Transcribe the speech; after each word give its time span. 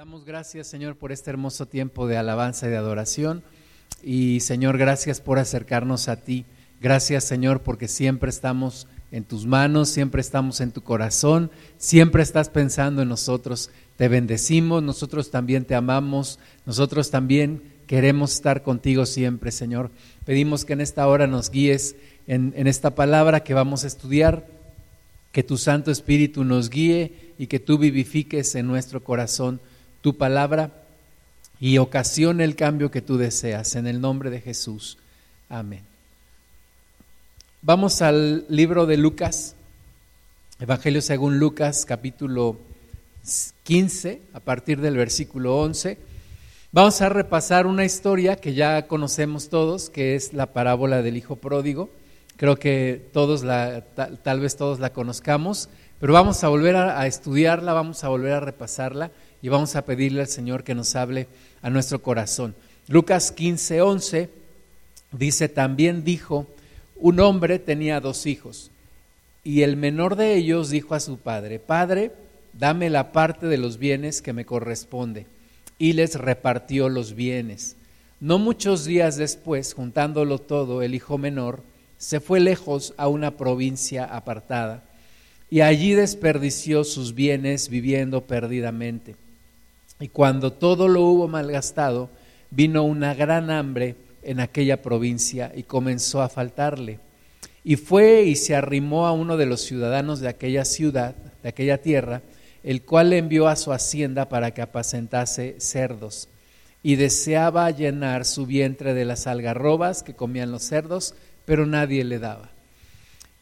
Damos 0.00 0.24
gracias, 0.24 0.66
Señor, 0.66 0.96
por 0.96 1.12
este 1.12 1.28
hermoso 1.28 1.66
tiempo 1.66 2.06
de 2.06 2.16
alabanza 2.16 2.66
y 2.66 2.70
de 2.70 2.78
adoración. 2.78 3.42
Y, 4.02 4.40
Señor, 4.40 4.78
gracias 4.78 5.20
por 5.20 5.38
acercarnos 5.38 6.08
a 6.08 6.16
ti. 6.16 6.46
Gracias, 6.80 7.24
Señor, 7.24 7.60
porque 7.60 7.86
siempre 7.86 8.30
estamos 8.30 8.86
en 9.12 9.24
tus 9.24 9.44
manos, 9.44 9.90
siempre 9.90 10.22
estamos 10.22 10.62
en 10.62 10.72
tu 10.72 10.80
corazón, 10.80 11.50
siempre 11.76 12.22
estás 12.22 12.48
pensando 12.48 13.02
en 13.02 13.10
nosotros. 13.10 13.68
Te 13.98 14.08
bendecimos, 14.08 14.82
nosotros 14.82 15.30
también 15.30 15.66
te 15.66 15.74
amamos, 15.74 16.38
nosotros 16.64 17.10
también 17.10 17.62
queremos 17.86 18.32
estar 18.32 18.62
contigo 18.62 19.04
siempre, 19.04 19.52
Señor. 19.52 19.90
Pedimos 20.24 20.64
que 20.64 20.72
en 20.72 20.80
esta 20.80 21.06
hora 21.06 21.26
nos 21.26 21.50
guíes 21.50 21.94
en, 22.26 22.54
en 22.56 22.68
esta 22.68 22.94
palabra 22.94 23.40
que 23.40 23.52
vamos 23.52 23.84
a 23.84 23.88
estudiar, 23.88 24.46
que 25.30 25.42
tu 25.42 25.58
Santo 25.58 25.90
Espíritu 25.90 26.42
nos 26.42 26.70
guíe 26.70 27.34
y 27.36 27.48
que 27.48 27.60
tú 27.60 27.76
vivifiques 27.76 28.54
en 28.54 28.66
nuestro 28.66 29.04
corazón 29.04 29.60
tu 30.00 30.16
palabra 30.16 30.70
y 31.60 31.78
ocasione 31.78 32.44
el 32.44 32.56
cambio 32.56 32.90
que 32.90 33.02
tú 33.02 33.18
deseas. 33.18 33.76
En 33.76 33.86
el 33.86 34.00
nombre 34.00 34.30
de 34.30 34.40
Jesús. 34.40 34.96
Amén. 35.48 35.82
Vamos 37.62 38.00
al 38.00 38.46
libro 38.48 38.86
de 38.86 38.96
Lucas, 38.96 39.54
Evangelio 40.58 41.02
según 41.02 41.38
Lucas, 41.38 41.84
capítulo 41.84 42.56
15, 43.64 44.22
a 44.32 44.40
partir 44.40 44.80
del 44.80 44.96
versículo 44.96 45.58
11. 45.58 45.98
Vamos 46.72 47.02
a 47.02 47.10
repasar 47.10 47.66
una 47.66 47.84
historia 47.84 48.36
que 48.36 48.54
ya 48.54 48.86
conocemos 48.86 49.50
todos, 49.50 49.90
que 49.90 50.14
es 50.14 50.32
la 50.32 50.54
parábola 50.54 51.02
del 51.02 51.18
Hijo 51.18 51.36
Pródigo. 51.36 51.90
Creo 52.38 52.56
que 52.56 53.10
todos 53.12 53.42
la, 53.42 53.82
tal, 54.22 54.40
vez 54.40 54.56
todos 54.56 54.80
la 54.80 54.94
conozcamos, 54.94 55.68
pero 55.98 56.14
vamos 56.14 56.42
a 56.42 56.48
volver 56.48 56.76
a 56.76 57.06
estudiarla, 57.06 57.74
vamos 57.74 58.04
a 58.04 58.08
volver 58.08 58.32
a 58.32 58.40
repasarla 58.40 59.10
y 59.42 59.48
vamos 59.48 59.76
a 59.76 59.84
pedirle 59.84 60.20
al 60.20 60.28
Señor 60.28 60.64
que 60.64 60.74
nos 60.74 60.96
hable 60.96 61.26
a 61.62 61.70
nuestro 61.70 62.02
corazón. 62.02 62.54
Lucas 62.88 63.32
15, 63.32 63.80
11 63.80 64.30
dice, 65.12 65.48
también 65.48 66.04
dijo, 66.04 66.46
un 66.96 67.20
hombre 67.20 67.58
tenía 67.58 68.00
dos 68.00 68.26
hijos 68.26 68.70
y 69.42 69.62
el 69.62 69.76
menor 69.76 70.16
de 70.16 70.34
ellos 70.34 70.70
dijo 70.70 70.94
a 70.94 71.00
su 71.00 71.18
padre, 71.18 71.58
Padre, 71.58 72.12
dame 72.52 72.90
la 72.90 73.12
parte 73.12 73.46
de 73.46 73.58
los 73.58 73.78
bienes 73.78 74.22
que 74.22 74.32
me 74.32 74.44
corresponde. 74.44 75.26
Y 75.78 75.94
les 75.94 76.14
repartió 76.14 76.90
los 76.90 77.14
bienes. 77.14 77.76
No 78.20 78.38
muchos 78.38 78.84
días 78.84 79.16
después, 79.16 79.72
juntándolo 79.72 80.38
todo, 80.38 80.82
el 80.82 80.94
hijo 80.94 81.16
menor 81.16 81.62
se 81.96 82.20
fue 82.20 82.38
lejos 82.40 82.92
a 82.98 83.08
una 83.08 83.36
provincia 83.38 84.04
apartada 84.04 84.84
y 85.50 85.62
allí 85.62 85.94
desperdició 85.94 86.84
sus 86.84 87.14
bienes 87.14 87.68
viviendo 87.68 88.22
perdidamente. 88.22 89.16
Y 90.00 90.08
cuando 90.08 90.52
todo 90.52 90.88
lo 90.88 91.02
hubo 91.02 91.28
malgastado, 91.28 92.08
vino 92.50 92.82
una 92.82 93.14
gran 93.14 93.50
hambre 93.50 93.96
en 94.22 94.40
aquella 94.40 94.82
provincia 94.82 95.52
y 95.54 95.62
comenzó 95.62 96.22
a 96.22 96.28
faltarle. 96.28 96.98
Y 97.62 97.76
fue 97.76 98.22
y 98.22 98.36
se 98.36 98.56
arrimó 98.56 99.06
a 99.06 99.12
uno 99.12 99.36
de 99.36 99.46
los 99.46 99.60
ciudadanos 99.60 100.20
de 100.20 100.28
aquella 100.28 100.64
ciudad, 100.64 101.14
de 101.42 101.50
aquella 101.50 101.82
tierra, 101.82 102.22
el 102.62 102.82
cual 102.82 103.10
le 103.10 103.18
envió 103.18 103.48
a 103.48 103.56
su 103.56 103.72
hacienda 103.72 104.28
para 104.28 104.52
que 104.52 104.62
apacentase 104.62 105.56
cerdos. 105.58 106.28
Y 106.82 106.96
deseaba 106.96 107.70
llenar 107.70 108.24
su 108.24 108.46
vientre 108.46 108.94
de 108.94 109.04
las 109.04 109.26
algarrobas 109.26 110.02
que 110.02 110.14
comían 110.14 110.50
los 110.50 110.62
cerdos, 110.62 111.14
pero 111.44 111.66
nadie 111.66 112.04
le 112.04 112.18
daba. 112.18 112.50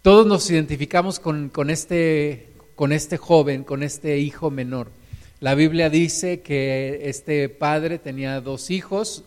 Todos 0.03 0.27
nos 0.27 0.51
identificamos 0.51 1.21
con, 1.21 1.49
con 1.49 1.71
este, 1.71 2.49
con 2.75 2.93
este 2.93 3.17
joven, 3.17 3.63
con 3.63 3.85
este 3.85 4.19
hijo 4.19 4.51
menor. 4.51 4.91
La 5.41 5.55
Biblia 5.55 5.89
dice 5.89 6.41
que 6.41 7.03
este 7.05 7.49
padre 7.49 8.01
tenía 8.01 8.41
dos 8.41 8.73
hijos 8.73 9.23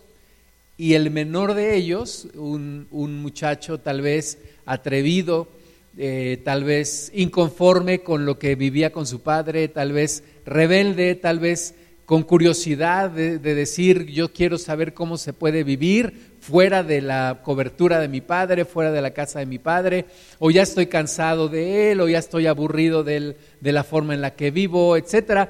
y 0.78 0.96
el 0.96 1.10
menor 1.10 1.54
de 1.54 1.76
ellos, 1.76 2.28
un, 2.36 2.86
muchacho 2.92 3.80
tal 3.80 4.02
vez 4.02 4.38
atrevido, 4.66 5.48
eh, 5.98 6.42
tal 6.44 6.66
vez 6.66 7.14
inconforme 7.16 8.02
con 8.02 8.26
lo 8.26 8.38
que 8.38 8.56
vivía 8.56 8.92
con 8.92 9.08
su 9.08 9.22
padre, 9.22 9.70
tal 9.70 9.94
vez 9.94 10.26
rebelde, 10.46 11.16
tal 11.16 11.40
vez 11.40 11.76
con 12.06 12.24
curiosidad 12.24 13.10
de, 13.10 13.40
de, 13.40 13.56
decir 13.56 14.08
yo 14.08 14.34
quiero 14.34 14.58
saber 14.58 14.94
cómo 14.94 15.18
se 15.18 15.32
puede 15.32 15.64
vivir 15.64 16.32
fuera 16.42 16.84
de 16.84 17.00
la 17.00 17.40
cobertura 17.42 18.00
de 18.00 18.10
mi 18.10 18.20
padre, 18.20 18.66
fuera 18.66 18.92
de 18.92 19.02
la 19.02 19.12
casa 19.12 19.40
de 19.40 19.46
mi 19.46 19.60
padre, 19.60 20.08
o 20.40 20.52
ya 20.52 20.64
estoy 20.64 20.88
cansado 20.88 21.48
de 21.48 21.92
él, 21.92 22.02
o 22.02 22.10
ya 22.10 22.18
estoy 22.18 22.48
aburrido 22.48 23.06
de, 23.06 23.16
él, 23.16 23.38
de 23.62 23.72
la 23.72 23.86
forma 23.86 24.14
en 24.14 24.20
la 24.20 24.32
que 24.36 24.52
vivo, 24.52 24.98
etcétera. 24.98 25.50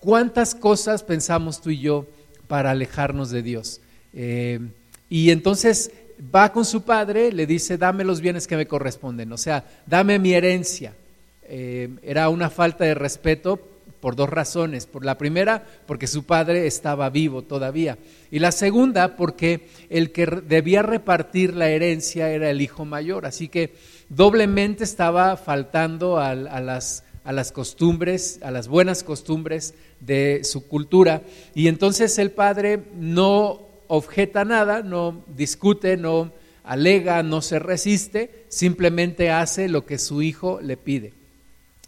¿Cuántas 0.00 0.54
cosas 0.54 1.02
pensamos 1.02 1.60
tú 1.60 1.70
y 1.70 1.78
yo 1.78 2.06
para 2.48 2.70
alejarnos 2.70 3.30
de 3.30 3.42
Dios? 3.42 3.80
Eh, 4.12 4.58
y 5.08 5.30
entonces 5.30 5.92
va 6.34 6.52
con 6.52 6.64
su 6.64 6.82
padre, 6.82 7.32
le 7.32 7.46
dice, 7.46 7.78
dame 7.78 8.04
los 8.04 8.20
bienes 8.20 8.46
que 8.46 8.56
me 8.56 8.66
corresponden, 8.66 9.32
o 9.32 9.38
sea, 9.38 9.64
dame 9.86 10.18
mi 10.18 10.32
herencia. 10.32 10.94
Eh, 11.42 11.88
era 12.02 12.28
una 12.28 12.48
falta 12.48 12.84
de 12.84 12.94
respeto 12.94 13.60
por 14.00 14.16
dos 14.16 14.28
razones. 14.28 14.86
Por 14.86 15.04
la 15.04 15.18
primera, 15.18 15.64
porque 15.86 16.06
su 16.06 16.24
padre 16.24 16.66
estaba 16.66 17.10
vivo 17.10 17.42
todavía. 17.42 17.98
Y 18.30 18.38
la 18.38 18.52
segunda, 18.52 19.16
porque 19.16 19.68
el 19.90 20.10
que 20.12 20.26
debía 20.26 20.82
repartir 20.82 21.54
la 21.54 21.68
herencia 21.68 22.30
era 22.30 22.50
el 22.50 22.60
hijo 22.60 22.84
mayor. 22.84 23.26
Así 23.26 23.48
que 23.48 23.74
doblemente 24.08 24.84
estaba 24.84 25.36
faltando 25.36 26.18
a 26.18 26.34
las 26.34 27.04
a 27.24 27.32
las 27.32 27.52
costumbres, 27.52 28.40
a 28.42 28.50
las 28.50 28.68
buenas 28.68 29.04
costumbres 29.04 29.74
de 30.00 30.42
su 30.44 30.66
cultura. 30.66 31.22
Y 31.54 31.68
entonces 31.68 32.18
el 32.18 32.30
padre 32.30 32.84
no 32.94 33.62
objeta 33.88 34.44
nada, 34.44 34.82
no 34.82 35.24
discute, 35.36 35.96
no 35.96 36.32
alega, 36.64 37.22
no 37.22 37.42
se 37.42 37.58
resiste, 37.58 38.44
simplemente 38.48 39.30
hace 39.30 39.68
lo 39.68 39.84
que 39.84 39.98
su 39.98 40.22
hijo 40.22 40.60
le 40.62 40.76
pide. 40.76 41.12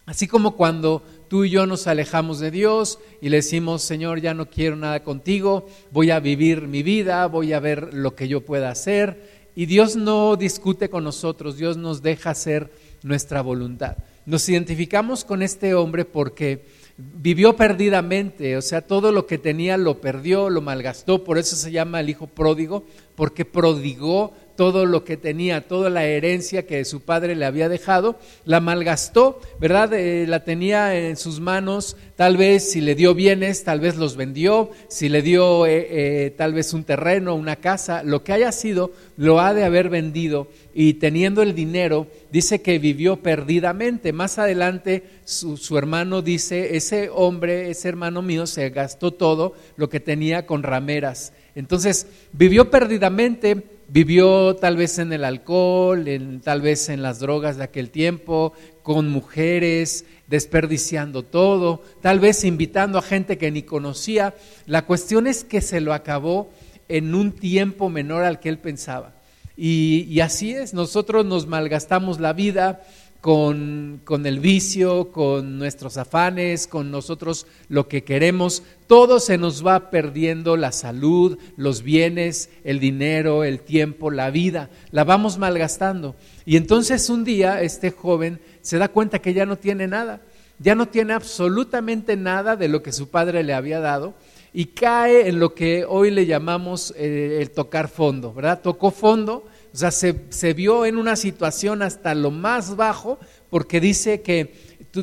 Así 0.05 0.27
como 0.27 0.57
cuando 0.57 1.03
tú 1.29 1.45
y 1.45 1.51
yo 1.51 1.67
nos 1.67 1.87
alejamos 1.87 2.41
de 2.41 2.51
Dios 2.51 2.99
y 3.21 3.29
le 3.29 3.37
decimos, 3.37 3.83
Señor, 3.83 4.21
ya 4.21 4.35
no 4.35 4.51
quiero 4.51 4.75
nada 4.75 5.05
contigo, 5.05 5.69
voy 5.93 6.11
a 6.11 6.19
vivir 6.19 6.63
mi 6.63 6.83
vida, 6.83 7.25
voy 7.27 7.53
a 7.53 7.61
ver 7.61 7.95
lo 7.95 8.17
que 8.17 8.27
yo 8.27 8.41
pueda 8.41 8.71
hacer. 8.71 9.43
Y 9.55 9.67
Dios 9.67 9.95
no 9.97 10.37
discute 10.37 10.91
con 10.91 11.05
nosotros, 11.05 11.57
Dios 11.57 11.77
nos 11.77 12.03
deja 12.03 12.31
hacer 12.31 12.73
nuestra 13.03 13.43
voluntad. 13.43 13.97
Nos 14.25 14.49
identificamos 14.49 15.25
con 15.25 15.43
este 15.43 15.75
hombre 15.75 16.05
porque 16.05 16.65
vivió 16.97 17.57
perdidamente, 17.57 18.57
o 18.57 18.63
sea, 18.63 18.83
todo 18.83 19.13
lo 19.13 19.27
que 19.27 19.39
tenía 19.39 19.77
lo 19.77 20.01
perdió, 20.01 20.51
lo 20.51 20.61
malgastó, 20.61 21.25
por 21.25 21.39
eso 21.39 21.57
se 21.57 21.73
llama 21.73 22.01
el 22.01 22.11
hijo 22.11 22.27
pródigo, 22.27 22.85
porque 23.17 23.45
prodigó 23.45 24.33
todo 24.57 24.87
lo 24.87 25.05
que 25.05 25.17
tenía, 25.17 25.67
toda 25.67 25.91
la 25.91 26.05
herencia 26.05 26.67
que 26.67 26.85
su 26.85 27.01
padre 27.01 27.35
le 27.35 27.45
había 27.45 27.69
dejado, 27.69 28.19
la 28.45 28.61
malgastó, 28.61 29.41
¿verdad? 29.61 29.93
Eh, 29.95 30.27
la 30.27 30.45
tenía 30.45 30.97
en 30.97 31.17
sus 31.17 31.41
manos, 31.41 31.97
tal 32.17 32.37
vez 32.37 32.71
si 32.71 32.81
le 32.81 32.95
dio 32.95 33.15
bienes, 33.15 33.65
tal 33.65 33.81
vez 33.81 33.97
los 33.97 34.17
vendió, 34.17 34.71
si 34.89 35.09
le 35.09 35.23
dio 35.23 35.67
eh, 35.67 35.87
eh, 35.91 36.31
tal 36.37 36.53
vez 36.53 36.73
un 36.73 36.85
terreno, 36.85 37.35
una 37.35 37.57
casa, 37.57 38.03
lo 38.03 38.23
que 38.23 38.33
haya 38.33 38.53
sido, 38.53 38.93
lo 39.17 39.41
ha 39.41 39.55
de 39.55 39.65
haber 39.65 39.89
vendido 39.89 40.49
y 40.75 40.95
teniendo 40.95 41.43
el 41.43 41.55
dinero, 41.55 42.07
dice 42.31 42.63
que 42.63 42.79
vivió 42.79 43.17
perdidamente. 43.17 44.13
Más 44.13 44.39
adelante 44.39 45.03
su, 45.25 45.57
su 45.57 45.77
hermano 45.79 46.23
dice, 46.23 46.77
ese 46.77 47.11
hombre, 47.13 47.71
ese 47.71 47.89
hermano 47.89 48.23
mío 48.23 48.47
se 48.47 48.71
gastó 48.71 49.13
todo 49.13 49.55
lo 49.77 49.89
que 49.89 50.01
tenía 50.01 50.47
con 50.47 50.63
rameras. 50.63 51.33
Entonces, 51.55 52.07
vivió 52.33 52.71
perdidamente, 52.71 53.63
vivió 53.93 54.57
tal 54.57 54.79
vez 54.79 54.99
en 54.99 55.13
el 55.13 55.23
alcohol, 55.23 56.09
en, 56.09 56.41
tal 56.41 56.63
vez 56.63 56.89
en 56.89 57.03
las 57.03 57.19
drogas 57.19 57.59
de 57.59 57.65
aquel 57.65 57.91
tiempo, 57.91 58.55
con 58.83 59.11
mujeres, 59.11 60.07
desperdiciando 60.29 61.23
todo, 61.23 61.83
tal 62.01 62.19
vez 62.19 62.43
invitando 62.45 62.99
a 62.99 63.03
gente 63.03 63.37
que 63.37 63.51
ni 63.51 63.65
conocía. 63.65 64.35
La 64.65 64.87
cuestión 64.87 65.27
es 65.27 65.45
que 65.45 65.61
se 65.61 65.83
lo 65.83 65.93
acabó 65.93 66.49
en 66.89 67.15
un 67.15 67.33
tiempo 67.33 67.91
menor 67.91 68.25
al 68.25 68.41
que 68.41 68.49
él 68.49 68.59
pensaba. 68.59 69.13
Y, 69.59 70.07
y 70.09 70.21
así 70.21 70.53
es, 70.53 70.73
nosotros 70.73 71.27
nos 71.27 71.47
malgastamos 71.47 72.19
la 72.19 72.33
vida, 72.33 72.81
con, 73.23 74.01
con, 74.05 74.27
el 74.27 74.41
vicio, 74.41 75.13
con 75.13 75.57
nuestros 75.57 75.97
afanes, 75.97 76.67
con 76.67 76.91
nosotros 76.91 77.47
lo 77.69 77.87
que 77.87 78.03
queremos, 78.03 78.65
todo 78.89 79.21
se 79.21 79.39
nos 79.39 79.65
va 79.65 79.91
perdiendo, 79.91 80.57
la 80.57 80.73
salud, 80.73 81.39
los 81.57 81.83
bienes, 81.83 82.51
el 82.65 82.81
dinero, 82.81 83.45
el 83.45 83.61
tiempo, 83.61 84.11
la 84.11 84.31
vida, 84.31 84.71
la 84.91 85.05
vamos 85.05 85.39
malgastando. 85.39 86.17
Y 86.45 86.57
entonces 86.57 87.09
un 87.11 87.23
día 87.23 87.63
este 87.63 87.93
joven 87.93 88.41
se 88.61 88.79
da 88.79 88.89
cuenta 88.89 89.21
que 89.21 89.35
ya 89.35 89.47
no 89.47 89.57
tiene 89.57 89.87
nada, 89.87 90.21
ya 90.59 90.75
no 90.75 90.89
tiene 90.89 91.13
absolutamente 91.13 92.17
nada 92.17 92.57
de 92.57 92.67
lo 92.67 92.83
que 92.83 92.91
su 92.91 93.09
padre 93.09 93.45
le 93.45 93.55
había 93.55 93.79
dado 93.79 94.15
y 94.53 94.67
cae 94.67 95.29
en 95.29 95.39
lo 95.39 95.55
que 95.55 95.85
hoy 95.89 96.11
le 96.11 96.27
llamamos 96.27 96.93
eh, 96.97 97.39
el 97.41 97.53
tocar 97.53 97.87
fondo, 97.87 98.35
¿verdad? 98.35 98.61
Tocó 98.63 98.91
fondo 98.91 99.45
o 99.73 99.77
sea, 99.77 99.91
se, 99.91 100.53
vio 100.55 100.85
en 100.85 100.99
una 100.99 101.17
situación 101.17 101.81
hasta 101.81 102.15
lo 102.15 102.31
más 102.31 102.77
bajo 102.77 103.19
porque 103.49 103.81
dice 103.81 104.21
que 104.21 104.53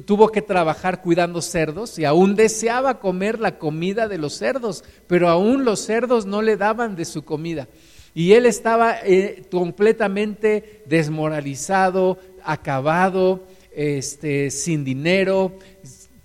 tuvo 0.06 0.30
que 0.30 0.44
trabajar 0.44 1.02
cuidando 1.02 1.42
cerdos 1.42 1.98
y 1.98 2.06
aún 2.06 2.36
deseaba 2.36 3.00
comer 3.00 3.40
la 3.40 3.58
comida 3.58 4.08
de 4.08 4.20
los 4.20 4.34
cerdos, 4.38 4.84
pero 5.08 5.28
aún 5.28 5.66
los 5.66 5.80
cerdos 5.80 6.28
no 6.28 6.44
le 6.44 6.56
daban 6.56 6.96
de 6.96 7.06
su 7.06 7.26
comida. 7.26 7.68
Y 8.14 8.34
él 8.34 8.46
estaba 8.46 8.98
eh, 9.04 9.44
completamente 9.50 10.84
desmoralizado, 10.86 12.20
acabado, 12.44 13.48
este, 13.72 14.52
sin 14.52 14.84
dinero, 14.84 15.54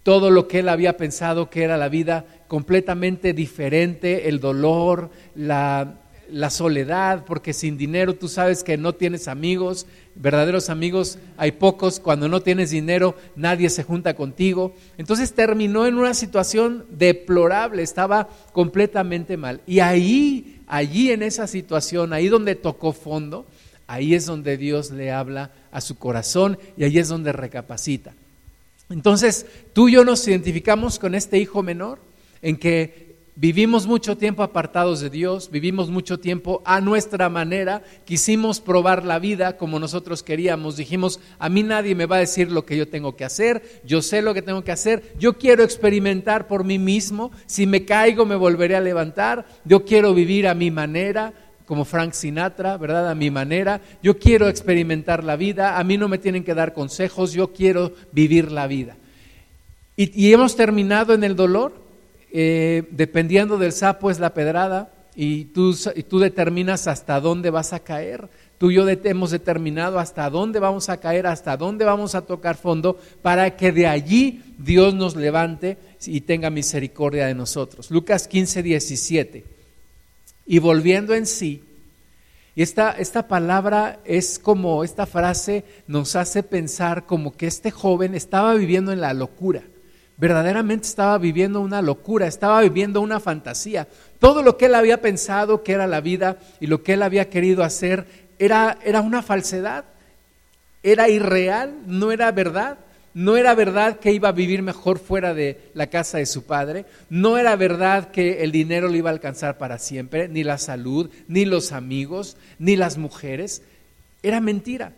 todo 0.03 0.31
lo 0.31 0.49
que 0.49 0.59
él 0.59 0.69
había 0.69 0.99
pensado 0.99 1.49
que 1.49 1.63
era 1.63 1.79
la 1.79 1.89
vida 1.89 2.27
completamente 2.47 3.33
diferente, 3.33 4.29
el 4.29 4.39
dolor, 4.39 5.11
la, 5.35 6.04
la 6.31 6.51
soledad, 6.51 7.25
porque 7.25 7.53
sin 7.53 7.77
dinero 7.77 8.15
tú 8.15 8.29
sabes 8.29 8.65
que 8.65 8.77
no 8.77 8.95
tienes 8.95 9.29
amigos, 9.29 9.87
verdaderos 10.15 10.71
amigos 10.71 11.19
hay 11.37 11.53
pocos, 11.53 12.01
cuando 12.01 12.29
no 12.29 12.41
tienes 12.41 12.71
dinero 12.71 13.15
nadie 13.37 13.71
se 13.71 13.83
junta 13.83 14.15
contigo. 14.15 14.75
Entonces 14.99 15.33
terminó 15.33 15.87
en 15.87 15.97
una 15.97 16.15
situación 16.15 16.87
deplorable, 16.91 17.83
estaba 17.83 18.29
completamente 18.53 19.37
mal. 19.37 19.61
Y 19.67 19.81
ahí, 19.81 20.61
allí 20.67 21.11
en 21.11 21.23
esa 21.23 21.47
situación, 21.47 22.13
ahí 22.13 22.29
donde 22.29 22.55
tocó 22.55 22.93
fondo, 22.93 23.47
ahí 23.87 24.15
es 24.15 24.27
donde 24.27 24.57
Dios 24.57 24.91
le 24.91 25.13
habla 25.13 25.51
a 25.73 25.81
su 25.81 25.97
corazón 25.97 26.59
y 26.77 26.85
ahí 26.85 26.99
es 26.99 27.09
donde 27.09 27.33
recapacita. 27.33 28.13
Entonces, 28.91 29.47
tú 29.73 29.89
y 29.89 29.93
yo 29.93 30.05
nos 30.05 30.27
identificamos 30.29 30.99
con 30.99 31.15
este 31.15 31.39
hijo 31.39 31.63
menor 31.63 31.99
en 32.43 32.57
que 32.57 33.04
Vivimos 33.37 33.89
mucho 33.89 34.17
tiempo 34.17 34.45
apartados 34.45 35.01
de 35.01 35.11
Dios, 35.11 35.51
vivimos 35.51 35.91
mucho 35.91 36.21
tiempo 36.21 36.63
a 36.65 36.81
nuestra 36.81 37.29
manera, 37.29 37.83
quisimos 38.05 38.61
probar 38.61 39.05
la 39.05 39.19
vida 39.19 39.57
como 39.57 39.81
nosotros 39.81 40.23
queríamos, 40.23 40.77
dijimos, 40.77 41.19
a 41.41 41.49
mí 41.49 41.65
nadie 41.65 41.97
me 41.97 42.07
va 42.07 42.17
a 42.17 42.21
decir 42.21 42.53
lo 42.53 42.65
que 42.65 42.77
yo 42.77 42.87
tengo 42.87 43.17
que 43.17 43.25
hacer, 43.25 43.81
yo 43.85 44.03
sé 44.03 44.23
lo 44.23 44.35
que 44.35 44.43
tengo 44.43 44.63
que 44.63 44.71
hacer, 44.71 45.15
yo 45.19 45.37
quiero 45.37 45.65
experimentar 45.65 46.47
por 46.47 46.63
mí 46.63 46.79
mismo, 46.79 47.33
si 47.47 47.67
me 47.67 47.85
caigo 47.85 48.25
me 48.25 48.37
volveré 48.37 48.77
a 48.77 48.81
levantar, 48.81 49.45
yo 49.65 49.85
quiero 49.85 50.15
vivir 50.15 50.47
a 50.47 50.55
mi 50.55 50.71
manera, 50.71 51.35
como 51.67 51.85
Frank 51.85 52.13
Sinatra, 52.13 52.77
¿verdad? 52.77 53.11
A 53.11 53.17
mi 53.17 53.33
manera, 53.33 53.81
yo 54.01 54.17
quiero 54.17 54.49
experimentar 54.49 55.25
la 55.25 55.35
vida, 55.35 55.81
a 55.81 55.83
mí 55.83 55.99
no 55.99 56.07
me 56.07 56.19
tienen 56.19 56.45
que 56.45 56.55
dar 56.55 56.73
consejos, 56.73 57.33
yo 57.33 57.53
quiero 57.53 57.95
vivir 58.13 58.53
la 58.53 58.69
vida. 58.69 58.97
Y, 59.97 60.25
y 60.25 60.33
hemos 60.33 60.55
terminado 60.55 61.15
en 61.15 61.25
el 61.25 61.35
dolor 61.35 61.84
eh, 62.37 62.89
dependiendo 62.91 63.59
del 63.59 63.71
sapo 63.71 64.11
es 64.11 64.19
la 64.19 64.35
pedrada 64.35 64.93
y 65.15 65.45
tú, 65.45 65.73
tú 66.09 66.19
determinas 66.19 66.89
hasta 66.89 67.21
dónde 67.21 67.51
vas 67.51 67.73
a 67.73 67.79
caer. 67.79 68.29
Tú 68.59 68.73
y 68.73 68.75
yo 68.75 68.89
hemos 68.89 69.31
determinado 69.31 70.01
hasta 70.01 70.29
dónde 70.31 70.59
vamos 70.59 70.89
a 70.89 70.97
caer, 70.97 71.29
hasta 71.29 71.57
dónde 71.57 71.85
vamos 71.85 72.17
a 72.17 72.23
tocar 72.23 72.57
fondo, 72.57 72.99
para 73.23 73.57
que 73.57 73.71
de 73.71 73.87
allí 73.87 74.43
Dios 74.59 74.95
nos 74.95 75.15
levante 75.15 75.79
y 76.05 76.23
tenga 76.23 76.51
misericordia 76.51 77.27
de 77.27 77.37
nosotros. 77.37 77.93
Lucas 77.93 78.27
15, 78.27 78.65
17. 78.65 79.45
Y 80.47 80.59
volviendo 80.59 81.15
en 81.15 81.27
sí, 81.27 81.63
y 82.57 82.63
esta, 82.63 82.91
esta 82.93 83.29
palabra 83.29 84.01
es 84.05 84.41
como, 84.41 84.83
esta 84.83 85.07
frase 85.07 85.65
nos 85.87 86.17
hace 86.17 86.43
pensar 86.43 87.07
como 87.07 87.37
que 87.37 87.47
este 87.47 87.71
joven 87.71 88.17
estaba 88.17 88.55
viviendo 88.55 88.91
en 88.91 89.01
la 89.01 89.15
locura 89.15 89.63
verdaderamente 90.17 90.87
estaba 90.87 91.19
viviendo 91.19 91.61
una 91.61 91.83
locura, 91.83 92.27
estaba 92.27 92.61
viviendo 92.61 93.01
una 93.01 93.21
fantasía. 93.21 93.89
Todo 94.19 94.43
lo 94.43 94.57
que 94.57 94.67
él 94.67 94.75
había 94.75 95.01
pensado 95.01 95.63
que 95.63 95.73
era 95.73 95.87
la 95.87 96.01
vida 96.01 96.39
y 96.61 96.67
lo 96.67 96.83
que 96.83 96.95
él 96.95 97.03
había 97.03 97.31
querido 97.31 97.65
hacer 97.65 98.07
era, 98.39 98.79
era 98.85 99.01
una 99.01 99.23
falsedad, 99.23 99.85
era 100.83 101.09
irreal, 101.09 101.75
no 101.87 102.13
era 102.13 102.31
verdad. 102.33 102.79
No 103.15 103.37
era 103.37 103.55
verdad 103.55 104.01
que 104.01 104.13
iba 104.13 104.31
a 104.31 104.33
vivir 104.33 104.61
mejor 104.63 104.99
fuera 104.99 105.35
de 105.35 105.71
la 105.73 105.87
casa 105.87 106.19
de 106.19 106.27
su 106.27 106.47
padre, 106.47 106.85
no 107.09 107.39
era 107.39 107.55
verdad 107.55 108.11
que 108.11 108.43
el 108.43 108.51
dinero 108.51 108.89
le 108.89 108.99
iba 108.99 109.09
a 109.09 109.13
alcanzar 109.13 109.57
para 109.57 109.79
siempre, 109.79 110.27
ni 110.27 110.43
la 110.43 110.59
salud, 110.59 111.09
ni 111.29 111.45
los 111.45 111.71
amigos, 111.71 112.37
ni 112.59 112.75
las 112.75 112.99
mujeres, 112.99 113.63
era 114.25 114.41
mentira. 114.41 114.95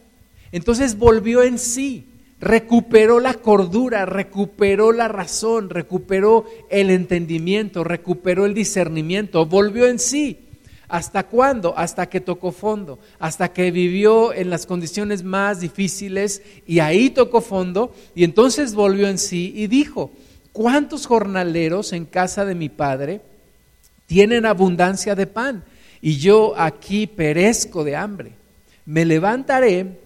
Entonces 0.50 0.96
volvió 0.96 1.42
en 1.42 1.58
sí, 1.58 2.06
recuperó 2.40 3.20
la 3.20 3.34
cordura, 3.34 4.04
recuperó 4.04 4.92
la 4.92 5.08
razón, 5.08 5.70
recuperó 5.70 6.44
el 6.70 6.90
entendimiento, 6.90 7.84
recuperó 7.84 8.46
el 8.46 8.54
discernimiento, 8.54 9.46
volvió 9.46 9.86
en 9.86 9.98
sí. 9.98 10.40
¿Hasta 10.88 11.24
cuándo? 11.24 11.76
Hasta 11.76 12.08
que 12.08 12.20
tocó 12.20 12.52
fondo, 12.52 13.00
hasta 13.18 13.52
que 13.52 13.72
vivió 13.72 14.32
en 14.32 14.50
las 14.50 14.66
condiciones 14.66 15.24
más 15.24 15.58
difíciles 15.58 16.42
y 16.64 16.78
ahí 16.78 17.10
tocó 17.10 17.40
fondo 17.40 17.92
y 18.14 18.22
entonces 18.22 18.74
volvió 18.74 19.08
en 19.08 19.18
sí 19.18 19.52
y 19.56 19.66
dijo, 19.66 20.12
¿cuántos 20.52 21.06
jornaleros 21.06 21.92
en 21.92 22.04
casa 22.04 22.44
de 22.44 22.54
mi 22.54 22.68
padre 22.68 23.20
tienen 24.06 24.46
abundancia 24.46 25.16
de 25.16 25.26
pan 25.26 25.64
y 26.00 26.18
yo 26.18 26.54
aquí 26.56 27.08
perezco 27.08 27.82
de 27.82 27.96
hambre? 27.96 28.32
Me 28.84 29.04
levantaré 29.04 30.05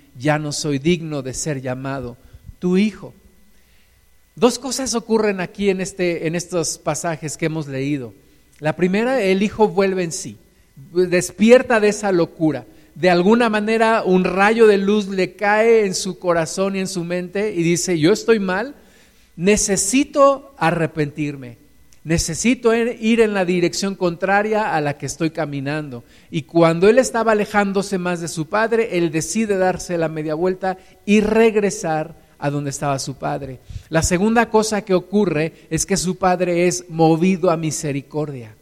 ya 0.21 0.39
no 0.39 0.51
soy 0.51 0.79
digno 0.79 1.21
de 1.21 1.33
ser 1.33 1.61
llamado 1.61 2.15
tu 2.59 2.77
hijo. 2.77 3.13
Dos 4.35 4.59
cosas 4.59 4.93
ocurren 4.95 5.41
aquí 5.41 5.69
en, 5.69 5.81
este, 5.81 6.27
en 6.27 6.35
estos 6.35 6.77
pasajes 6.77 7.35
que 7.35 7.47
hemos 7.47 7.67
leído. 7.67 8.13
La 8.59 8.75
primera, 8.75 9.21
el 9.21 9.43
hijo 9.43 9.67
vuelve 9.67 10.03
en 10.03 10.11
sí, 10.11 10.37
despierta 10.93 11.79
de 11.79 11.89
esa 11.89 12.11
locura. 12.11 12.65
De 12.95 13.09
alguna 13.09 13.49
manera 13.49 14.03
un 14.03 14.23
rayo 14.23 14.67
de 14.67 14.77
luz 14.77 15.07
le 15.07 15.33
cae 15.33 15.85
en 15.85 15.95
su 15.95 16.19
corazón 16.19 16.75
y 16.75 16.79
en 16.79 16.87
su 16.87 17.03
mente 17.03 17.53
y 17.53 17.63
dice, 17.63 17.97
yo 17.97 18.13
estoy 18.13 18.39
mal, 18.39 18.75
necesito 19.35 20.53
arrepentirme. 20.57 21.57
Necesito 22.03 22.73
ir 22.73 23.19
en 23.19 23.33
la 23.35 23.45
dirección 23.45 23.95
contraria 23.95 24.75
a 24.75 24.81
la 24.81 24.97
que 24.97 25.05
estoy 25.05 25.29
caminando. 25.29 26.03
Y 26.31 26.43
cuando 26.43 26.89
él 26.89 26.97
estaba 26.97 27.33
alejándose 27.33 27.99
más 27.99 28.19
de 28.21 28.27
su 28.27 28.47
padre, 28.47 28.97
él 28.97 29.11
decide 29.11 29.55
darse 29.57 29.99
la 29.99 30.07
media 30.07 30.33
vuelta 30.33 30.79
y 31.05 31.21
regresar 31.21 32.15
a 32.39 32.49
donde 32.49 32.71
estaba 32.71 32.97
su 32.97 33.15
padre. 33.15 33.59
La 33.89 34.01
segunda 34.01 34.49
cosa 34.49 34.81
que 34.81 34.95
ocurre 34.95 35.53
es 35.69 35.85
que 35.85 35.95
su 35.95 36.17
padre 36.17 36.67
es 36.67 36.85
movido 36.89 37.51
a 37.51 37.55
misericordia, 37.55 38.55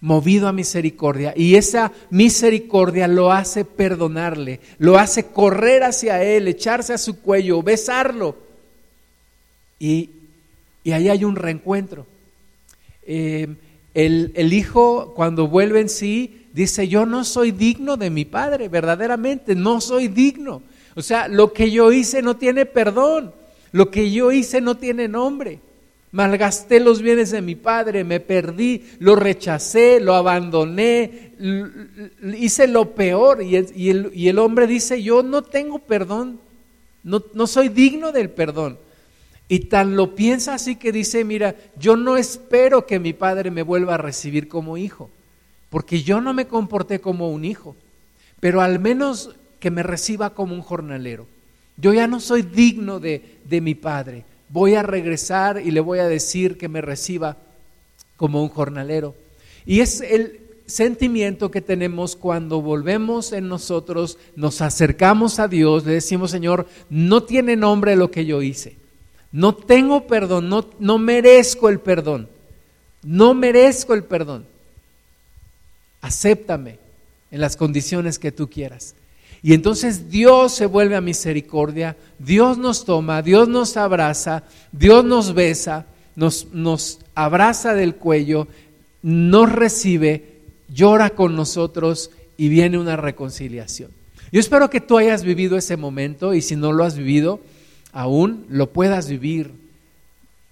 movido 0.00 0.48
a 0.48 0.52
misericordia. 0.54 1.34
Y 1.36 1.56
esa 1.56 1.92
misericordia 2.08 3.06
lo 3.06 3.30
hace 3.30 3.66
perdonarle, 3.66 4.60
lo 4.78 4.98
hace 4.98 5.26
correr 5.26 5.84
hacia 5.84 6.22
él, 6.22 6.48
echarse 6.48 6.94
a 6.94 6.98
su 6.98 7.20
cuello, 7.20 7.62
besarlo. 7.62 8.34
Y, 9.78 10.08
y 10.84 10.92
ahí 10.92 11.10
hay 11.10 11.22
un 11.22 11.36
reencuentro. 11.36 12.06
Eh, 13.10 13.48
el, 13.94 14.32
el 14.34 14.52
hijo 14.52 15.14
cuando 15.16 15.48
vuelve 15.48 15.80
en 15.80 15.88
sí 15.88 16.46
dice, 16.52 16.88
yo 16.88 17.06
no 17.06 17.24
soy 17.24 17.52
digno 17.52 17.96
de 17.96 18.10
mi 18.10 18.26
padre, 18.26 18.68
verdaderamente, 18.68 19.54
no 19.54 19.80
soy 19.80 20.08
digno. 20.08 20.62
O 20.94 21.00
sea, 21.00 21.26
lo 21.26 21.54
que 21.54 21.70
yo 21.70 21.90
hice 21.90 22.20
no 22.20 22.36
tiene 22.36 22.66
perdón, 22.66 23.32
lo 23.72 23.90
que 23.90 24.10
yo 24.10 24.30
hice 24.30 24.60
no 24.60 24.76
tiene 24.76 25.08
nombre. 25.08 25.60
Malgasté 26.10 26.80
los 26.80 27.00
bienes 27.00 27.30
de 27.30 27.40
mi 27.40 27.54
padre, 27.54 28.04
me 28.04 28.20
perdí, 28.20 28.84
lo 28.98 29.16
rechacé, 29.16 30.00
lo 30.00 30.14
abandoné, 30.14 31.32
hice 32.38 32.66
lo 32.66 32.94
peor. 32.94 33.42
Y 33.42 33.56
el, 33.56 33.68
y 33.74 33.90
el, 33.90 34.10
y 34.14 34.28
el 34.28 34.38
hombre 34.38 34.66
dice, 34.66 35.02
yo 35.02 35.22
no 35.22 35.42
tengo 35.42 35.78
perdón, 35.78 36.40
no, 37.04 37.22
no 37.32 37.46
soy 37.46 37.68
digno 37.68 38.12
del 38.12 38.28
perdón. 38.28 38.78
Y 39.48 39.60
tan 39.60 39.96
lo 39.96 40.14
piensa 40.14 40.54
así 40.54 40.76
que 40.76 40.92
dice, 40.92 41.24
mira, 41.24 41.56
yo 41.78 41.96
no 41.96 42.18
espero 42.18 42.86
que 42.86 42.98
mi 42.98 43.14
padre 43.14 43.50
me 43.50 43.62
vuelva 43.62 43.94
a 43.94 43.98
recibir 43.98 44.46
como 44.46 44.76
hijo, 44.76 45.08
porque 45.70 46.02
yo 46.02 46.20
no 46.20 46.34
me 46.34 46.46
comporté 46.46 47.00
como 47.00 47.30
un 47.30 47.46
hijo, 47.46 47.74
pero 48.40 48.60
al 48.60 48.78
menos 48.78 49.34
que 49.58 49.70
me 49.70 49.82
reciba 49.82 50.34
como 50.34 50.54
un 50.54 50.60
jornalero. 50.60 51.26
Yo 51.78 51.94
ya 51.94 52.06
no 52.06 52.20
soy 52.20 52.42
digno 52.42 53.00
de, 53.00 53.38
de 53.48 53.60
mi 53.60 53.74
padre. 53.74 54.24
Voy 54.50 54.74
a 54.74 54.82
regresar 54.82 55.60
y 55.64 55.70
le 55.70 55.80
voy 55.80 56.00
a 56.00 56.08
decir 56.08 56.58
que 56.58 56.68
me 56.68 56.82
reciba 56.82 57.38
como 58.16 58.42
un 58.42 58.48
jornalero. 58.50 59.14
Y 59.64 59.80
es 59.80 60.02
el 60.02 60.40
sentimiento 60.66 61.50
que 61.50 61.62
tenemos 61.62 62.16
cuando 62.16 62.60
volvemos 62.60 63.32
en 63.32 63.48
nosotros, 63.48 64.18
nos 64.36 64.60
acercamos 64.60 65.38
a 65.38 65.48
Dios, 65.48 65.86
le 65.86 65.92
decimos, 65.92 66.30
Señor, 66.30 66.66
no 66.90 67.22
tiene 67.22 67.56
nombre 67.56 67.96
lo 67.96 68.10
que 68.10 68.26
yo 68.26 68.42
hice 68.42 68.76
No 69.30 69.54
tengo 69.54 70.06
perdón, 70.06 70.48
no, 70.48 70.66
no 70.78 70.98
merezco 70.98 71.68
el 71.68 71.80
perdón. 71.80 72.28
No 73.02 73.34
merezco 73.34 73.94
el 73.94 74.04
perdón. 74.04 74.46
Acéptame 76.00 76.78
en 77.30 77.40
las 77.40 77.56
condiciones 77.56 78.18
que 78.18 78.32
tú 78.32 78.48
quieras. 78.48 78.94
Y 79.42 79.54
entonces 79.54 80.10
Dios 80.10 80.52
se 80.52 80.66
vuelve 80.66 80.96
a 80.96 81.00
misericordia, 81.00 81.96
Dios 82.18 82.58
nos 82.58 82.84
toma, 82.84 83.22
Dios 83.22 83.48
nos 83.48 83.76
abraza, 83.76 84.42
Dios 84.72 85.04
nos 85.04 85.32
besa, 85.32 85.86
nos, 86.16 86.48
nos 86.52 86.98
abraza 87.14 87.74
del 87.74 87.94
cuello, 87.94 88.48
nos 89.02 89.52
recibe, 89.52 90.38
llora 90.68 91.10
con 91.10 91.36
nosotros 91.36 92.10
y 92.36 92.48
viene 92.48 92.78
una 92.78 92.96
reconciliación. 92.96 93.90
Yo 94.32 94.40
espero 94.40 94.68
que 94.68 94.80
tú 94.80 94.98
hayas 94.98 95.22
vivido 95.22 95.56
ese 95.56 95.76
momento 95.76 96.34
y 96.34 96.42
si 96.42 96.56
no 96.56 96.72
lo 96.72 96.84
has 96.84 96.96
vivido, 96.96 97.40
aún 97.98 98.46
lo 98.48 98.72
puedas 98.72 99.08
vivir, 99.08 99.50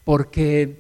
porque 0.05 0.75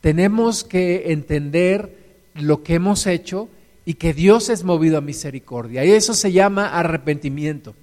tenemos 0.00 0.64
que 0.64 1.12
entender 1.12 1.96
lo 2.34 2.64
que 2.64 2.74
hemos 2.74 3.06
hecho 3.06 3.48
y 3.84 3.94
que 3.94 4.12
Dios 4.12 4.48
es 4.48 4.64
movido 4.64 4.98
a 4.98 5.02
misericordia. 5.02 5.84
Y 5.84 5.92
eso 5.92 6.12
se 6.12 6.32
llama 6.32 6.76
arrepentimiento. 6.76 7.76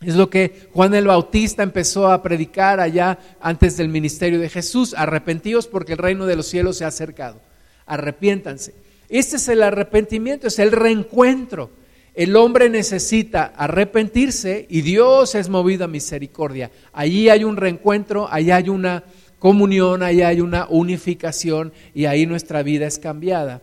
Es 0.00 0.16
lo 0.16 0.28
que 0.28 0.68
Juan 0.72 0.92
el 0.94 1.06
Bautista 1.06 1.62
empezó 1.62 2.10
a 2.10 2.20
predicar 2.20 2.80
allá 2.80 3.16
antes 3.40 3.76
del 3.76 3.90
ministerio 3.90 4.40
de 4.40 4.48
Jesús. 4.48 4.92
Arrepentíos 4.96 5.68
porque 5.68 5.92
el 5.92 5.98
reino 5.98 6.26
de 6.26 6.34
los 6.34 6.48
cielos 6.48 6.78
se 6.78 6.84
ha 6.84 6.88
acercado. 6.88 7.40
Arrepiéntanse. 7.86 8.74
Este 9.08 9.36
es 9.36 9.46
el 9.46 9.62
arrepentimiento, 9.62 10.48
es 10.48 10.58
el 10.58 10.72
reencuentro. 10.72 11.70
El 12.16 12.34
hombre 12.34 12.70
necesita 12.70 13.52
arrepentirse 13.54 14.64
y 14.70 14.80
Dios 14.80 15.34
es 15.34 15.50
movido 15.50 15.84
a 15.84 15.88
misericordia. 15.88 16.70
Allí 16.94 17.28
hay 17.28 17.44
un 17.44 17.58
reencuentro, 17.58 18.26
allí 18.30 18.50
hay 18.50 18.70
una 18.70 19.04
comunión, 19.38 20.02
allí 20.02 20.22
hay 20.22 20.40
una 20.40 20.66
unificación 20.70 21.74
y 21.94 22.06
ahí 22.06 22.24
nuestra 22.24 22.62
vida 22.62 22.86
es 22.86 22.98
cambiada. 22.98 23.60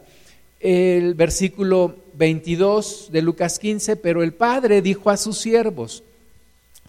El 0.59 1.15
versículo 1.15 1.95
22 2.13 3.09
de 3.11 3.23
Lucas 3.23 3.57
15, 3.57 3.95
pero 3.95 4.21
el 4.21 4.33
padre 4.33 4.83
dijo 4.83 5.09
a 5.09 5.17
sus 5.17 5.39
siervos, 5.39 6.03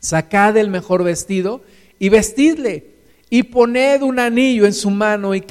sacad 0.00 0.58
el 0.58 0.68
mejor 0.68 1.02
vestido 1.02 1.62
y 1.98 2.10
vestidle 2.10 2.88
y 3.30 3.42
poned 3.44 4.02
un 4.02 4.18
anillo 4.18 4.66
en 4.66 4.74
su 4.74 4.90
mano 4.90 5.34
y, 5.34 5.42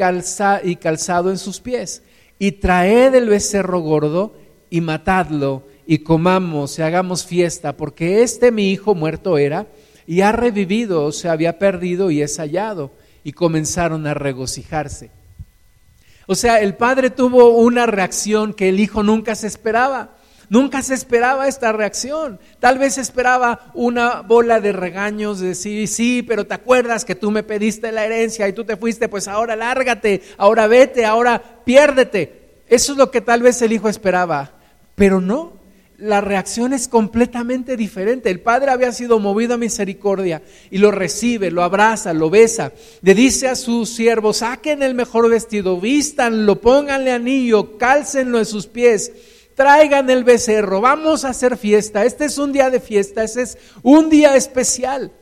y 0.64 0.76
calzado 0.76 1.32
en 1.32 1.40
sus 1.40 1.60
pies 1.60 2.04
y 2.38 2.52
traed 2.52 3.16
el 3.16 3.30
becerro 3.30 3.80
gordo 3.80 4.36
y 4.70 4.80
matadlo 4.80 5.73
y 5.86 6.00
comamos 6.00 6.80
y 6.80 6.82
hagamos 6.82 7.26
fiesta, 7.26 7.76
porque 7.76 8.24
este 8.24 8.52
mi 8.52 8.72
hijo 8.72 8.96
muerto 8.96 9.38
era 9.38 9.68
y 10.06 10.22
ha 10.22 10.32
revivido, 10.32 11.12
se 11.12 11.30
había 11.30 11.60
perdido 11.60 12.12
y 12.12 12.22
es 12.22 12.38
hallado. 12.38 12.92
Y 13.26 13.32
comenzaron 13.32 14.06
a 14.06 14.14
regocijarse. 14.14 15.10
O 16.28 16.36
sea, 16.36 16.60
el 16.60 16.76
padre 16.76 17.10
tuvo 17.10 17.58
una 17.58 17.86
reacción 17.86 18.54
que 18.54 18.68
el 18.68 18.82
hijo 18.82 19.02
nunca 19.02 19.34
se 19.36 19.48
esperaba. 19.48 20.18
Nunca 20.50 20.82
se 20.82 20.94
esperaba 20.94 21.48
esta 21.48 21.72
reacción. 21.72 22.38
Tal 22.60 22.78
vez 22.78 22.98
esperaba 22.98 23.72
una 23.74 24.22
bola 24.22 24.60
de 24.60 24.74
regaños 24.74 25.40
de 25.40 25.56
sí, 25.56 25.88
sí, 25.88 26.22
pero 26.22 26.46
te 26.46 26.54
acuerdas 26.54 27.06
que 27.06 27.16
tú 27.16 27.32
me 27.32 27.44
pediste 27.44 27.94
la 27.94 28.06
herencia 28.06 28.48
y 28.48 28.54
tú 28.54 28.66
te 28.66 28.76
fuiste, 28.76 29.08
pues 29.08 29.30
ahora 29.30 29.56
lárgate, 29.56 30.22
ahora 30.38 30.68
vete, 30.68 31.06
ahora 31.06 31.42
piérdete. 31.64 32.62
Eso 32.68 32.92
es 32.92 32.98
lo 32.98 33.10
que 33.10 33.22
tal 33.22 33.42
vez 33.42 33.62
el 33.62 33.72
hijo 33.72 33.88
esperaba, 33.88 34.52
pero 34.96 35.22
no 35.22 35.63
la 36.04 36.20
reacción 36.20 36.74
es 36.74 36.90
completamente 36.90 37.78
diferente. 37.78 38.30
El 38.30 38.42
padre 38.42 38.72
había 38.72 38.92
sido 38.92 39.20
movido 39.20 39.54
a 39.54 39.58
misericordia 39.58 40.42
y 40.70 40.80
lo 40.80 40.92
recibe, 40.92 41.50
lo 41.50 41.64
abraza, 41.64 42.14
lo 42.14 42.30
besa. 42.30 42.74
Le 43.02 43.16
dice 43.16 43.48
a 43.48 43.56
sus 43.56 43.90
siervos, 43.90 44.38
saquen 44.38 44.84
el 44.84 44.96
mejor 44.96 45.30
vestido, 45.30 45.80
vístanlo, 45.80 46.60
pónganle 46.60 47.14
anillo, 47.14 47.78
cálcenlo 47.78 48.38
en 48.38 48.46
sus 48.46 48.68
pies, 48.68 49.14
traigan 49.56 50.10
el 50.10 50.26
becerro, 50.26 50.82
vamos 50.82 51.24
a 51.24 51.30
hacer 51.30 51.56
fiesta. 51.56 52.04
Este 52.04 52.26
es 52.26 52.38
un 52.38 52.52
día 52.52 52.70
de 52.70 52.82
fiesta, 52.82 53.24
ese 53.24 53.44
es 53.44 53.58
un 53.82 54.10
día 54.10 54.36
especial. 54.36 55.14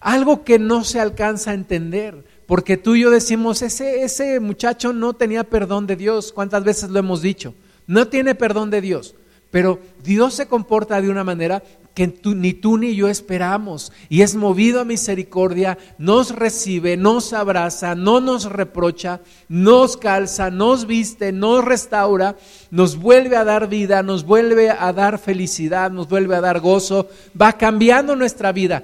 Algo 0.00 0.42
que 0.42 0.58
no 0.58 0.82
se 0.82 0.98
alcanza 0.98 1.52
a 1.52 1.54
entender, 1.54 2.24
porque 2.46 2.76
tú 2.76 2.96
y 2.96 3.02
yo 3.02 3.10
decimos, 3.10 3.62
ese, 3.62 4.02
ese 4.02 4.40
muchacho 4.40 4.92
no 4.92 5.14
tenía 5.14 5.44
perdón 5.44 5.86
de 5.86 5.94
Dios. 5.94 6.32
¿Cuántas 6.32 6.64
veces 6.64 6.90
lo 6.90 6.98
hemos 6.98 7.22
dicho? 7.22 7.54
No 7.86 8.08
tiene 8.08 8.34
perdón 8.34 8.70
de 8.70 8.80
Dios. 8.80 9.14
Pero 9.54 9.78
Dios 10.02 10.34
se 10.34 10.48
comporta 10.48 11.00
de 11.00 11.08
una 11.08 11.22
manera 11.22 11.62
que 11.94 12.12
ni 12.24 12.54
tú 12.54 12.76
ni 12.76 12.96
yo 12.96 13.08
esperamos 13.08 13.92
y 14.08 14.22
es 14.22 14.34
movido 14.34 14.80
a 14.80 14.84
misericordia, 14.84 15.78
nos 15.96 16.34
recibe, 16.34 16.96
nos 16.96 17.32
abraza, 17.32 17.94
no 17.94 18.20
nos 18.20 18.46
reprocha, 18.46 19.20
nos 19.48 19.96
calza, 19.96 20.50
nos 20.50 20.88
viste, 20.88 21.30
nos 21.30 21.64
restaura, 21.64 22.34
nos 22.72 22.96
vuelve 22.96 23.36
a 23.36 23.44
dar 23.44 23.68
vida, 23.68 24.02
nos 24.02 24.24
vuelve 24.24 24.70
a 24.70 24.92
dar 24.92 25.20
felicidad, 25.20 25.92
nos 25.92 26.08
vuelve 26.08 26.34
a 26.34 26.40
dar 26.40 26.58
gozo, 26.58 27.08
va 27.40 27.52
cambiando 27.52 28.16
nuestra 28.16 28.50
vida. 28.50 28.82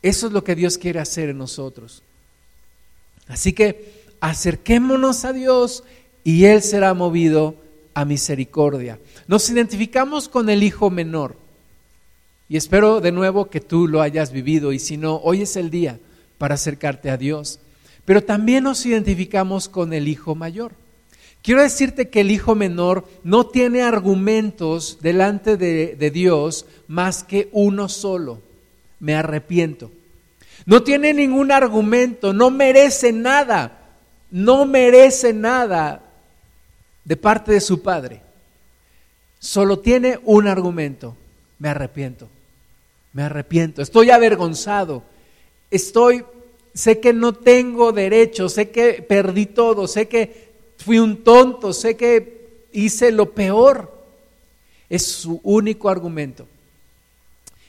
Eso 0.00 0.28
es 0.28 0.32
lo 0.32 0.44
que 0.44 0.54
Dios 0.54 0.78
quiere 0.78 1.00
hacer 1.00 1.30
en 1.30 1.38
nosotros. 1.38 2.04
Así 3.26 3.52
que 3.52 4.04
acerquémonos 4.20 5.24
a 5.24 5.32
Dios 5.32 5.82
y 6.22 6.44
Él 6.44 6.62
será 6.62 6.94
movido 6.94 7.56
a 7.94 8.04
misericordia. 8.04 8.98
Nos 9.26 9.48
identificamos 9.50 10.28
con 10.28 10.48
el 10.48 10.62
hijo 10.62 10.90
menor. 10.90 11.36
Y 12.48 12.56
espero 12.56 13.00
de 13.00 13.12
nuevo 13.12 13.48
que 13.48 13.60
tú 13.60 13.88
lo 13.88 14.02
hayas 14.02 14.32
vivido 14.32 14.72
y 14.72 14.78
si 14.78 14.96
no, 14.96 15.16
hoy 15.16 15.42
es 15.42 15.56
el 15.56 15.70
día 15.70 15.98
para 16.38 16.54
acercarte 16.54 17.10
a 17.10 17.16
Dios. 17.16 17.60
Pero 18.04 18.22
también 18.22 18.64
nos 18.64 18.84
identificamos 18.84 19.68
con 19.68 19.92
el 19.92 20.08
hijo 20.08 20.34
mayor. 20.34 20.72
Quiero 21.42 21.62
decirte 21.62 22.08
que 22.08 22.20
el 22.20 22.30
hijo 22.30 22.54
menor 22.54 23.08
no 23.24 23.46
tiene 23.46 23.82
argumentos 23.82 24.98
delante 25.00 25.56
de, 25.56 25.96
de 25.96 26.10
Dios 26.10 26.66
más 26.88 27.24
que 27.24 27.48
uno 27.52 27.88
solo. 27.88 28.40
Me 29.00 29.14
arrepiento. 29.14 29.90
No 30.66 30.82
tiene 30.82 31.12
ningún 31.12 31.50
argumento, 31.50 32.32
no 32.32 32.50
merece 32.50 33.12
nada, 33.12 33.96
no 34.30 34.66
merece 34.66 35.32
nada 35.32 36.11
de 37.04 37.16
parte 37.16 37.52
de 37.52 37.60
su 37.60 37.82
padre. 37.82 38.22
Solo 39.38 39.78
tiene 39.80 40.18
un 40.24 40.46
argumento, 40.46 41.16
me 41.58 41.68
arrepiento, 41.68 42.28
me 43.12 43.22
arrepiento, 43.24 43.82
estoy 43.82 44.10
avergonzado, 44.10 45.02
estoy, 45.70 46.24
sé 46.74 47.00
que 47.00 47.12
no 47.12 47.32
tengo 47.32 47.92
derecho, 47.92 48.48
sé 48.48 48.70
que 48.70 49.02
perdí 49.02 49.46
todo, 49.46 49.88
sé 49.88 50.08
que 50.08 50.52
fui 50.78 50.98
un 50.98 51.24
tonto, 51.24 51.72
sé 51.72 51.96
que 51.96 52.66
hice 52.72 53.12
lo 53.12 53.32
peor. 53.32 53.90
Es 54.88 55.06
su 55.06 55.40
único 55.42 55.88
argumento. 55.88 56.46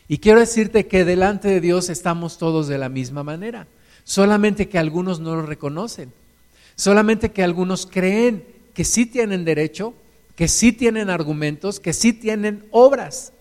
Y 0.07 0.17
quiero 0.17 0.39
decirte 0.39 0.87
que 0.87 1.05
delante 1.05 1.47
de 1.47 1.61
Dios 1.61 1.89
estamos 1.89 2.37
todos 2.37 2.67
de 2.67 2.77
la 2.77 2.89
misma 2.89 3.23
manera, 3.23 3.67
solamente 4.03 4.67
que 4.67 4.77
algunos 4.77 5.19
no 5.19 5.35
lo 5.35 5.43
reconocen, 5.43 6.11
solamente 6.75 7.31
que 7.31 7.43
algunos 7.43 7.85
creen 7.85 8.45
que 8.73 8.83
sí 8.83 9.05
tienen 9.05 9.45
derecho, 9.45 9.93
que 10.35 10.47
sí 10.47 10.71
tienen 10.71 11.09
argumentos, 11.09 11.79
que 11.79 11.93
sí 11.93 12.13
tienen 12.13 12.65
obras, 12.71 13.33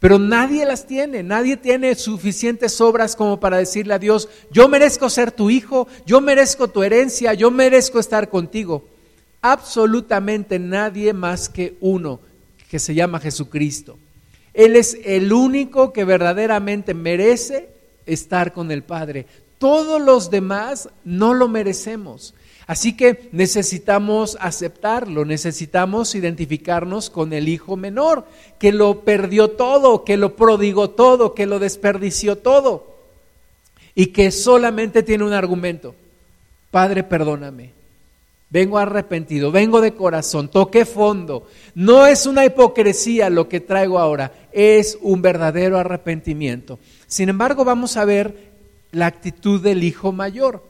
pero 0.00 0.18
nadie 0.18 0.64
las 0.64 0.86
tiene, 0.86 1.22
nadie 1.24 1.56
tiene 1.56 1.94
suficientes 1.96 2.80
obras 2.80 3.16
como 3.16 3.40
para 3.40 3.58
decirle 3.58 3.94
a 3.94 3.98
Dios, 3.98 4.28
yo 4.50 4.68
merezco 4.68 5.10
ser 5.10 5.32
tu 5.32 5.50
hijo, 5.50 5.88
yo 6.06 6.20
merezco 6.20 6.68
tu 6.68 6.84
herencia, 6.84 7.34
yo 7.34 7.50
merezco 7.50 7.98
estar 7.98 8.28
contigo. 8.28 8.84
Absolutamente 9.40 10.58
nadie 10.60 11.12
más 11.12 11.48
que 11.48 11.76
uno, 11.80 12.20
que 12.70 12.78
se 12.78 12.94
llama 12.94 13.18
Jesucristo. 13.18 13.98
Él 14.54 14.76
es 14.76 14.98
el 15.04 15.32
único 15.32 15.92
que 15.92 16.04
verdaderamente 16.04 16.94
merece 16.94 17.68
estar 18.06 18.52
con 18.52 18.70
el 18.70 18.84
Padre. 18.84 19.26
Todos 19.58 20.00
los 20.00 20.30
demás 20.30 20.90
no 21.04 21.34
lo 21.34 21.48
merecemos. 21.48 22.34
Así 22.68 22.94
que 22.94 23.30
necesitamos 23.32 24.36
aceptarlo, 24.42 25.24
necesitamos 25.24 26.14
identificarnos 26.14 27.08
con 27.08 27.32
el 27.32 27.48
hijo 27.48 27.78
menor, 27.78 28.26
que 28.58 28.72
lo 28.72 29.00
perdió 29.00 29.52
todo, 29.52 30.04
que 30.04 30.18
lo 30.18 30.36
prodigó 30.36 30.90
todo, 30.90 31.32
que 31.32 31.46
lo 31.46 31.60
desperdició 31.60 32.36
todo 32.36 32.94
y 33.94 34.08
que 34.08 34.30
solamente 34.30 35.02
tiene 35.02 35.24
un 35.24 35.32
argumento. 35.32 35.94
Padre, 36.70 37.04
perdóname. 37.04 37.70
Vengo 38.50 38.76
arrepentido, 38.76 39.50
vengo 39.50 39.80
de 39.80 39.94
corazón, 39.94 40.48
toqué 40.48 40.84
fondo. 40.84 41.46
No 41.74 42.06
es 42.06 42.26
una 42.26 42.44
hipocresía 42.44 43.30
lo 43.30 43.48
que 43.48 43.60
traigo 43.60 43.98
ahora, 43.98 44.30
es 44.52 44.98
un 45.00 45.22
verdadero 45.22 45.78
arrepentimiento. 45.78 46.78
Sin 47.06 47.30
embargo, 47.30 47.64
vamos 47.64 47.96
a 47.96 48.04
ver 48.04 48.52
la 48.92 49.06
actitud 49.06 49.62
del 49.62 49.82
hijo 49.84 50.12
mayor 50.12 50.68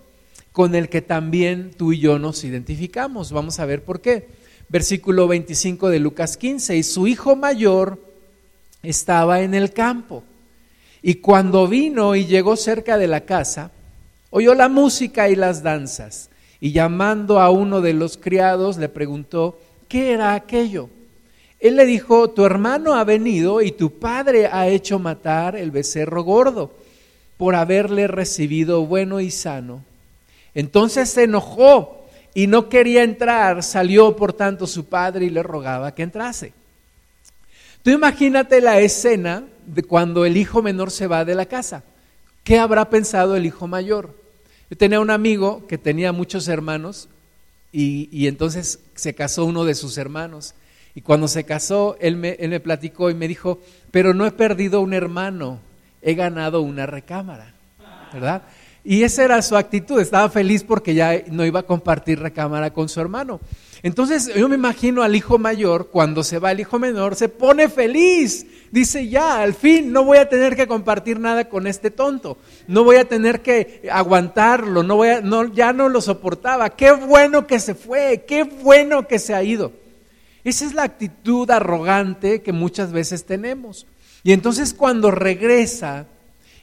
con 0.58 0.74
el 0.74 0.88
que 0.88 1.02
también 1.02 1.70
tú 1.70 1.92
y 1.92 2.00
yo 2.00 2.18
nos 2.18 2.42
identificamos. 2.42 3.30
Vamos 3.30 3.60
a 3.60 3.64
ver 3.64 3.84
por 3.84 4.00
qué. 4.00 4.26
Versículo 4.68 5.28
25 5.28 5.88
de 5.88 6.00
Lucas 6.00 6.36
15, 6.36 6.76
y 6.76 6.82
su 6.82 7.06
hijo 7.06 7.36
mayor 7.36 8.02
estaba 8.82 9.42
en 9.42 9.54
el 9.54 9.72
campo. 9.72 10.24
Y 11.00 11.14
cuando 11.14 11.68
vino 11.68 12.16
y 12.16 12.26
llegó 12.26 12.56
cerca 12.56 12.98
de 12.98 13.06
la 13.06 13.20
casa, 13.20 13.70
Oyó 14.30 14.54
la 14.54 14.68
música 14.68 15.28
y 15.28 15.36
las 15.36 15.62
danzas, 15.62 16.28
y 16.60 16.72
llamando 16.72 17.40
a 17.40 17.50
uno 17.50 17.80
de 17.80 17.92
los 17.92 18.18
criados 18.18 18.76
le 18.78 18.88
preguntó, 18.88 19.60
¿qué 19.86 20.10
era 20.10 20.34
aquello? 20.34 20.90
Él 21.60 21.76
le 21.76 21.86
dijo, 21.86 22.30
tu 22.30 22.44
hermano 22.44 22.94
ha 22.94 23.04
venido 23.04 23.62
y 23.62 23.70
tu 23.70 23.92
padre 24.00 24.48
ha 24.48 24.66
hecho 24.66 24.98
matar 24.98 25.54
el 25.54 25.70
becerro 25.70 26.24
gordo 26.24 26.72
por 27.36 27.54
haberle 27.54 28.08
recibido 28.08 28.84
bueno 28.84 29.20
y 29.20 29.30
sano. 29.30 29.87
Entonces 30.58 31.08
se 31.10 31.22
enojó 31.22 32.08
y 32.34 32.48
no 32.48 32.68
quería 32.68 33.04
entrar, 33.04 33.62
salió 33.62 34.16
por 34.16 34.32
tanto 34.32 34.66
su 34.66 34.86
padre 34.86 35.26
y 35.26 35.30
le 35.30 35.44
rogaba 35.44 35.94
que 35.94 36.02
entrase. 36.02 36.52
Tú 37.84 37.90
imagínate 37.90 38.60
la 38.60 38.80
escena 38.80 39.44
de 39.66 39.84
cuando 39.84 40.24
el 40.24 40.36
hijo 40.36 40.60
menor 40.60 40.90
se 40.90 41.06
va 41.06 41.24
de 41.24 41.36
la 41.36 41.46
casa. 41.46 41.84
¿Qué 42.42 42.58
habrá 42.58 42.90
pensado 42.90 43.36
el 43.36 43.46
hijo 43.46 43.68
mayor? 43.68 44.16
Yo 44.68 44.76
tenía 44.76 44.98
un 44.98 45.10
amigo 45.10 45.64
que 45.68 45.78
tenía 45.78 46.10
muchos 46.10 46.48
hermanos 46.48 47.08
y, 47.70 48.08
y 48.10 48.26
entonces 48.26 48.80
se 48.96 49.14
casó 49.14 49.44
uno 49.44 49.64
de 49.64 49.76
sus 49.76 49.96
hermanos. 49.96 50.56
Y 50.92 51.02
cuando 51.02 51.28
se 51.28 51.44
casó, 51.44 51.96
él 52.00 52.16
me, 52.16 52.30
él 52.30 52.50
me 52.50 52.58
platicó 52.58 53.10
y 53.10 53.14
me 53.14 53.28
dijo, 53.28 53.60
pero 53.92 54.12
no 54.12 54.26
he 54.26 54.32
perdido 54.32 54.80
un 54.80 54.92
hermano, 54.92 55.60
he 56.02 56.14
ganado 56.14 56.62
una 56.62 56.84
recámara, 56.84 57.54
¿verdad? 58.12 58.42
Y 58.84 59.02
esa 59.02 59.24
era 59.24 59.42
su 59.42 59.56
actitud, 59.56 60.00
estaba 60.00 60.30
feliz 60.30 60.64
porque 60.64 60.94
ya 60.94 61.22
no 61.30 61.44
iba 61.44 61.60
a 61.60 61.64
compartir 61.64 62.20
recámara 62.20 62.72
con 62.72 62.88
su 62.88 63.00
hermano. 63.00 63.40
Entonces 63.82 64.32
yo 64.34 64.48
me 64.48 64.56
imagino 64.56 65.02
al 65.02 65.14
hijo 65.14 65.38
mayor, 65.38 65.90
cuando 65.90 66.24
se 66.24 66.38
va 66.38 66.52
el 66.52 66.60
hijo 66.60 66.78
menor, 66.78 67.14
se 67.14 67.28
pone 67.28 67.68
feliz. 67.68 68.46
Dice, 68.70 69.08
ya, 69.08 69.40
al 69.40 69.54
fin 69.54 69.92
no 69.92 70.04
voy 70.04 70.18
a 70.18 70.28
tener 70.28 70.56
que 70.56 70.66
compartir 70.66 71.20
nada 71.20 71.48
con 71.48 71.66
este 71.66 71.90
tonto. 71.90 72.38
No 72.66 72.84
voy 72.84 72.96
a 72.96 73.06
tener 73.06 73.40
que 73.40 73.88
aguantarlo, 73.90 74.82
no 74.82 74.96
voy 74.96 75.08
a, 75.08 75.20
no, 75.20 75.52
ya 75.52 75.72
no 75.72 75.88
lo 75.88 76.00
soportaba. 76.00 76.70
Qué 76.70 76.92
bueno 76.92 77.46
que 77.46 77.60
se 77.60 77.74
fue, 77.74 78.24
qué 78.26 78.42
bueno 78.44 79.06
que 79.06 79.18
se 79.18 79.34
ha 79.34 79.42
ido. 79.42 79.72
Esa 80.44 80.64
es 80.64 80.74
la 80.74 80.84
actitud 80.84 81.50
arrogante 81.50 82.42
que 82.42 82.52
muchas 82.52 82.92
veces 82.92 83.26
tenemos. 83.26 83.86
Y 84.22 84.32
entonces 84.32 84.74
cuando 84.74 85.10
regresa 85.10 86.06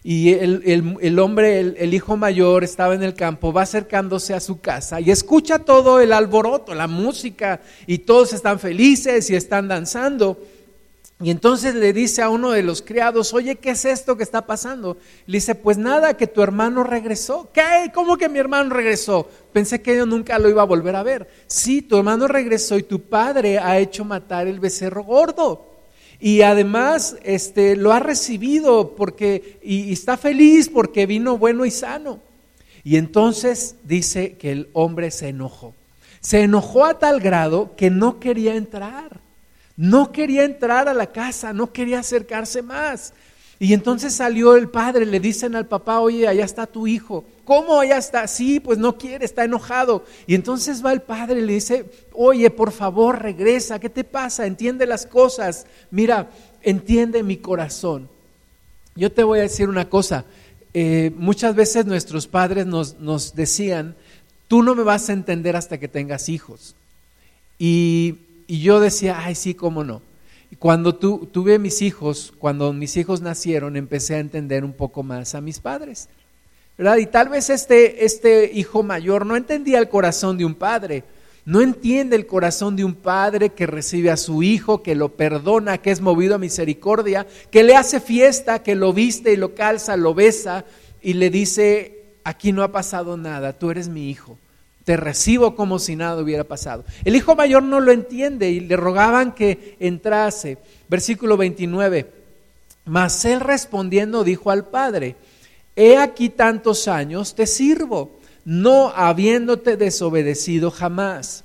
y 0.08 0.34
el, 0.34 1.18
hombre, 1.18 1.60
el, 1.60 1.94
hijo 1.96 2.16
mayor, 2.16 2.64
estaba 2.64 2.94
en 2.94 3.02
el 3.02 3.16
campo, 3.16 3.52
va 3.52 3.64
acercándose 3.64 4.36
a 4.36 4.40
su 4.40 4.62
casa 4.62 5.02
y 5.02 5.10
escucha 5.10 5.58
todo 5.58 6.00
el 6.00 6.14
alboroto, 6.14 6.76
la 6.76 6.86
música, 6.86 7.60
y 7.88 7.98
todos 7.98 8.32
están 8.32 8.60
felices 8.60 9.32
y 9.32 9.36
están 9.36 9.68
danzando. 9.68 10.38
Y 11.20 11.32
entonces 11.32 11.74
le 11.74 11.92
dice 11.92 12.22
a 12.22 12.30
uno 12.30 12.52
de 12.52 12.62
los 12.62 12.84
criados, 12.84 13.34
oye, 13.34 13.56
¿qué 13.56 13.72
es 13.72 13.84
esto 13.84 14.16
que 14.16 14.22
está 14.22 14.46
pasando? 14.46 14.96
Le 15.26 15.38
dice, 15.38 15.56
pues 15.56 15.80
nada, 15.80 16.16
que 16.16 16.28
tu 16.28 16.44
hermano 16.44 16.84
regresó. 16.84 17.50
¿Qué? 17.52 17.92
¿Cómo 17.92 18.16
que 18.16 18.30
mi 18.30 18.38
hermano 18.38 18.76
regresó? 18.76 19.28
Pensé 19.54 19.82
que 19.82 19.98
yo 19.98 20.06
nunca 20.06 20.38
lo 20.38 20.50
iba 20.50 20.62
a 20.62 20.66
volver 20.66 20.96
a 20.98 21.02
ver. 21.02 21.28
Sí, 21.48 21.82
tu 21.82 21.98
hermano 21.98 22.28
regresó 22.28 22.78
y 22.78 22.84
tu 22.84 23.02
padre 23.02 23.58
ha 23.58 23.80
hecho 23.80 24.06
matar 24.06 24.46
el 24.46 24.60
becerro 24.60 25.04
gordo. 25.04 25.75
Y 26.20 26.42
además 26.42 27.18
este, 27.24 27.76
lo 27.76 27.92
ha 27.92 28.00
recibido 28.00 28.96
porque, 28.96 29.60
y, 29.64 29.92
está 29.92 30.18
feliz 30.18 30.70
porque 30.70 31.06
vino 31.06 31.38
bueno 31.38 31.66
y 31.66 31.72
sano. 31.72 32.20
Y 32.84 32.98
entonces 32.98 33.76
dice 33.84 34.34
que 34.34 34.52
el 34.52 34.70
hombre 34.74 35.12
se 35.12 35.30
enojó. 35.30 35.74
Se 36.22 36.42
enojó 36.42 36.86
a 36.86 37.00
tal 37.00 37.20
grado 37.20 37.76
que 37.76 37.90
no 37.90 38.20
quería 38.20 38.56
entrar. 38.56 39.20
No 39.78 40.12
quería 40.12 40.44
entrar 40.44 40.88
a 40.88 40.94
la 40.94 41.12
casa, 41.12 41.52
no 41.52 41.74
quería 41.74 42.00
acercarse 42.00 42.62
más. 42.62 43.14
Y 43.60 43.74
entonces 43.74 44.14
salió 44.14 44.56
el 44.56 44.70
padre, 44.70 45.06
le 45.06 45.20
dicen 45.20 45.56
al 45.56 45.68
papá, 45.68 46.00
oye, 46.00 46.28
allá 46.28 46.46
está 46.46 46.66
tu 46.66 46.88
hijo. 46.88 47.26
¿Cómo 47.46 47.80
allá 47.80 47.98
está? 47.98 48.28
Sí, 48.28 48.60
pues 48.60 48.80
no 48.80 48.98
quiere, 48.98 49.24
está 49.24 49.46
enojado. 49.46 50.04
Y 50.26 50.34
entonces 50.34 50.84
va 50.84 50.92
el 50.92 51.04
padre 51.04 51.40
y 51.40 51.46
le 51.46 51.54
dice, 51.54 51.86
oye, 52.12 52.50
por 52.50 52.72
favor, 52.72 53.22
regresa, 53.22 53.80
¿qué 53.80 53.90
te 53.90 54.04
pasa? 54.04 54.48
Entiende 54.48 54.88
las 54.88 55.06
cosas. 55.06 55.68
Mira, 55.92 56.32
entiende 56.64 57.22
mi 57.22 57.38
corazón. 57.38 58.10
Yo 58.96 59.12
te 59.12 59.24
voy 59.24 59.40
a 59.40 59.44
decir 59.44 59.70
una 59.70 59.88
cosa. 59.90 60.26
Eh, 60.74 61.12
muchas 61.16 61.56
veces 61.56 61.86
nuestros 61.86 62.28
padres 62.28 62.66
nos, 62.66 63.00
nos 63.00 63.36
decían, 63.36 63.96
tú 64.48 64.64
no 64.64 64.74
me 64.74 64.84
vas 64.84 65.10
a 65.10 65.14
entender 65.14 65.56
hasta 65.56 65.78
que 65.78 65.88
tengas 65.88 66.30
hijos. 66.30 66.76
Y, 67.60 68.16
y 68.48 68.62
yo 68.62 68.80
decía, 68.80 69.20
ay, 69.24 69.36
sí, 69.36 69.54
cómo 69.54 69.84
no. 69.84 70.02
Cuando 70.58 70.96
tu, 70.96 71.28
tuve 71.28 71.60
mis 71.60 71.84
hijos, 71.84 72.34
cuando 72.40 72.74
mis 72.74 72.98
hijos 72.98 73.22
nacieron, 73.22 73.78
empecé 73.78 74.16
a 74.16 74.20
entender 74.20 74.64
un 74.64 74.74
poco 74.74 75.04
más 75.04 75.36
a 75.36 75.42
mis 75.42 75.60
padres. 75.60 76.10
¿Verdad? 76.78 76.98
Y 76.98 77.06
tal 77.06 77.30
vez 77.30 77.50
este, 77.50 78.06
este 78.06 78.52
hijo 78.54 78.84
mayor 78.84 79.26
no 79.26 79.36
entendía 79.36 79.80
el 79.80 79.90
corazón 79.90 80.38
de 80.38 80.46
un 80.46 80.56
padre, 80.56 81.04
no 81.46 81.62
entiende 81.62 82.16
el 82.16 82.26
corazón 82.26 82.76
de 82.76 82.84
un 82.84 82.96
padre 82.96 83.50
que 83.50 83.68
recibe 83.68 84.10
a 84.10 84.18
su 84.18 84.42
hijo, 84.42 84.82
que 84.82 84.96
lo 84.96 85.10
perdona, 85.10 85.78
que 85.78 85.92
es 85.92 86.02
movido 86.02 86.36
a 86.36 86.40
misericordia, 86.40 87.28
que 87.52 87.64
le 87.64 87.76
hace 87.76 88.00
fiesta, 88.00 88.64
que 88.64 88.76
lo 88.76 88.94
viste 88.94 89.32
y 89.34 89.38
lo 89.38 89.54
calza, 89.54 89.96
lo 89.96 90.14
besa 90.14 90.66
y 91.02 91.14
le 91.14 91.30
dice, 91.30 92.04
aquí 92.24 92.52
no 92.52 92.64
ha 92.64 92.72
pasado 92.72 93.16
nada, 93.16 93.54
tú 93.54 93.70
eres 93.70 93.90
mi 93.90 94.10
hijo 94.10 94.38
te 94.86 94.98
recibo 94.98 95.56
como 95.56 95.80
si 95.80 95.96
nada 95.96 96.22
hubiera 96.22 96.44
pasado. 96.44 96.86
El 97.04 97.16
hijo 97.16 97.36
mayor 97.36 97.64
no 97.64 97.80
lo 97.80 97.92
entiende 97.92 98.52
y 98.52 98.60
le 98.60 98.78
rogaban 98.78 99.34
que 99.34 99.76
entrase. 99.80 100.60
Versículo 100.88 101.38
29. 101.38 102.06
Mas 102.86 103.26
él 103.26 103.40
respondiendo 103.40 104.24
dijo 104.24 104.52
al 104.52 104.68
padre, 104.68 105.16
he 105.76 105.98
aquí 105.98 106.30
tantos 106.30 106.88
años 106.88 107.36
te 107.36 107.48
sirvo, 107.48 108.20
no 108.44 108.90
habiéndote 108.90 109.78
desobedecido 109.78 110.72
jamás. 110.72 111.44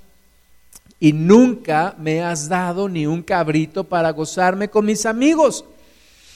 Y 0.99 1.13
nunca 1.15 1.95
me 1.99 2.23
has 2.23 2.49
dado 2.49 2.89
ni 2.89 3.07
un 3.07 3.23
cabrito 3.23 3.85
para 3.85 4.11
gozarme 4.11 4.69
con 4.69 4.85
mis 4.85 5.07
amigos. 5.07 5.65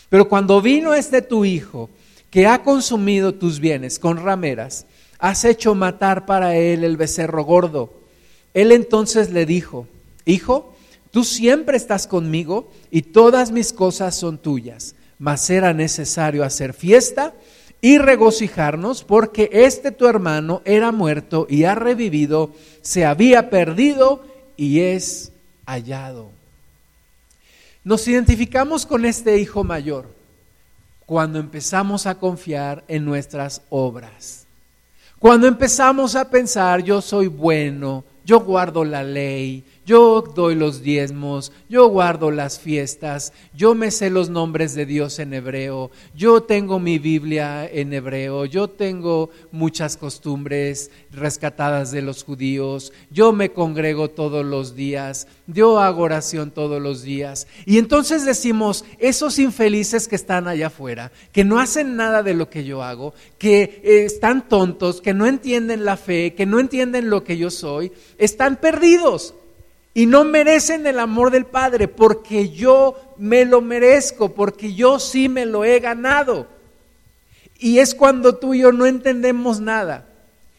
Pero 0.08 0.28
cuando 0.28 0.62
vino 0.62 0.94
este 0.94 1.20
tu 1.20 1.44
hijo, 1.44 1.90
que 2.30 2.46
ha 2.46 2.62
consumido 2.62 3.34
tus 3.34 3.60
bienes 3.60 3.98
con 3.98 4.16
rameras, 4.16 4.86
has 5.18 5.44
hecho 5.44 5.74
matar 5.74 6.26
para 6.26 6.56
él 6.56 6.82
el 6.82 6.96
becerro 6.96 7.44
gordo. 7.44 7.92
Él 8.54 8.72
entonces 8.72 9.30
le 9.30 9.44
dijo, 9.46 9.86
Hijo, 10.24 10.74
tú 11.10 11.24
siempre 11.24 11.76
estás 11.76 12.06
conmigo 12.06 12.70
y 12.90 13.02
todas 13.02 13.50
mis 13.52 13.72
cosas 13.72 14.14
son 14.14 14.38
tuyas, 14.38 14.94
mas 15.18 15.50
era 15.50 15.72
necesario 15.74 16.44
hacer 16.44 16.72
fiesta 16.72 17.34
y 17.84 17.98
regocijarnos 17.98 19.04
porque 19.04 19.50
este 19.52 19.92
tu 19.92 20.08
hermano 20.08 20.62
era 20.64 20.90
muerto 20.90 21.46
y 21.50 21.64
ha 21.64 21.74
revivido, 21.74 22.50
se 22.80 23.04
había 23.04 23.50
perdido 23.50 24.24
y 24.56 24.80
es 24.80 25.32
hallado. 25.66 26.30
Nos 27.84 28.08
identificamos 28.08 28.86
con 28.86 29.04
este 29.04 29.36
hijo 29.36 29.64
mayor 29.64 30.08
cuando 31.04 31.38
empezamos 31.38 32.06
a 32.06 32.14
confiar 32.14 32.84
en 32.88 33.04
nuestras 33.04 33.60
obras. 33.68 34.46
Cuando 35.18 35.46
empezamos 35.46 36.16
a 36.16 36.30
pensar, 36.30 36.82
yo 36.82 37.02
soy 37.02 37.26
bueno, 37.26 38.02
yo 38.24 38.40
guardo 38.40 38.82
la 38.82 39.02
ley, 39.02 39.62
yo 39.84 40.22
doy 40.34 40.54
los 40.54 40.82
diezmos, 40.82 41.52
yo 41.68 41.88
guardo 41.88 42.30
las 42.30 42.58
fiestas, 42.58 43.32
yo 43.54 43.74
me 43.74 43.90
sé 43.90 44.10
los 44.10 44.30
nombres 44.30 44.74
de 44.74 44.86
Dios 44.86 45.18
en 45.18 45.34
hebreo, 45.34 45.90
yo 46.14 46.42
tengo 46.42 46.78
mi 46.78 46.98
Biblia 46.98 47.68
en 47.70 47.92
hebreo, 47.92 48.46
yo 48.46 48.68
tengo 48.68 49.30
muchas 49.52 49.96
costumbres 49.96 50.90
rescatadas 51.10 51.90
de 51.90 52.02
los 52.02 52.24
judíos, 52.24 52.92
yo 53.10 53.32
me 53.32 53.52
congrego 53.52 54.08
todos 54.08 54.44
los 54.44 54.74
días, 54.74 55.26
yo 55.46 55.78
hago 55.78 56.02
oración 56.02 56.50
todos 56.50 56.80
los 56.80 57.02
días. 57.02 57.46
Y 57.66 57.78
entonces 57.78 58.24
decimos, 58.24 58.84
esos 58.98 59.38
infelices 59.38 60.08
que 60.08 60.16
están 60.16 60.48
allá 60.48 60.68
afuera, 60.68 61.12
que 61.32 61.44
no 61.44 61.58
hacen 61.58 61.96
nada 61.96 62.22
de 62.22 62.34
lo 62.34 62.48
que 62.48 62.64
yo 62.64 62.82
hago, 62.82 63.14
que 63.38 63.82
eh, 63.84 64.04
están 64.04 64.48
tontos, 64.48 65.00
que 65.00 65.12
no 65.12 65.26
entienden 65.26 65.84
la 65.84 65.96
fe, 65.96 66.34
que 66.34 66.46
no 66.46 66.58
entienden 66.58 67.10
lo 67.10 67.22
que 67.22 67.36
yo 67.36 67.50
soy, 67.50 67.92
están 68.18 68.56
perdidos 68.56 69.34
y 69.94 70.06
no 70.06 70.24
merecen 70.24 70.86
el 70.88 70.98
amor 70.98 71.30
del 71.30 71.46
Padre 71.46 71.86
porque 71.86 72.50
yo 72.50 72.96
me 73.16 73.44
lo 73.44 73.60
merezco, 73.60 74.34
porque 74.34 74.74
yo 74.74 74.98
sí 74.98 75.28
me 75.28 75.46
lo 75.46 75.64
he 75.64 75.78
ganado. 75.78 76.48
Y 77.60 77.78
es 77.78 77.94
cuando 77.94 78.34
tú 78.34 78.54
y 78.54 78.60
yo 78.62 78.72
no 78.72 78.86
entendemos 78.86 79.60
nada. 79.60 80.08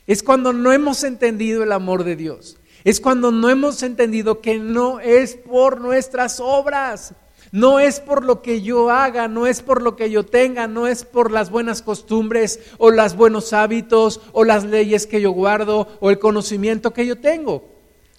Es 0.08 0.24
cuando 0.24 0.54
no 0.54 0.72
hemos 0.72 1.04
entendido 1.04 1.64
el 1.64 1.74
amor 1.74 2.06
de 2.06 2.16
Dios. 2.16 2.58
Es 2.86 3.02
cuando 3.02 3.32
no 3.32 3.50
hemos 3.50 3.84
entendido 3.84 4.40
que 4.40 4.58
no 4.58 5.02
es 5.02 5.36
por 5.36 5.82
nuestras 5.82 6.40
obras, 6.40 7.14
no 7.52 7.80
es 7.80 8.00
por 8.00 8.24
lo 8.24 8.42
que 8.42 8.62
yo 8.62 8.90
haga, 8.90 9.28
no 9.28 9.48
es 9.48 9.62
por 9.62 9.82
lo 9.82 9.98
que 9.98 10.10
yo 10.12 10.24
tenga, 10.24 10.68
no 10.68 10.88
es 10.88 11.04
por 11.04 11.32
las 11.32 11.50
buenas 11.50 11.82
costumbres 11.82 12.60
o 12.78 12.92
los 12.92 13.16
buenos 13.16 13.54
hábitos 13.54 14.22
o 14.32 14.46
las 14.46 14.64
leyes 14.64 15.08
que 15.08 15.20
yo 15.20 15.32
guardo 15.32 15.88
o 16.00 16.10
el 16.10 16.20
conocimiento 16.20 16.94
que 16.94 17.06
yo 17.06 17.18
tengo. 17.18 17.75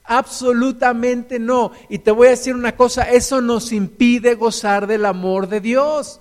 Absolutamente 0.06 1.38
no. 1.38 1.72
Y 1.88 1.98
te 1.98 2.10
voy 2.10 2.28
a 2.28 2.30
decir 2.30 2.54
una 2.54 2.76
cosa, 2.76 3.10
eso 3.10 3.40
nos 3.40 3.72
impide 3.72 4.34
gozar 4.34 4.86
del 4.86 5.04
amor 5.04 5.48
de 5.48 5.60
Dios. 5.60 6.20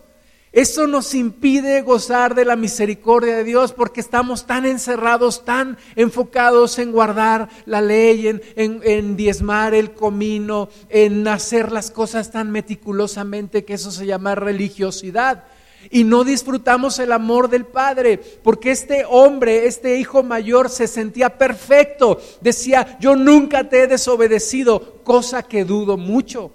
Eso 0.55 0.87
nos 0.87 1.13
impide 1.13 1.81
gozar 1.81 2.33
de 2.33 2.45
la 2.45 2.55
misericordia 2.55 3.35
de 3.35 3.43
Dios 3.43 3.73
porque 3.73 3.99
estamos 3.99 4.47
tan 4.47 4.65
encerrados, 4.65 5.43
tan 5.43 5.77
enfocados 5.97 6.79
en 6.79 6.93
guardar 6.93 7.49
la 7.65 7.81
ley, 7.81 8.29
en, 8.29 8.41
en, 8.55 9.17
diezmar 9.17 9.73
el 9.73 9.91
comino, 9.91 10.69
en 10.87 11.27
hacer 11.27 11.73
las 11.73 11.91
cosas 11.91 12.31
tan 12.31 12.51
meticulosamente 12.51 13.65
que 13.65 13.73
eso 13.73 13.91
se 13.91 14.05
llama 14.05 14.33
religiosidad. 14.33 15.43
Y 15.89 16.03
no 16.03 16.23
disfrutamos 16.23 16.99
el 16.99 17.11
amor 17.11 17.49
del 17.49 17.65
Padre, 17.65 18.17
porque 18.43 18.71
este 18.71 19.05
hombre, 19.07 19.67
este 19.67 19.97
hijo 19.97 20.23
mayor, 20.23 20.69
se 20.69 20.87
sentía 20.87 21.37
perfecto. 21.37 22.19
Decía, 22.41 22.97
yo 22.99 23.15
nunca 23.15 23.69
te 23.69 23.83
he 23.83 23.87
desobedecido, 23.87 25.01
cosa 25.03 25.43
que 25.43 25.65
dudo 25.65 25.97
mucho. 25.97 26.51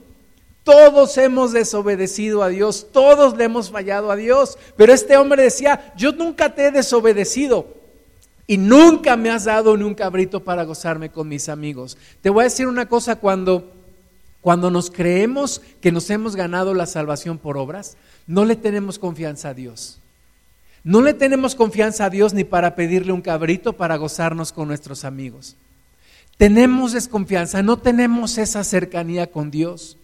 Todos 0.64 1.16
hemos 1.18 1.52
desobedecido 1.52 2.42
a 2.42 2.48
Dios, 2.48 2.88
todos 2.92 3.36
le 3.36 3.44
hemos 3.44 3.70
fallado 3.70 4.10
a 4.10 4.16
Dios. 4.16 4.58
Pero 4.76 4.92
este 4.92 5.16
hombre 5.16 5.42
decía, 5.42 5.92
yo 5.96 6.12
nunca 6.12 6.54
te 6.54 6.66
he 6.66 6.70
desobedecido 6.70 7.66
y 8.50 8.58
nunca 8.58 9.16
me 9.16 9.30
has 9.30 9.44
dado 9.44 9.76
ni 9.76 9.84
un 9.84 9.94
cabrito 9.94 10.42
para 10.42 10.64
gozarme 10.64 11.10
con 11.10 11.28
mis 11.28 11.48
amigos. 11.48 11.96
Te 12.20 12.30
voy 12.30 12.40
a 12.40 12.44
decir 12.44 12.66
una 12.66 12.88
cosa, 12.88 13.16
cuando, 13.16 13.70
cuando 14.40 14.70
nos 14.70 14.90
creemos 14.90 15.60
que 15.80 15.92
nos 15.92 16.08
hemos 16.10 16.36
ganado 16.36 16.74
la 16.74 16.86
salvación 16.86 17.38
por 17.38 17.58
obras, 17.58 17.96
no 18.26 18.44
le 18.44 18.56
tenemos 18.56 18.98
confianza 18.98 19.50
a 19.50 19.54
Dios. 19.54 20.00
No 20.82 21.02
le 21.02 21.12
tenemos 21.12 21.54
confianza 21.54 22.06
a 22.06 22.10
Dios 22.10 22.32
ni 22.32 22.44
para 22.44 22.74
pedirle 22.74 23.12
un 23.12 23.20
cabrito 23.20 23.74
para 23.74 23.96
gozarnos 23.96 24.52
con 24.52 24.68
nuestros 24.68 25.04
amigos. 25.04 25.56
Tenemos 26.38 26.92
desconfianza, 26.92 27.62
no 27.62 27.76
tenemos 27.76 28.38
esa 28.38 28.64
cercanía 28.64 29.30
con 29.30 29.50
Dios 29.50 29.98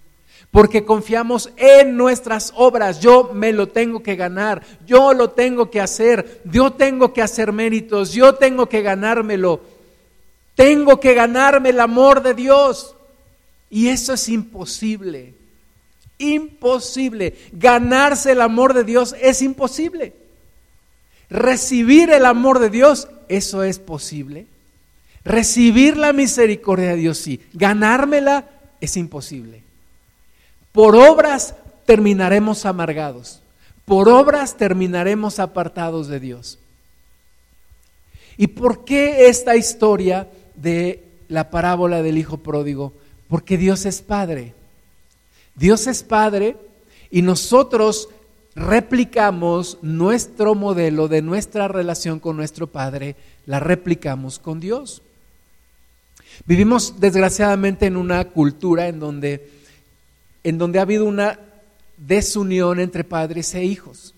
porque 0.51 0.85
confiamos 0.85 1.51
en 1.57 1.97
nuestras 1.97 2.53
obras. 2.57 3.01
Yo 3.01 3.31
me 3.35 3.53
lo 3.53 3.69
tengo 3.69 4.03
que 4.03 4.17
ganar, 4.17 4.63
yo 4.87 5.13
lo 5.13 5.31
tengo 5.31 5.71
que 5.71 5.81
hacer, 5.81 6.41
yo 6.45 6.73
tengo 6.73 7.13
que 7.13 7.23
hacer 7.23 7.53
méritos, 7.53 8.13
yo 8.13 8.35
tengo 8.35 8.69
que 8.69 8.83
ganármelo. 8.83 9.61
Tengo 10.55 10.99
que 10.99 11.13
ganarme 11.13 11.69
el 11.69 11.81
amor 11.81 12.23
de 12.23 12.33
Dios. 12.33 12.96
Y 13.71 13.89
eso 13.89 14.13
es 14.13 14.29
imposible. 14.29 15.35
Imposible. 16.19 17.35
Ganarse 17.53 18.33
el 18.33 18.41
amor 18.41 18.75
de 18.75 18.85
Dios 18.85 19.15
es 19.21 19.43
imposible. 19.43 20.15
Recibir 21.29 22.11
el 22.11 22.25
amor 22.25 22.61
de 22.61 22.71
Dios, 22.71 23.09
eso 23.29 23.63
es 23.63 23.79
posible. 23.79 24.47
Recibir 25.25 25.97
la 25.97 26.13
misericordia 26.13 26.91
de 26.91 26.97
Dios, 26.97 27.19
sí. 27.19 27.41
Ganármela 27.53 28.49
es 28.81 28.97
imposible. 28.97 29.63
Por 30.71 30.95
obras 30.95 31.57
terminaremos 31.85 32.65
amargados. 32.65 33.43
Por 33.85 34.09
obras 34.09 34.57
terminaremos 34.57 35.39
apartados 35.39 36.09
de 36.09 36.21
Dios. 36.21 36.59
¿Y 38.37 38.49
por 38.49 38.85
qué 38.85 39.29
esta 39.29 39.57
historia 39.57 40.29
de 40.55 41.05
la 41.29 41.51
parábola 41.51 42.03
del 42.03 42.19
Hijo 42.19 42.39
Pródigo? 42.39 42.93
Porque 43.29 43.57
Dios 43.57 43.87
es 43.87 44.03
Padre. 44.03 44.55
Dios 45.55 45.87
es 45.87 46.03
Padre 46.03 46.57
y 47.11 47.23
nosotros 47.23 48.09
replicamos 48.55 49.79
nuestro 49.83 50.55
modelo 50.55 51.09
de 51.09 51.23
nuestra 51.23 51.69
relación 51.69 52.21
con 52.21 52.37
nuestro 52.37 52.67
Padre, 52.67 53.17
la 53.45 53.61
replicamos 53.61 54.39
con 54.39 54.61
Dios. 54.61 55.03
Vivimos 56.45 57.01
desgraciadamente 57.01 57.87
en 57.87 57.97
una 57.97 58.25
cultura 58.27 58.89
en 58.89 59.01
donde 59.01 59.57
en 60.47 60.59
donde 60.59 60.79
ha 60.79 60.83
habido 60.83 61.07
una 61.07 61.41
desunión 61.97 62.79
entre 62.79 63.03
padres 63.03 63.53
e 63.57 63.65
hijos. 63.65 64.15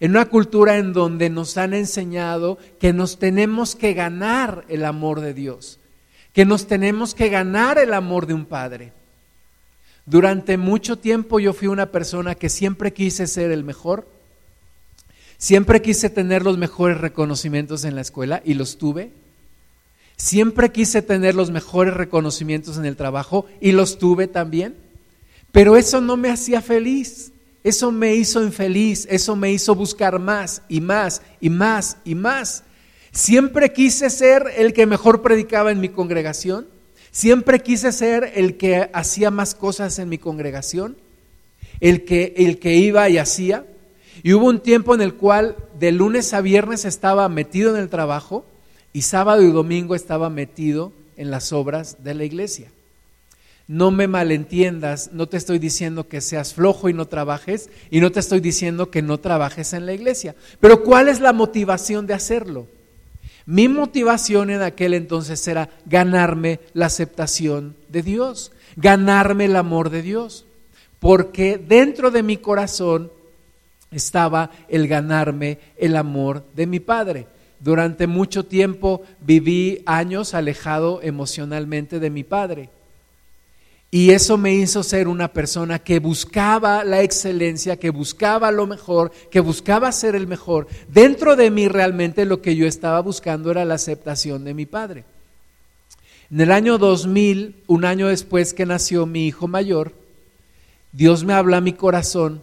En 0.00 0.10
una 0.10 0.24
cultura 0.24 0.78
en 0.78 0.92
donde 0.92 1.30
nos 1.30 1.56
han 1.56 1.74
enseñado 1.74 2.58
que 2.80 2.92
nos 2.92 3.20
tenemos 3.20 3.76
que 3.76 3.94
ganar 3.94 4.64
el 4.68 4.84
amor 4.84 5.20
de 5.20 5.34
Dios, 5.34 5.78
que 6.38 6.44
nos 6.44 6.68
tenemos 6.68 7.16
que 7.16 7.30
ganar 7.30 7.78
el 7.78 7.92
amor 7.92 8.28
de 8.28 8.32
un 8.32 8.44
padre. 8.44 8.92
Durante 10.06 10.56
mucho 10.56 10.96
tiempo 10.96 11.40
yo 11.40 11.52
fui 11.52 11.66
una 11.66 11.86
persona 11.86 12.36
que 12.36 12.48
siempre 12.48 12.92
quise 12.92 13.26
ser 13.26 13.50
el 13.50 13.64
mejor, 13.64 14.06
siempre 15.36 15.82
quise 15.82 16.10
tener 16.10 16.44
los 16.44 16.56
mejores 16.56 17.00
reconocimientos 17.00 17.82
en 17.82 17.96
la 17.96 18.02
escuela 18.02 18.40
y 18.44 18.54
los 18.54 18.78
tuve. 18.78 19.10
Siempre 20.16 20.70
quise 20.70 21.02
tener 21.02 21.34
los 21.34 21.50
mejores 21.50 21.94
reconocimientos 21.94 22.78
en 22.78 22.84
el 22.84 22.94
trabajo 22.94 23.46
y 23.60 23.72
los 23.72 23.98
tuve 23.98 24.28
también. 24.28 24.76
Pero 25.50 25.76
eso 25.76 26.00
no 26.00 26.16
me 26.16 26.30
hacía 26.30 26.62
feliz, 26.62 27.32
eso 27.64 27.90
me 27.90 28.14
hizo 28.14 28.44
infeliz, 28.44 29.08
eso 29.10 29.34
me 29.34 29.50
hizo 29.50 29.74
buscar 29.74 30.20
más 30.20 30.62
y 30.68 30.80
más 30.80 31.20
y 31.40 31.50
más 31.50 31.96
y 32.04 32.14
más. 32.14 32.62
Siempre 33.18 33.72
quise 33.72 34.10
ser 34.10 34.44
el 34.58 34.72
que 34.72 34.86
mejor 34.86 35.22
predicaba 35.22 35.72
en 35.72 35.80
mi 35.80 35.88
congregación, 35.88 36.68
siempre 37.10 37.58
quise 37.64 37.90
ser 37.90 38.30
el 38.36 38.56
que 38.56 38.90
hacía 38.92 39.32
más 39.32 39.56
cosas 39.56 39.98
en 39.98 40.08
mi 40.08 40.18
congregación, 40.18 40.96
el 41.80 42.04
que, 42.04 42.32
el 42.36 42.60
que 42.60 42.76
iba 42.76 43.08
y 43.08 43.18
hacía. 43.18 43.66
Y 44.22 44.34
hubo 44.34 44.46
un 44.46 44.60
tiempo 44.60 44.94
en 44.94 45.00
el 45.00 45.14
cual 45.14 45.56
de 45.80 45.90
lunes 45.90 46.32
a 46.32 46.40
viernes 46.42 46.84
estaba 46.84 47.28
metido 47.28 47.74
en 47.74 47.82
el 47.82 47.88
trabajo 47.88 48.46
y 48.92 49.02
sábado 49.02 49.42
y 49.42 49.50
domingo 49.50 49.96
estaba 49.96 50.30
metido 50.30 50.92
en 51.16 51.32
las 51.32 51.52
obras 51.52 52.04
de 52.04 52.14
la 52.14 52.22
iglesia. 52.22 52.70
No 53.66 53.90
me 53.90 54.06
malentiendas, 54.06 55.10
no 55.12 55.28
te 55.28 55.38
estoy 55.38 55.58
diciendo 55.58 56.06
que 56.06 56.20
seas 56.20 56.54
flojo 56.54 56.88
y 56.88 56.92
no 56.92 57.08
trabajes, 57.08 57.68
y 57.90 57.98
no 57.98 58.12
te 58.12 58.20
estoy 58.20 58.38
diciendo 58.38 58.92
que 58.92 59.02
no 59.02 59.18
trabajes 59.18 59.72
en 59.72 59.86
la 59.86 59.92
iglesia. 59.92 60.36
Pero 60.60 60.84
¿cuál 60.84 61.08
es 61.08 61.18
la 61.18 61.32
motivación 61.32 62.06
de 62.06 62.14
hacerlo? 62.14 62.68
Mi 63.50 63.66
motivación 63.66 64.50
en 64.50 64.60
aquel 64.60 64.92
entonces 64.92 65.48
era 65.48 65.70
ganarme 65.86 66.60
la 66.74 66.84
aceptación 66.84 67.76
de 67.88 68.02
Dios, 68.02 68.52
ganarme 68.76 69.46
el 69.46 69.56
amor 69.56 69.88
de 69.88 70.02
Dios, 70.02 70.44
porque 70.98 71.56
dentro 71.56 72.10
de 72.10 72.22
mi 72.22 72.36
corazón 72.36 73.10
estaba 73.90 74.50
el 74.68 74.86
ganarme 74.86 75.60
el 75.78 75.96
amor 75.96 76.44
de 76.54 76.66
mi 76.66 76.78
Padre. 76.78 77.26
Durante 77.58 78.06
mucho 78.06 78.44
tiempo 78.44 79.00
viví 79.22 79.82
años 79.86 80.34
alejado 80.34 81.00
emocionalmente 81.02 82.00
de 82.00 82.10
mi 82.10 82.24
Padre. 82.24 82.68
Y 83.90 84.10
eso 84.10 84.36
me 84.36 84.54
hizo 84.54 84.82
ser 84.82 85.08
una 85.08 85.28
persona 85.28 85.78
que 85.78 85.98
buscaba 85.98 86.84
la 86.84 87.02
excelencia, 87.02 87.78
que 87.78 87.88
buscaba 87.88 88.50
lo 88.50 88.66
mejor, 88.66 89.10
que 89.30 89.40
buscaba 89.40 89.90
ser 89.92 90.14
el 90.14 90.26
mejor. 90.26 90.66
Dentro 90.88 91.36
de 91.36 91.50
mí 91.50 91.68
realmente 91.68 92.26
lo 92.26 92.42
que 92.42 92.54
yo 92.54 92.66
estaba 92.66 93.00
buscando 93.00 93.50
era 93.50 93.64
la 93.64 93.74
aceptación 93.74 94.44
de 94.44 94.52
mi 94.52 94.66
padre. 94.66 95.04
En 96.30 96.42
el 96.42 96.52
año 96.52 96.76
2000, 96.76 97.62
un 97.66 97.84
año 97.86 98.08
después 98.08 98.52
que 98.52 98.66
nació 98.66 99.06
mi 99.06 99.26
hijo 99.26 99.48
mayor, 99.48 99.94
Dios 100.92 101.24
me 101.24 101.32
habla 101.32 101.56
a 101.56 101.62
mi 101.62 101.72
corazón 101.72 102.42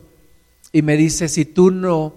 y 0.72 0.82
me 0.82 0.98
dice, 0.98 1.28
si 1.28 1.46
tú 1.46 1.70
no 1.70 2.16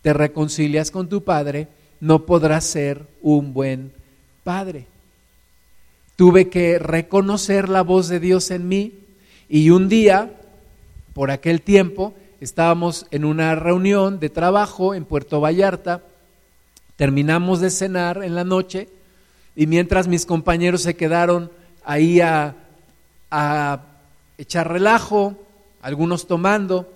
te 0.00 0.14
reconcilias 0.14 0.90
con 0.90 1.10
tu 1.10 1.22
padre, 1.22 1.68
no 2.00 2.24
podrás 2.24 2.64
ser 2.64 3.06
un 3.20 3.52
buen 3.52 3.92
padre. 4.42 4.86
Tuve 6.20 6.50
que 6.50 6.78
reconocer 6.78 7.70
la 7.70 7.80
voz 7.80 8.08
de 8.08 8.20
Dios 8.20 8.50
en 8.50 8.68
mí 8.68 8.92
y 9.48 9.70
un 9.70 9.88
día, 9.88 10.30
por 11.14 11.30
aquel 11.30 11.62
tiempo, 11.62 12.12
estábamos 12.42 13.06
en 13.10 13.24
una 13.24 13.54
reunión 13.54 14.20
de 14.20 14.28
trabajo 14.28 14.94
en 14.94 15.06
Puerto 15.06 15.40
Vallarta, 15.40 16.02
terminamos 16.96 17.62
de 17.62 17.70
cenar 17.70 18.22
en 18.22 18.34
la 18.34 18.44
noche 18.44 18.90
y 19.56 19.66
mientras 19.66 20.08
mis 20.08 20.26
compañeros 20.26 20.82
se 20.82 20.94
quedaron 20.94 21.50
ahí 21.86 22.20
a, 22.20 22.54
echar 24.36 24.70
relajo, 24.70 25.38
algunos 25.80 26.26
tomando, 26.26 26.92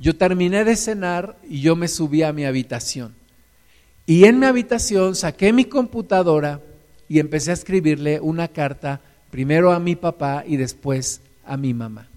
yo 0.00 0.16
terminé 0.16 0.64
de 0.64 0.76
cenar 0.76 1.36
y 1.46 1.60
yo 1.60 1.76
me 1.76 1.88
subí 1.88 2.22
a 2.22 2.32
mi 2.32 2.46
habitación. 2.46 3.14
Y 4.06 4.24
en 4.24 4.38
mi 4.38 4.46
habitación 4.46 5.14
saqué 5.14 5.52
mi 5.52 5.66
computadora, 5.66 6.62
y 7.08 7.18
empecé 7.18 7.50
a 7.50 7.54
escribirle 7.54 8.20
una 8.20 8.48
carta 8.48 9.00
primero 9.30 9.72
a 9.72 9.80
mi 9.80 9.96
papá 9.96 10.44
y 10.46 10.56
después 10.56 11.20
a 11.44 11.56
mi 11.56 11.74
mamá. 11.74 12.08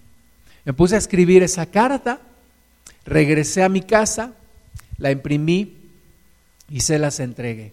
Me 0.64 0.72
puse 0.72 0.94
a 0.94 0.98
escribir 0.98 1.42
esa 1.42 1.66
carta, 1.66 2.20
regresé 3.04 3.62
a 3.62 3.68
mi 3.68 3.82
casa, 3.82 4.34
la 4.98 5.10
imprimí 5.10 5.76
y 6.70 6.80
se 6.80 6.98
las 6.98 7.20
entregué. 7.20 7.72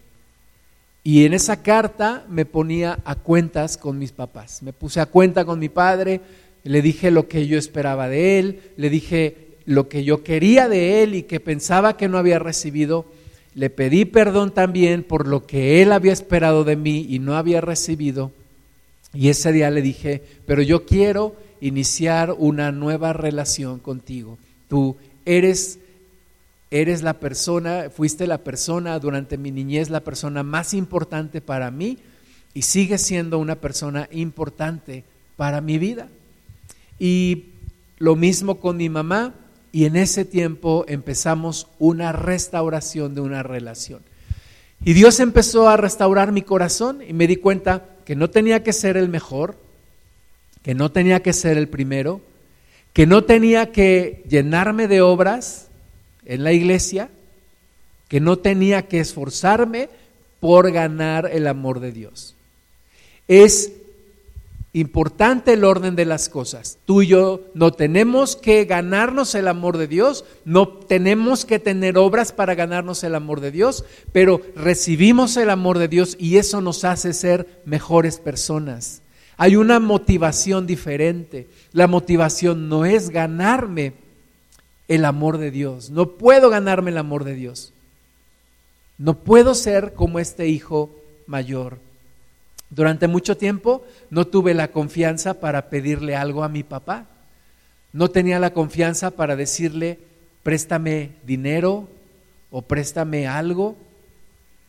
Y 1.02 1.26
en 1.26 1.34
esa 1.34 1.62
carta 1.62 2.24
me 2.28 2.46
ponía 2.46 2.98
a 3.04 3.14
cuentas 3.16 3.76
con 3.76 3.98
mis 3.98 4.12
papás. 4.12 4.62
Me 4.62 4.72
puse 4.72 5.00
a 5.00 5.06
cuenta 5.06 5.44
con 5.44 5.58
mi 5.58 5.68
padre, 5.68 6.22
le 6.62 6.80
dije 6.80 7.10
lo 7.10 7.28
que 7.28 7.46
yo 7.46 7.58
esperaba 7.58 8.08
de 8.08 8.38
él, 8.38 8.72
le 8.76 8.88
dije 8.88 9.58
lo 9.66 9.88
que 9.88 10.04
yo 10.04 10.22
quería 10.22 10.68
de 10.68 11.02
él 11.02 11.14
y 11.14 11.24
que 11.24 11.40
pensaba 11.40 11.96
que 11.96 12.08
no 12.08 12.16
había 12.16 12.38
recibido 12.38 13.06
le 13.54 13.70
pedí 13.70 14.04
perdón 14.04 14.52
también 14.52 15.04
por 15.04 15.28
lo 15.28 15.46
que 15.46 15.80
él 15.82 15.92
había 15.92 16.12
esperado 16.12 16.64
de 16.64 16.76
mí 16.76 17.06
y 17.08 17.18
no 17.18 17.36
había 17.36 17.60
recibido. 17.60 18.32
Y 19.12 19.28
ese 19.28 19.52
día 19.52 19.70
le 19.70 19.80
dije, 19.80 20.22
pero 20.46 20.60
yo 20.62 20.84
quiero 20.86 21.36
iniciar 21.60 22.34
una 22.36 22.72
nueva 22.72 23.12
relación 23.12 23.78
contigo. 23.78 24.38
Tú 24.68 24.96
eres 25.24 25.78
eres 26.70 27.02
la 27.02 27.20
persona, 27.20 27.88
fuiste 27.88 28.26
la 28.26 28.38
persona 28.38 28.98
durante 28.98 29.38
mi 29.38 29.52
niñez, 29.52 29.90
la 29.90 30.00
persona 30.00 30.42
más 30.42 30.74
importante 30.74 31.40
para 31.40 31.70
mí 31.70 31.98
y 32.52 32.62
sigues 32.62 33.00
siendo 33.00 33.38
una 33.38 33.54
persona 33.54 34.08
importante 34.10 35.04
para 35.36 35.60
mi 35.60 35.78
vida. 35.78 36.08
Y 36.98 37.44
lo 37.98 38.16
mismo 38.16 38.56
con 38.56 38.76
mi 38.76 38.88
mamá 38.88 39.34
y 39.74 39.86
en 39.86 39.96
ese 39.96 40.24
tiempo 40.24 40.84
empezamos 40.86 41.66
una 41.80 42.12
restauración 42.12 43.16
de 43.16 43.20
una 43.22 43.42
relación. 43.42 44.02
Y 44.84 44.92
Dios 44.92 45.18
empezó 45.18 45.68
a 45.68 45.76
restaurar 45.76 46.30
mi 46.30 46.42
corazón 46.42 47.00
y 47.04 47.12
me 47.12 47.26
di 47.26 47.34
cuenta 47.34 47.84
que 48.04 48.14
no 48.14 48.30
tenía 48.30 48.62
que 48.62 48.72
ser 48.72 48.96
el 48.96 49.08
mejor, 49.08 49.56
que 50.62 50.76
no 50.76 50.92
tenía 50.92 51.24
que 51.24 51.32
ser 51.32 51.58
el 51.58 51.68
primero, 51.68 52.20
que 52.92 53.08
no 53.08 53.24
tenía 53.24 53.72
que 53.72 54.22
llenarme 54.28 54.86
de 54.86 55.00
obras, 55.00 55.66
en 56.24 56.44
la 56.44 56.52
iglesia 56.52 57.10
que 58.06 58.20
no 58.20 58.38
tenía 58.38 58.86
que 58.86 59.00
esforzarme 59.00 59.88
por 60.38 60.70
ganar 60.70 61.28
el 61.32 61.48
amor 61.48 61.80
de 61.80 61.90
Dios. 61.90 62.36
Es 63.26 63.72
importante 64.74 65.52
el 65.52 65.64
orden 65.64 65.96
de 65.96 66.04
las 66.04 66.28
cosas. 66.28 66.78
Tú 66.84 67.02
y 67.02 67.06
yo 67.06 67.40
no 67.54 67.72
tenemos 67.72 68.36
que 68.36 68.64
ganarnos 68.64 69.34
el 69.36 69.48
amor 69.48 69.78
de 69.78 69.86
Dios, 69.86 70.24
no 70.44 70.68
tenemos 70.68 71.44
que 71.44 71.60
tener 71.60 71.96
obras 71.96 72.32
para 72.32 72.56
ganarnos 72.56 73.04
el 73.04 73.14
amor 73.14 73.40
de 73.40 73.52
Dios, 73.52 73.84
pero 74.12 74.42
recibimos 74.56 75.36
el 75.36 75.48
amor 75.48 75.78
de 75.78 75.88
Dios 75.88 76.16
y 76.18 76.36
eso 76.36 76.60
nos 76.60 76.84
hace 76.84 77.12
ser 77.12 77.62
mejores 77.64 78.18
personas. 78.18 79.00
Hay 79.36 79.56
una 79.56 79.78
motivación 79.80 80.66
diferente. 80.66 81.48
La 81.72 81.86
motivación 81.86 82.68
no 82.68 82.84
es 82.84 83.10
ganarme 83.10 83.94
el 84.88 85.04
amor 85.04 85.38
de 85.38 85.50
Dios. 85.50 85.90
No 85.90 86.10
puedo 86.10 86.50
ganarme 86.50 86.90
el 86.90 86.98
amor 86.98 87.24
de 87.24 87.34
Dios. 87.34 87.72
No 88.98 89.18
puedo 89.18 89.54
ser 89.54 89.94
como 89.94 90.18
este 90.18 90.48
hijo 90.48 90.90
mayor. 91.26 91.78
Durante 92.74 93.06
mucho 93.06 93.36
tiempo 93.36 93.84
no 94.10 94.26
tuve 94.26 94.52
la 94.52 94.72
confianza 94.72 95.34
para 95.34 95.70
pedirle 95.70 96.16
algo 96.16 96.42
a 96.42 96.48
mi 96.48 96.64
papá. 96.64 97.06
No 97.92 98.10
tenía 98.10 98.40
la 98.40 98.52
confianza 98.52 99.12
para 99.12 99.36
decirle, 99.36 100.00
préstame 100.42 101.12
dinero 101.24 101.88
o 102.50 102.62
préstame 102.62 103.28
algo 103.28 103.76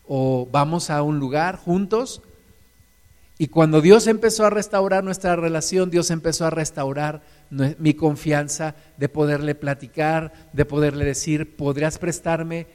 o 0.07 0.47
vamos 0.51 0.91
a 0.91 1.01
un 1.01 1.17
lugar 1.17 1.57
juntos. 1.57 2.21
Y 3.39 3.47
cuando 3.47 3.81
Dios 3.81 4.05
empezó 4.05 4.45
a 4.45 4.51
restaurar 4.51 5.03
nuestra 5.03 5.35
relación, 5.35 5.89
Dios 5.89 6.11
empezó 6.11 6.45
a 6.45 6.51
restaurar 6.51 7.23
mi 7.49 7.95
confianza 7.95 8.75
de 8.97 9.09
poderle 9.09 9.55
platicar, 9.55 10.31
de 10.53 10.65
poderle 10.65 11.05
decir, 11.05 11.55
¿podrías 11.55 11.97
prestarme 11.97 12.67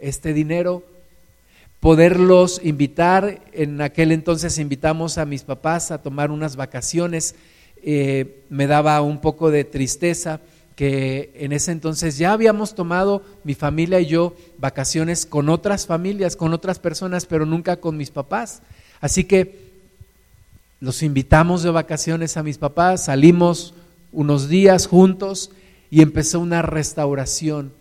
este 0.00 0.32
dinero? 0.32 0.93
Poderlos 1.84 2.62
invitar, 2.64 3.42
en 3.52 3.82
aquel 3.82 4.10
entonces 4.10 4.56
invitamos 4.56 5.18
a 5.18 5.26
mis 5.26 5.42
papás 5.42 5.90
a 5.90 5.98
tomar 5.98 6.30
unas 6.30 6.56
vacaciones, 6.56 7.34
eh, 7.82 8.42
me 8.48 8.66
daba 8.66 9.02
un 9.02 9.20
poco 9.20 9.50
de 9.50 9.64
tristeza 9.64 10.40
que 10.76 11.30
en 11.34 11.52
ese 11.52 11.72
entonces 11.72 12.16
ya 12.16 12.32
habíamos 12.32 12.74
tomado 12.74 13.22
mi 13.44 13.52
familia 13.52 14.00
y 14.00 14.06
yo 14.06 14.34
vacaciones 14.56 15.26
con 15.26 15.50
otras 15.50 15.84
familias, 15.86 16.36
con 16.36 16.54
otras 16.54 16.78
personas, 16.78 17.26
pero 17.26 17.44
nunca 17.44 17.76
con 17.76 17.98
mis 17.98 18.10
papás. 18.10 18.62
Así 19.02 19.24
que 19.24 19.54
los 20.80 21.02
invitamos 21.02 21.62
de 21.62 21.68
vacaciones 21.68 22.38
a 22.38 22.42
mis 22.42 22.56
papás, 22.56 23.04
salimos 23.04 23.74
unos 24.10 24.48
días 24.48 24.86
juntos 24.86 25.50
y 25.90 26.00
empezó 26.00 26.40
una 26.40 26.62
restauración 26.62 27.74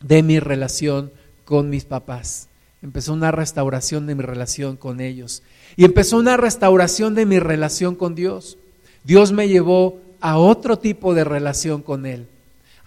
de 0.00 0.24
mi 0.24 0.40
relación 0.40 1.12
con 1.44 1.70
mis 1.70 1.84
papás. 1.84 2.47
Empezó 2.82 3.12
una 3.12 3.30
restauración 3.32 4.06
de 4.06 4.14
mi 4.14 4.22
relación 4.22 4.76
con 4.76 5.00
ellos. 5.00 5.42
Y 5.76 5.84
empezó 5.84 6.16
una 6.18 6.36
restauración 6.36 7.14
de 7.14 7.26
mi 7.26 7.38
relación 7.38 7.94
con 7.94 8.14
Dios. 8.14 8.58
Dios 9.04 9.32
me 9.32 9.48
llevó 9.48 10.00
a 10.20 10.38
otro 10.38 10.78
tipo 10.78 11.14
de 11.14 11.24
relación 11.24 11.82
con 11.82 12.06
Él 12.06 12.26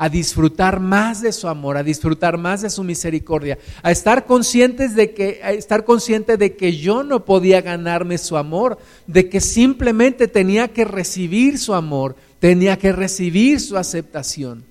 a 0.02 0.10
disfrutar 0.10 0.80
más 0.80 1.22
de 1.22 1.32
su 1.32 1.48
amor, 1.48 1.78
a 1.78 1.84
disfrutar 1.84 2.36
más 2.36 2.64
de 2.64 2.72
su 2.72 2.84
misericordia, 2.84 3.60
a 3.84 3.92
estar 3.92 4.26
conscientes 4.26 4.96
de 4.96 5.14
que 5.14 5.40
a 5.44 5.52
estar 5.52 5.86
consciente 5.86 6.38
de 6.38 6.56
que 6.56 6.76
yo 6.76 7.04
no 7.04 7.24
podía 7.24 7.62
ganarme 7.62 8.18
su 8.18 8.36
amor, 8.36 8.80
de 9.06 9.30
que 9.30 9.40
simplemente 9.40 10.28
tenía 10.28 10.70
que 10.70 10.86
recibir 10.86 11.60
su 11.60 11.76
amor, 11.76 12.16
tenía 12.40 12.80
que 12.80 12.92
recibir 12.92 13.60
su 13.60 13.78
aceptación. 13.78 14.64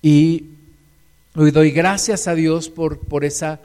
Y 0.00 0.44
hoy 1.34 1.50
doy 1.50 1.70
gracias 1.70 2.26
a 2.26 2.34
Dios 2.34 2.70
por, 2.70 3.00
por 3.00 3.22
esa 3.22 3.60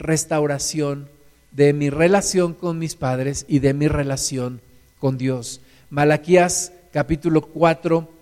restauración 0.00 1.08
de 1.52 1.72
mi 1.72 1.90
relación 1.90 2.54
con 2.54 2.78
mis 2.78 2.96
padres 2.96 3.44
y 3.48 3.60
de 3.60 3.74
mi 3.74 3.86
relación 3.86 4.60
con 4.98 5.16
Dios. 5.16 5.60
Malaquías 5.90 6.72
capítulo 6.92 7.42
4 7.42 8.20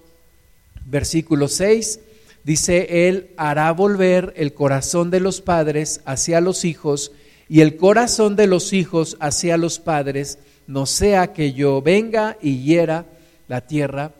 versículo 0.88 1.48
6, 1.48 2.00
dice, 2.44 3.08
Él 3.08 3.30
hará 3.36 3.70
volver 3.72 4.32
el 4.36 4.54
corazón 4.54 5.10
de 5.10 5.20
los 5.20 5.40
padres 5.40 6.00
hacia 6.04 6.40
los 6.40 6.64
hijos 6.64 7.12
y 7.48 7.60
el 7.60 7.76
corazón 7.76 8.36
de 8.36 8.46
los 8.46 8.72
hijos 8.72 9.16
hacia 9.20 9.56
los 9.56 9.78
padres, 9.78 10.38
no 10.66 10.86
sea 10.86 11.32
que 11.32 11.52
yo 11.52 11.80
venga 11.82 12.36
y 12.42 12.62
hiera 12.62 13.06
la 13.48 13.62
tierra 13.62 14.12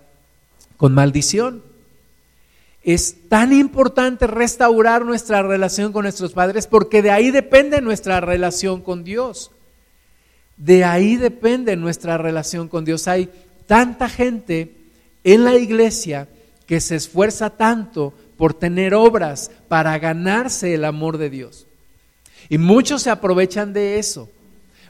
con 0.76 0.94
maldición. 0.94 1.62
Es 2.88 3.28
tan 3.28 3.52
importante 3.52 4.26
restaurar 4.26 5.04
nuestra 5.04 5.42
relación 5.42 5.92
con 5.92 6.04
nuestros 6.04 6.32
padres 6.32 6.66
porque 6.66 7.02
de 7.02 7.10
ahí 7.10 7.30
depende 7.30 7.82
nuestra 7.82 8.18
relación 8.22 8.80
con 8.80 9.04
Dios. 9.04 9.50
De 10.56 10.84
ahí 10.84 11.16
depende 11.16 11.76
nuestra 11.76 12.16
relación 12.16 12.66
con 12.66 12.86
Dios. 12.86 13.06
Hay 13.06 13.28
tanta 13.66 14.08
gente 14.08 14.74
en 15.22 15.44
la 15.44 15.56
iglesia 15.56 16.28
que 16.64 16.80
se 16.80 16.96
esfuerza 16.96 17.50
tanto 17.50 18.14
por 18.38 18.54
tener 18.54 18.94
obras 18.94 19.50
para 19.68 19.98
ganarse 19.98 20.72
el 20.72 20.86
amor 20.86 21.18
de 21.18 21.28
Dios. 21.28 21.66
Y 22.48 22.56
muchos 22.56 23.02
se 23.02 23.10
aprovechan 23.10 23.74
de 23.74 23.98
eso. 23.98 24.30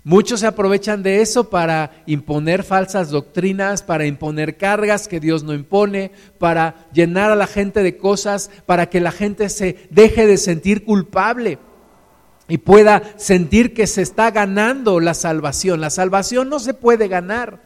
Muchos 0.08 0.40
se 0.40 0.46
aprovechan 0.46 1.02
de 1.02 1.20
eso 1.20 1.50
para 1.50 2.02
imponer 2.06 2.62
falsas 2.62 3.10
doctrinas, 3.10 3.82
para 3.82 4.06
imponer 4.06 4.56
cargas 4.56 5.06
que 5.06 5.20
Dios 5.20 5.42
no 5.42 5.52
impone, 5.52 6.12
para 6.38 6.86
llenar 6.94 7.30
a 7.30 7.36
la 7.36 7.46
gente 7.46 7.82
de 7.82 7.98
cosas, 7.98 8.50
para 8.64 8.88
que 8.88 9.02
la 9.02 9.12
gente 9.12 9.50
se 9.50 9.86
deje 9.90 10.26
de 10.26 10.38
sentir 10.38 10.86
culpable 10.86 11.58
y 12.48 12.56
pueda 12.56 13.02
sentir 13.18 13.74
que 13.74 13.86
se 13.86 14.00
está 14.00 14.30
ganando 14.30 14.98
la 14.98 15.12
salvación. 15.12 15.82
La 15.82 15.90
salvación 15.90 16.48
no 16.48 16.58
se 16.58 16.72
puede 16.72 17.06
ganar. 17.08 17.60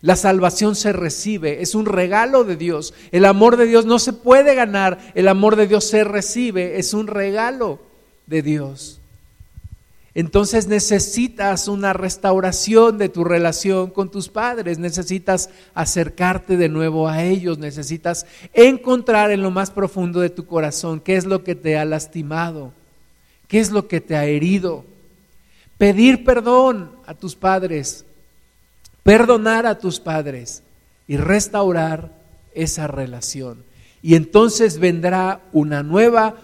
La 0.00 0.16
salvación 0.16 0.74
se 0.74 0.92
recibe, 0.92 1.62
es 1.62 1.76
un 1.76 1.86
regalo 1.86 2.42
de 2.42 2.56
Dios. 2.56 2.94
El 3.12 3.24
amor 3.24 3.56
de 3.56 3.66
Dios 3.66 3.86
no 3.86 4.00
se 4.00 4.12
puede 4.12 4.56
ganar, 4.56 4.98
el 5.14 5.28
amor 5.28 5.54
de 5.54 5.68
Dios 5.68 5.84
se 5.84 6.02
recibe, 6.02 6.80
es 6.80 6.94
un 6.94 7.06
regalo 7.06 7.78
de 8.26 8.42
Dios. 8.42 8.99
Entonces 10.14 10.66
necesitas 10.66 11.68
una 11.68 11.92
restauración 11.92 12.98
de 12.98 13.08
tu 13.08 13.22
relación 13.22 13.90
con 13.90 14.10
tus 14.10 14.28
padres, 14.28 14.78
necesitas 14.78 15.50
acercarte 15.72 16.56
de 16.56 16.68
nuevo 16.68 17.08
a 17.08 17.22
ellos, 17.22 17.58
necesitas 17.58 18.26
encontrar 18.52 19.30
en 19.30 19.42
lo 19.42 19.52
más 19.52 19.70
profundo 19.70 20.20
de 20.20 20.30
tu 20.30 20.46
corazón 20.46 20.98
qué 20.98 21.16
es 21.16 21.26
lo 21.26 21.44
que 21.44 21.54
te 21.54 21.78
ha 21.78 21.84
lastimado, 21.84 22.72
qué 23.46 23.60
es 23.60 23.70
lo 23.70 23.86
que 23.86 24.00
te 24.00 24.16
ha 24.16 24.24
herido. 24.24 24.84
Pedir 25.78 26.24
perdón 26.24 26.90
a 27.06 27.14
tus 27.14 27.36
padres, 27.36 28.04
perdonar 29.04 29.64
a 29.64 29.78
tus 29.78 30.00
padres 30.00 30.64
y 31.06 31.18
restaurar 31.18 32.10
esa 32.52 32.88
relación. 32.88 33.62
Y 34.02 34.16
entonces 34.16 34.78
vendrá 34.78 35.40
una 35.52 35.84
nueva 35.84 36.34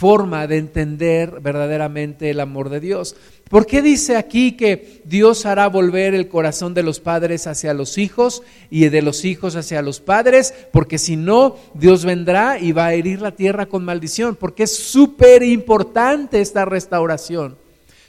forma 0.00 0.46
de 0.46 0.56
entender 0.56 1.40
verdaderamente 1.42 2.30
el 2.30 2.40
amor 2.40 2.70
de 2.70 2.80
Dios. 2.80 3.16
¿Por 3.50 3.66
qué 3.66 3.82
dice 3.82 4.16
aquí 4.16 4.52
que 4.52 5.02
Dios 5.04 5.44
hará 5.44 5.66
volver 5.66 6.14
el 6.14 6.26
corazón 6.26 6.72
de 6.72 6.82
los 6.82 7.00
padres 7.00 7.46
hacia 7.46 7.74
los 7.74 7.98
hijos 7.98 8.42
y 8.70 8.88
de 8.88 9.02
los 9.02 9.26
hijos 9.26 9.56
hacia 9.56 9.82
los 9.82 10.00
padres? 10.00 10.54
Porque 10.72 10.96
si 10.96 11.16
no, 11.16 11.56
Dios 11.74 12.06
vendrá 12.06 12.58
y 12.58 12.72
va 12.72 12.86
a 12.86 12.94
herir 12.94 13.20
la 13.20 13.32
tierra 13.32 13.66
con 13.66 13.84
maldición, 13.84 14.36
porque 14.36 14.62
es 14.62 14.74
súper 14.74 15.42
importante 15.42 16.40
esta 16.40 16.64
restauración. 16.64 17.58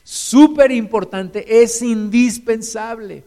Súper 0.05 0.71
importante, 0.71 1.61
es 1.61 1.81
indispensable. 1.81 3.25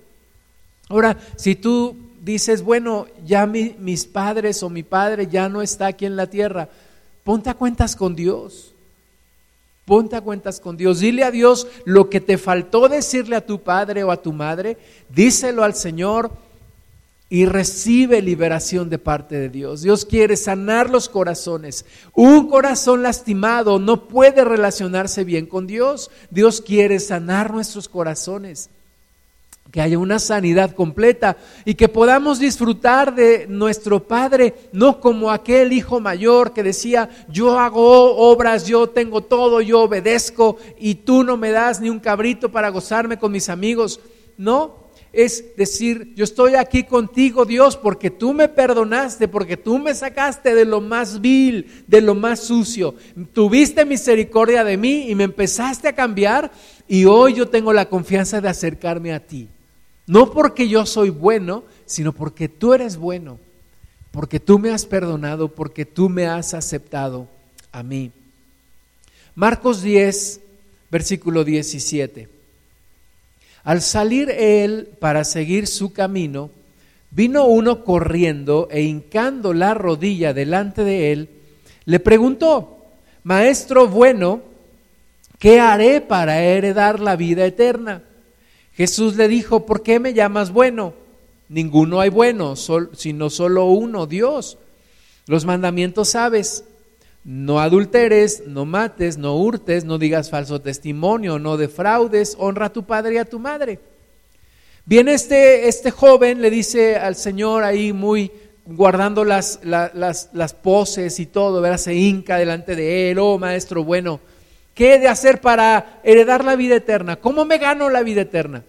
Ahora, 0.88 1.18
si 1.36 1.54
tú 1.54 1.98
dices, 2.22 2.62
bueno, 2.62 3.08
ya 3.26 3.44
mis 3.44 4.06
padres 4.06 4.62
o 4.62 4.70
mi 4.70 4.84
padre 4.84 5.26
ya 5.26 5.50
no 5.50 5.60
está 5.60 5.88
aquí 5.88 6.06
en 6.06 6.16
la 6.16 6.30
tierra, 6.30 6.70
ponte 7.24 7.50
a 7.50 7.54
cuentas 7.54 7.96
con 7.96 8.14
Dios. 8.14 8.72
Ponte 9.84 10.16
a 10.16 10.20
cuentas 10.20 10.60
con 10.60 10.76
Dios. 10.76 11.00
Dile 11.00 11.24
a 11.24 11.30
Dios 11.30 11.66
lo 11.84 12.08
que 12.08 12.20
te 12.20 12.38
faltó 12.38 12.88
decirle 12.88 13.36
a 13.36 13.44
tu 13.44 13.62
padre 13.62 14.02
o 14.04 14.10
a 14.10 14.22
tu 14.22 14.32
madre. 14.32 14.78
Díselo 15.10 15.62
al 15.62 15.74
Señor 15.74 16.30
y 17.28 17.46
recibe 17.46 18.22
liberación 18.22 18.88
de 18.88 18.98
parte 18.98 19.36
de 19.36 19.48
Dios. 19.48 19.82
Dios 19.82 20.06
quiere 20.06 20.36
sanar 20.36 20.88
los 20.88 21.08
corazones. 21.08 21.84
Un 22.14 22.48
corazón 22.48 23.02
lastimado 23.02 23.78
no 23.78 24.08
puede 24.08 24.44
relacionarse 24.44 25.24
bien 25.24 25.46
con 25.46 25.66
Dios. 25.66 26.10
Dios 26.30 26.62
quiere 26.62 26.98
sanar 27.00 27.52
nuestros 27.52 27.88
corazones 27.88 28.70
que 29.74 29.80
haya 29.80 29.98
una 29.98 30.20
sanidad 30.20 30.70
completa 30.70 31.36
y 31.64 31.74
que 31.74 31.88
podamos 31.88 32.38
disfrutar 32.38 33.12
de 33.12 33.48
nuestro 33.48 34.06
Padre, 34.06 34.54
no 34.70 35.00
como 35.00 35.32
aquel 35.32 35.72
hijo 35.72 35.98
mayor 35.98 36.52
que 36.52 36.62
decía, 36.62 37.10
yo 37.28 37.58
hago 37.58 38.14
obras, 38.14 38.68
yo 38.68 38.88
tengo 38.90 39.22
todo, 39.22 39.60
yo 39.60 39.80
obedezco 39.80 40.58
y 40.78 40.94
tú 40.94 41.24
no 41.24 41.36
me 41.36 41.50
das 41.50 41.80
ni 41.80 41.90
un 41.90 41.98
cabrito 41.98 42.52
para 42.52 42.68
gozarme 42.68 43.18
con 43.18 43.32
mis 43.32 43.48
amigos. 43.48 43.98
No, 44.36 44.90
es 45.12 45.56
decir, 45.56 46.12
yo 46.14 46.22
estoy 46.22 46.54
aquí 46.54 46.84
contigo, 46.84 47.44
Dios, 47.44 47.76
porque 47.76 48.10
tú 48.10 48.32
me 48.32 48.46
perdonaste, 48.46 49.26
porque 49.26 49.56
tú 49.56 49.80
me 49.80 49.92
sacaste 49.92 50.54
de 50.54 50.66
lo 50.66 50.80
más 50.80 51.20
vil, 51.20 51.82
de 51.88 52.00
lo 52.00 52.14
más 52.14 52.38
sucio. 52.38 52.94
Tuviste 53.32 53.84
misericordia 53.84 54.62
de 54.62 54.76
mí 54.76 55.10
y 55.10 55.16
me 55.16 55.24
empezaste 55.24 55.88
a 55.88 55.96
cambiar 55.96 56.52
y 56.86 57.06
hoy 57.06 57.34
yo 57.34 57.48
tengo 57.48 57.72
la 57.72 57.88
confianza 57.88 58.40
de 58.40 58.48
acercarme 58.48 59.12
a 59.12 59.18
ti. 59.18 59.48
No 60.06 60.30
porque 60.30 60.68
yo 60.68 60.84
soy 60.86 61.10
bueno, 61.10 61.64
sino 61.86 62.12
porque 62.12 62.48
tú 62.48 62.74
eres 62.74 62.96
bueno, 62.96 63.38
porque 64.10 64.38
tú 64.40 64.58
me 64.58 64.70
has 64.70 64.86
perdonado, 64.86 65.48
porque 65.48 65.84
tú 65.86 66.08
me 66.08 66.26
has 66.26 66.54
aceptado 66.54 67.28
a 67.72 67.82
mí. 67.82 68.12
Marcos 69.34 69.82
10, 69.82 70.40
versículo 70.90 71.42
17. 71.44 72.28
Al 73.64 73.80
salir 73.80 74.30
él 74.30 74.90
para 75.00 75.24
seguir 75.24 75.66
su 75.66 75.92
camino, 75.92 76.50
vino 77.10 77.46
uno 77.46 77.82
corriendo 77.82 78.68
e 78.70 78.82
hincando 78.82 79.54
la 79.54 79.72
rodilla 79.72 80.34
delante 80.34 80.84
de 80.84 81.12
él, 81.12 81.28
le 81.86 81.98
preguntó, 81.98 82.86
Maestro 83.22 83.88
bueno, 83.88 84.42
¿qué 85.38 85.60
haré 85.60 86.00
para 86.00 86.42
heredar 86.42 87.00
la 87.00 87.16
vida 87.16 87.46
eterna? 87.46 88.02
Jesús 88.74 89.16
le 89.16 89.28
dijo, 89.28 89.66
¿por 89.66 89.82
qué 89.82 90.00
me 90.00 90.14
llamas 90.14 90.52
bueno? 90.52 90.94
Ninguno 91.48 92.00
hay 92.00 92.10
bueno, 92.10 92.54
sino 92.56 93.30
solo 93.30 93.66
uno, 93.66 94.06
Dios. 94.06 94.58
Los 95.26 95.44
mandamientos 95.44 96.08
sabes. 96.10 96.64
No 97.22 97.60
adulteres, 97.60 98.42
no 98.46 98.66
mates, 98.66 99.16
no 99.16 99.36
hurtes, 99.36 99.84
no 99.84 99.96
digas 99.96 100.28
falso 100.28 100.60
testimonio, 100.60 101.38
no 101.38 101.56
defraudes, 101.56 102.36
honra 102.38 102.66
a 102.66 102.72
tu 102.72 102.84
padre 102.84 103.14
y 103.14 103.18
a 103.18 103.24
tu 103.24 103.38
madre. 103.38 103.80
Viene 104.84 105.14
este, 105.14 105.68
este 105.68 105.90
joven, 105.90 106.42
le 106.42 106.50
dice 106.50 106.96
al 106.96 107.16
Señor 107.16 107.64
ahí 107.64 107.94
muy 107.94 108.30
guardando 108.66 109.24
las, 109.24 109.60
las, 109.62 110.30
las 110.34 110.54
poses 110.54 111.18
y 111.18 111.24
todo, 111.24 111.62
¿verdad? 111.62 111.78
se 111.78 111.94
hinca 111.94 112.36
delante 112.36 112.76
de 112.76 113.10
él, 113.10 113.18
oh 113.18 113.38
maestro 113.38 113.84
bueno, 113.84 114.20
¿Qué 114.74 114.94
he 114.94 114.98
de 114.98 115.08
hacer 115.08 115.40
para 115.40 116.00
heredar 116.02 116.44
la 116.44 116.56
vida 116.56 116.76
eterna? 116.76 117.16
¿Cómo 117.16 117.44
me 117.44 117.58
gano 117.58 117.88
la 117.88 118.02
vida 118.02 118.22
eterna? 118.22 118.64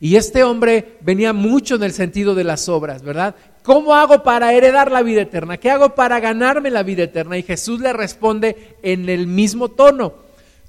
Y 0.00 0.16
este 0.16 0.42
hombre 0.42 0.96
venía 1.00 1.32
mucho 1.32 1.76
en 1.76 1.82
el 1.82 1.92
sentido 1.92 2.34
de 2.34 2.44
las 2.44 2.68
obras, 2.68 3.02
¿verdad? 3.02 3.34
¿Cómo 3.62 3.94
hago 3.94 4.22
para 4.22 4.52
heredar 4.52 4.90
la 4.90 5.02
vida 5.02 5.22
eterna? 5.22 5.56
¿Qué 5.58 5.70
hago 5.70 5.94
para 5.94 6.20
ganarme 6.20 6.70
la 6.70 6.82
vida 6.82 7.04
eterna? 7.04 7.38
Y 7.38 7.42
Jesús 7.42 7.80
le 7.80 7.92
responde 7.92 8.76
en 8.82 9.08
el 9.08 9.26
mismo 9.26 9.68
tono. 9.68 10.14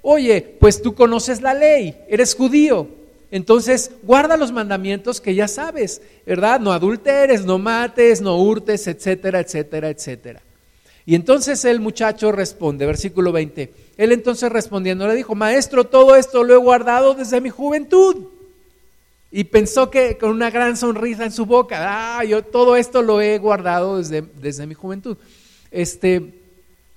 Oye, 0.02 0.42
pues 0.60 0.82
tú 0.82 0.96
conoces 0.96 1.42
la 1.42 1.54
ley, 1.54 1.98
eres 2.08 2.36
judío. 2.36 2.88
Entonces, 3.30 3.92
guarda 4.04 4.38
los 4.38 4.54
mandamientos 4.54 5.20
que 5.20 5.36
ya 5.36 5.50
sabes, 5.50 6.02
¿verdad? 6.26 6.62
No 6.62 6.72
adulteres, 6.72 7.44
no 7.44 7.58
mates, 7.58 8.22
no 8.22 8.38
hurtes, 8.38 8.88
etcétera, 8.88 9.42
etcétera, 9.42 9.90
etcétera. 9.90 10.42
Y 11.06 11.16
entonces 11.16 11.63
el 11.66 11.82
muchacho 11.82 12.32
responde, 12.32 12.86
versículo 12.86 13.34
20. 13.34 13.87
Él 13.97 14.12
entonces 14.12 14.51
respondiendo 14.51 15.07
le 15.07 15.15
dijo, 15.15 15.33
maestro, 15.33 15.86
todo 15.86 16.15
esto 16.15 16.43
lo 16.43 16.53
he 16.53 16.57
guardado 16.57 17.15
desde 17.15 17.41
mi 17.41 17.49
juventud. 17.49 18.27
Y 19.31 19.45
pensó 19.45 19.89
que 19.89 20.17
con 20.17 20.29
una 20.29 20.51
gran 20.51 20.77
sonrisa 20.77 21.25
en 21.25 21.31
su 21.31 21.45
boca, 21.45 22.19
ah, 22.19 22.23
yo 22.23 22.43
todo 22.43 22.75
esto 22.75 23.01
lo 23.01 23.19
he 23.21 23.38
guardado 23.39 23.97
desde, 23.97 24.21
desde 24.21 24.67
mi 24.67 24.73
juventud. 24.73 25.17
Este, 25.71 26.33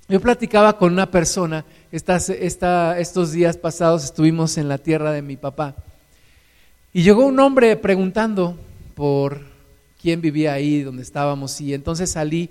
yo 0.08 0.20
platicaba 0.20 0.76
con 0.76 0.92
una 0.92 1.10
persona, 1.10 1.64
estas, 1.90 2.28
estos 2.28 3.32
días 3.32 3.56
pasados 3.56 4.04
estuvimos 4.04 4.58
en 4.58 4.68
la 4.68 4.78
tierra 4.78 5.10
de 5.12 5.22
mi 5.22 5.36
papá, 5.36 5.74
y 6.92 7.02
llegó 7.02 7.24
un 7.24 7.38
hombre 7.38 7.76
preguntando 7.76 8.56
por 8.94 9.40
quién 10.00 10.20
vivía 10.20 10.52
ahí, 10.52 10.82
donde 10.82 11.02
estábamos, 11.02 11.60
y 11.60 11.74
entonces 11.74 12.10
salí 12.10 12.50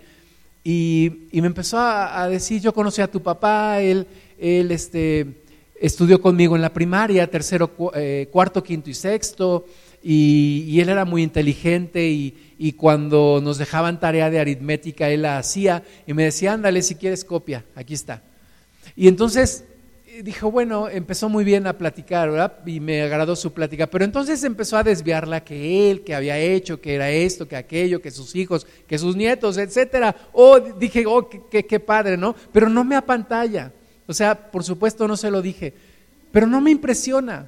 y, 0.63 1.29
me 1.31 1.47
empezó 1.47 1.77
a, 1.77 2.21
a, 2.21 2.29
decir, 2.29 2.61
yo 2.61 2.73
conocí 2.73 3.01
a 3.01 3.09
tu 3.09 3.21
papá, 3.21 3.81
él 3.81 4.05
él 4.39 4.71
este, 4.71 5.43
estudió 5.79 6.21
conmigo 6.21 6.55
en 6.55 6.61
la 6.61 6.73
primaria, 6.73 7.29
tercero, 7.29 7.71
eh, 7.95 8.27
cuarto, 8.31 8.63
quinto 8.63 8.89
y 8.89 8.93
sexto, 8.93 9.65
y, 10.01 10.79
él 10.79 10.89
era 10.89 11.05
muy 11.05 11.23
inteligente 11.23 12.07
y, 12.07 12.73
cuando 12.73 13.39
nos 13.41 13.57
dejaban 13.57 13.99
tarea 13.99 14.29
de 14.29 14.39
aritmética, 14.39 15.09
él 15.09 15.23
la 15.23 15.37
hacía 15.37 15.83
y 16.05 16.13
me 16.13 16.25
decía, 16.25 16.53
ándale, 16.53 16.81
si 16.81 16.95
quieres 16.95 17.23
copia, 17.23 17.65
aquí 17.75 17.93
está. 17.93 18.21
Y 18.95 19.07
entonces 19.07 19.63
eh, 20.07 20.23
dijo, 20.23 20.51
bueno, 20.51 20.89
empezó 20.89 21.29
muy 21.29 21.45
bien 21.45 21.67
a 21.67 21.77
platicar, 21.77 22.29
¿verdad? 22.29 22.57
Y 22.65 22.79
me 22.81 23.01
agradó 23.01 23.35
su 23.35 23.53
plática, 23.53 23.87
pero 23.87 24.03
entonces 24.03 24.43
empezó 24.43 24.77
a 24.77 24.83
desviarla 24.83 25.43
que 25.43 25.89
él, 25.89 26.03
que 26.03 26.15
había 26.15 26.37
hecho, 26.37 26.81
que 26.81 26.95
era 26.95 27.09
esto, 27.09 27.47
que 27.47 27.55
aquello, 27.55 28.01
que 28.01 28.11
sus 28.11 28.35
hijos, 28.35 28.67
que 28.87 28.97
sus 28.97 29.15
nietos, 29.15 29.57
etcétera. 29.57 30.15
Oh, 30.33 30.59
dije, 30.59 31.05
oh, 31.07 31.29
qué, 31.29 31.65
qué 31.65 31.79
padre, 31.79 32.17
¿no? 32.17 32.35
Pero 32.51 32.69
no 32.69 32.83
me 32.83 32.95
apantalla. 32.95 33.71
O 34.09 34.13
sea, 34.13 34.49
por 34.49 34.63
supuesto 34.63 35.07
no 35.07 35.15
se 35.15 35.29
lo 35.29 35.39
dije, 35.39 35.71
pero 36.31 36.47
no 36.47 36.61
me 36.61 36.71
impresiona. 36.71 37.47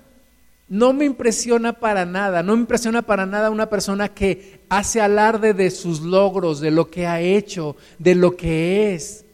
No 0.70 0.94
me 0.94 1.04
impresiona 1.04 1.74
para 1.74 2.06
nada, 2.06 2.44
no 2.44 2.56
me 2.56 2.62
impresiona 2.62 3.02
para 3.02 3.26
nada 3.26 3.50
una 3.50 3.66
persona 3.66 4.08
que 4.08 4.62
hace 4.70 5.02
alarde 5.02 5.54
de 5.54 5.70
sus 5.70 6.00
logros, 6.00 6.62
de 6.62 6.72
lo 6.72 6.90
que 6.90 7.08
ha 7.08 7.20
hecho, 7.20 7.76
de 8.00 8.16
lo 8.16 8.38
que 8.38 8.94
es. 8.94 9.26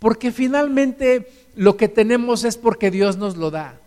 Porque 0.00 0.32
finalmente 0.32 1.30
lo 1.54 1.76
que 1.76 1.88
tenemos 1.88 2.42
es 2.42 2.56
porque 2.56 2.90
Dios 2.90 3.16
nos 3.16 3.36
lo 3.36 3.52
da. 3.52 3.78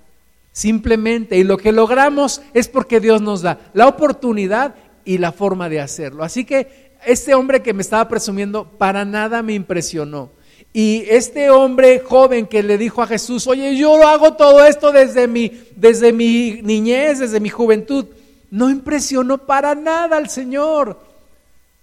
Simplemente, 0.53 1.37
y 1.37 1.43
lo 1.43 1.57
que 1.57 1.73
logramos 1.73 2.41
es 2.53 2.69
porque 2.69 3.01
Dios 3.01 3.19
nos 3.21 3.41
da 3.41 3.59
la 3.73 3.87
oportunidad 3.87 4.75
y 5.03 5.17
la 5.17 5.33
forma 5.33 5.67
de 5.67 5.81
hacerlo. 5.81 6.23
Así 6.23 6.45
que 6.45 6.93
este 7.05 7.33
hombre 7.33 7.61
que 7.61 7.73
me 7.73 7.81
estaba 7.81 8.07
presumiendo 8.07 8.69
para 8.77 9.03
nada 9.03 9.43
me 9.43 9.53
impresionó. 9.53 10.36
Y 10.79 11.05
este 11.09 11.49
hombre 11.49 12.01
joven 12.01 12.45
que 12.45 12.61
le 12.61 12.77
dijo 12.77 13.01
a 13.01 13.07
Jesús, 13.07 13.47
oye, 13.47 13.75
yo 13.75 14.07
hago 14.07 14.33
todo 14.33 14.63
esto 14.63 14.91
desde 14.91 15.27
mi, 15.27 15.51
desde 15.75 16.13
mi 16.13 16.61
niñez, 16.61 17.17
desde 17.17 17.39
mi 17.39 17.49
juventud, 17.49 18.05
no 18.51 18.69
impresionó 18.69 19.39
para 19.39 19.73
nada 19.73 20.17
al 20.17 20.29
Señor. 20.29 20.99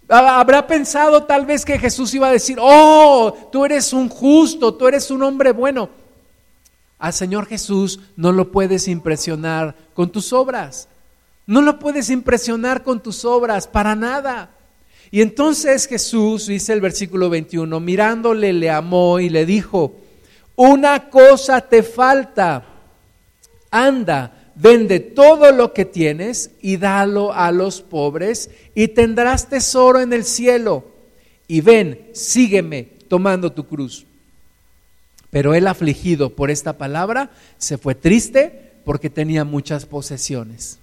Habrá 0.08 0.68
pensado 0.68 1.24
tal 1.24 1.44
vez 1.44 1.64
que 1.64 1.76
Jesús 1.76 2.14
iba 2.14 2.28
a 2.28 2.32
decir, 2.32 2.56
oh, 2.60 3.36
tú 3.50 3.64
eres 3.64 3.92
un 3.92 4.08
justo, 4.08 4.72
tú 4.74 4.86
eres 4.86 5.10
un 5.10 5.24
hombre 5.24 5.50
bueno. 5.50 5.88
Al 7.00 7.12
Señor 7.12 7.46
Jesús 7.46 7.98
no 8.14 8.30
lo 8.30 8.52
puedes 8.52 8.86
impresionar 8.86 9.74
con 9.94 10.12
tus 10.12 10.32
obras. 10.32 10.86
No 11.46 11.62
lo 11.62 11.80
puedes 11.80 12.10
impresionar 12.10 12.84
con 12.84 13.02
tus 13.02 13.24
obras, 13.24 13.66
para 13.66 13.96
nada. 13.96 14.53
Y 15.14 15.22
entonces 15.22 15.86
Jesús, 15.86 16.48
dice 16.48 16.72
el 16.72 16.80
versículo 16.80 17.30
21, 17.30 17.78
mirándole 17.78 18.52
le 18.52 18.68
amó 18.68 19.20
y 19.20 19.28
le 19.28 19.46
dijo, 19.46 19.94
una 20.56 21.08
cosa 21.08 21.60
te 21.60 21.84
falta, 21.84 22.66
anda, 23.70 24.50
vende 24.56 24.98
todo 24.98 25.52
lo 25.52 25.72
que 25.72 25.84
tienes 25.84 26.50
y 26.60 26.78
dalo 26.78 27.32
a 27.32 27.52
los 27.52 27.80
pobres 27.80 28.50
y 28.74 28.88
tendrás 28.88 29.48
tesoro 29.48 30.00
en 30.00 30.12
el 30.12 30.24
cielo. 30.24 30.84
Y 31.46 31.60
ven, 31.60 32.08
sígueme 32.12 32.88
tomando 33.06 33.52
tu 33.52 33.68
cruz. 33.68 34.06
Pero 35.30 35.54
él 35.54 35.68
afligido 35.68 36.30
por 36.30 36.50
esta 36.50 36.76
palabra 36.76 37.30
se 37.56 37.78
fue 37.78 37.94
triste 37.94 38.72
porque 38.84 39.10
tenía 39.10 39.44
muchas 39.44 39.86
posesiones. 39.86 40.80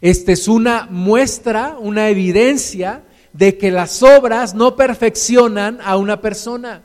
Esta 0.00 0.32
es 0.32 0.48
una 0.48 0.88
muestra, 0.90 1.76
una 1.78 2.08
evidencia 2.08 3.04
de 3.32 3.56
que 3.58 3.70
las 3.70 4.02
obras 4.02 4.54
no 4.54 4.76
perfeccionan 4.76 5.78
a 5.82 5.96
una 5.96 6.20
persona. 6.20 6.82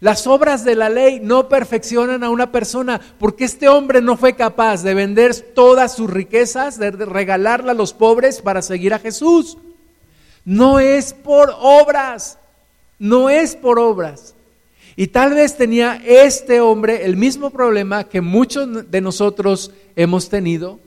Las 0.00 0.26
obras 0.26 0.64
de 0.64 0.74
la 0.74 0.88
ley 0.88 1.20
no 1.20 1.48
perfeccionan 1.48 2.24
a 2.24 2.30
una 2.30 2.50
persona, 2.50 3.00
porque 3.20 3.44
este 3.44 3.68
hombre 3.68 4.00
no 4.00 4.16
fue 4.16 4.34
capaz 4.34 4.82
de 4.82 4.94
vender 4.94 5.32
todas 5.54 5.94
sus 5.94 6.10
riquezas, 6.10 6.76
de 6.78 6.90
regalarla 6.90 7.70
a 7.70 7.76
los 7.76 7.92
pobres 7.92 8.42
para 8.42 8.62
seguir 8.62 8.94
a 8.94 8.98
Jesús. 8.98 9.58
No 10.44 10.80
es 10.80 11.12
por 11.12 11.54
obras, 11.56 12.38
no 12.98 13.30
es 13.30 13.54
por 13.54 13.78
obras. 13.78 14.34
Y 14.96 15.06
tal 15.06 15.34
vez 15.34 15.56
tenía 15.56 16.02
este 16.04 16.60
hombre 16.60 17.04
el 17.04 17.16
mismo 17.16 17.50
problema 17.50 18.04
que 18.04 18.20
muchos 18.20 18.90
de 18.90 19.00
nosotros 19.00 19.70
hemos 19.96 20.28
tenido, 20.28 20.80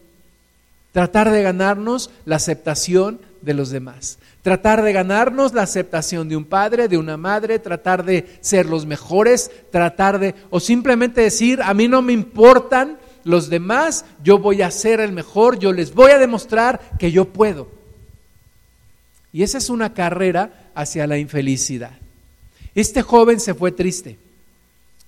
tratar 0.91 1.31
de 1.31 1.41
ganarnos 1.41 2.09
la 2.25 2.35
aceptación 2.35 3.19
de 3.45 3.53
los 3.53 3.69
demás. 3.69 4.17
Tratar 4.41 4.81
de 4.81 4.91
ganarnos 4.91 5.53
la 5.53 5.61
aceptación 5.61 6.27
de 6.27 6.35
un 6.35 6.45
padre, 6.45 6.87
de 6.87 6.97
una 6.97 7.15
madre, 7.15 7.59
tratar 7.59 8.03
de 8.03 8.37
ser 8.41 8.65
los 8.65 8.85
mejores, 8.85 9.51
tratar 9.71 10.19
de, 10.19 10.35
o 10.49 10.59
simplemente 10.59 11.21
decir, 11.21 11.61
a 11.61 11.73
mí 11.73 11.87
no 11.87 12.01
me 12.01 12.11
importan 12.11 12.97
los 13.23 13.49
demás, 13.49 14.05
yo 14.23 14.39
voy 14.39 14.61
a 14.61 14.71
ser 14.71 14.99
el 14.99 15.11
mejor, 15.11 15.59
yo 15.59 15.71
les 15.71 15.93
voy 15.93 16.11
a 16.11 16.17
demostrar 16.17 16.81
que 16.99 17.11
yo 17.11 17.25
puedo. 17.25 17.69
Y 19.31 19.43
esa 19.43 19.57
es 19.57 19.69
una 19.69 19.93
carrera 19.93 20.71
hacia 20.73 21.07
la 21.07 21.17
infelicidad. 21.17 21.97
Este 22.73 23.01
joven 23.01 23.39
se 23.39 23.53
fue 23.53 23.71
triste, 23.71 24.17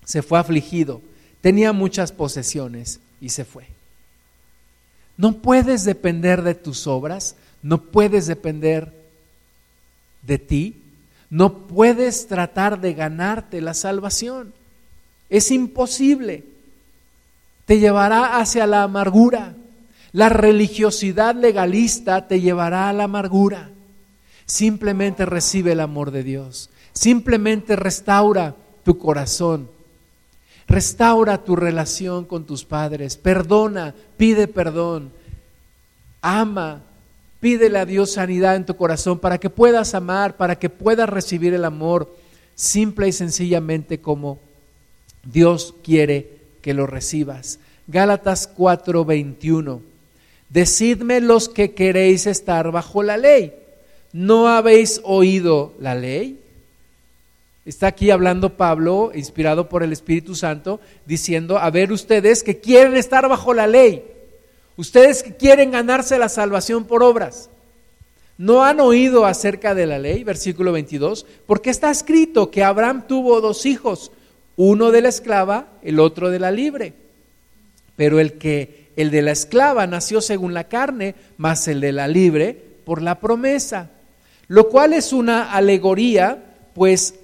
se 0.05 0.21
fue 0.21 0.39
afligido, 0.39 1.01
tenía 1.41 1.73
muchas 1.73 2.11
posesiones 2.11 2.99
y 3.19 3.29
se 3.29 3.45
fue. 3.45 3.65
No 5.17 5.33
puedes 5.33 5.83
depender 5.83 6.43
de 6.43 6.53
tus 6.53 6.85
obras, 6.85 7.35
no 7.67 7.81
puedes 7.81 8.27
depender 8.27 8.93
de 10.21 10.39
ti, 10.39 10.81
no 11.29 11.67
puedes 11.67 12.27
tratar 12.27 12.79
de 12.79 12.93
ganarte 12.93 13.59
la 13.59 13.73
salvación. 13.73 14.53
Es 15.29 15.51
imposible. 15.51 16.45
Te 17.65 17.79
llevará 17.79 18.37
hacia 18.37 18.65
la 18.67 18.83
amargura. 18.83 19.53
La 20.13 20.29
religiosidad 20.29 21.35
legalista 21.35 22.29
te 22.29 22.39
llevará 22.39 22.87
a 22.87 22.93
la 22.93 23.03
amargura. 23.03 23.69
Simplemente 24.45 25.25
recibe 25.25 25.73
el 25.73 25.81
amor 25.81 26.11
de 26.11 26.23
Dios. 26.23 26.69
Simplemente 26.93 27.75
restaura 27.75 28.55
tu 28.85 28.97
corazón. 28.97 29.69
Restaura 30.69 31.43
tu 31.43 31.57
relación 31.57 32.23
con 32.23 32.45
tus 32.45 32.63
padres. 32.63 33.17
Perdona, 33.17 33.93
pide 34.15 34.47
perdón. 34.47 35.11
Ama, 36.21 36.86
pídele 37.39 37.79
a 37.79 37.85
Dios 37.85 38.13
sanidad 38.13 38.55
en 38.55 38.65
tu 38.65 38.75
corazón 38.75 39.19
para 39.19 39.37
que 39.37 39.49
puedas 39.49 39.93
amar, 39.93 40.37
para 40.37 40.57
que 40.57 40.69
puedas 40.69 41.09
recibir 41.09 41.53
el 41.53 41.65
amor 41.65 42.13
simple 42.55 43.07
y 43.07 43.11
sencillamente 43.11 43.99
como 43.99 44.39
Dios 45.23 45.75
quiere 45.83 46.37
que 46.61 46.73
lo 46.73 46.87
recibas. 46.87 47.59
Gálatas 47.87 48.49
4:21. 48.55 49.81
Decidme 50.49 51.21
los 51.21 51.49
que 51.49 51.73
queréis 51.73 52.25
estar 52.25 52.71
bajo 52.71 53.03
la 53.03 53.17
ley. 53.17 53.53
¿No 54.13 54.47
habéis 54.47 55.01
oído 55.03 55.73
la 55.79 55.95
ley? 55.95 56.39
Está 57.65 57.87
aquí 57.87 58.11
hablando 58.11 58.55
Pablo, 58.55 59.11
inspirado 59.13 59.67
por 59.67 59.83
el 59.83 59.91
Espíritu 59.91 60.35
Santo, 60.35 60.79
diciendo, 61.05 61.57
a 61.57 61.69
ver 61.69 61.91
ustedes 61.91 62.41
que 62.41 62.59
quieren 62.59 62.95
estar 62.95 63.27
bajo 63.27 63.53
la 63.53 63.67
ley, 63.67 64.05
ustedes 64.77 65.23
quieren 65.37 65.71
ganarse 65.71 66.17
la 66.17 66.29
salvación 66.29 66.85
por 66.85 67.03
obras, 67.03 67.49
¿no 68.37 68.63
han 68.63 68.79
oído 68.79 69.25
acerca 69.25 69.75
de 69.75 69.85
la 69.85 69.99
ley? 69.99 70.23
Versículo 70.23 70.71
22, 70.71 71.25
porque 71.45 71.69
está 71.69 71.91
escrito 71.91 72.49
que 72.49 72.63
Abraham 72.63 73.05
tuvo 73.07 73.41
dos 73.41 73.65
hijos, 73.65 74.11
uno 74.55 74.91
de 74.91 75.01
la 75.01 75.09
esclava, 75.09 75.67
el 75.81 75.99
otro 75.99 76.29
de 76.29 76.39
la 76.39 76.51
libre, 76.51 76.93
pero 77.95 78.19
el 78.19 78.33
que 78.33 78.87
el 78.95 79.11
de 79.11 79.21
la 79.21 79.31
esclava 79.31 79.85
nació 79.85 80.21
según 80.21 80.53
la 80.53 80.63
carne, 80.63 81.15
más 81.37 81.67
el 81.67 81.81
de 81.81 81.91
la 81.91 82.07
libre 82.07 82.57
por 82.85 83.01
la 83.01 83.19
promesa 83.19 83.91
lo 84.47 84.69
cual 84.69 84.93
es 84.93 85.13
una 85.13 85.51
alegoría, 85.51 86.43
pues 86.73 87.15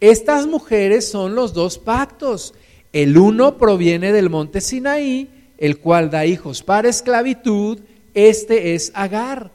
estas 0.00 0.46
mujeres 0.46 1.08
son 1.08 1.34
los 1.34 1.54
dos 1.54 1.78
pactos. 1.78 2.54
El 2.92 3.16
uno 3.16 3.56
proviene 3.56 4.12
del 4.12 4.30
monte 4.30 4.60
Sinaí, 4.60 5.28
el 5.62 5.78
cual 5.78 6.10
da 6.10 6.26
hijos 6.26 6.60
para 6.60 6.88
esclavitud, 6.88 7.78
este 8.14 8.74
es 8.74 8.90
Agar, 8.96 9.52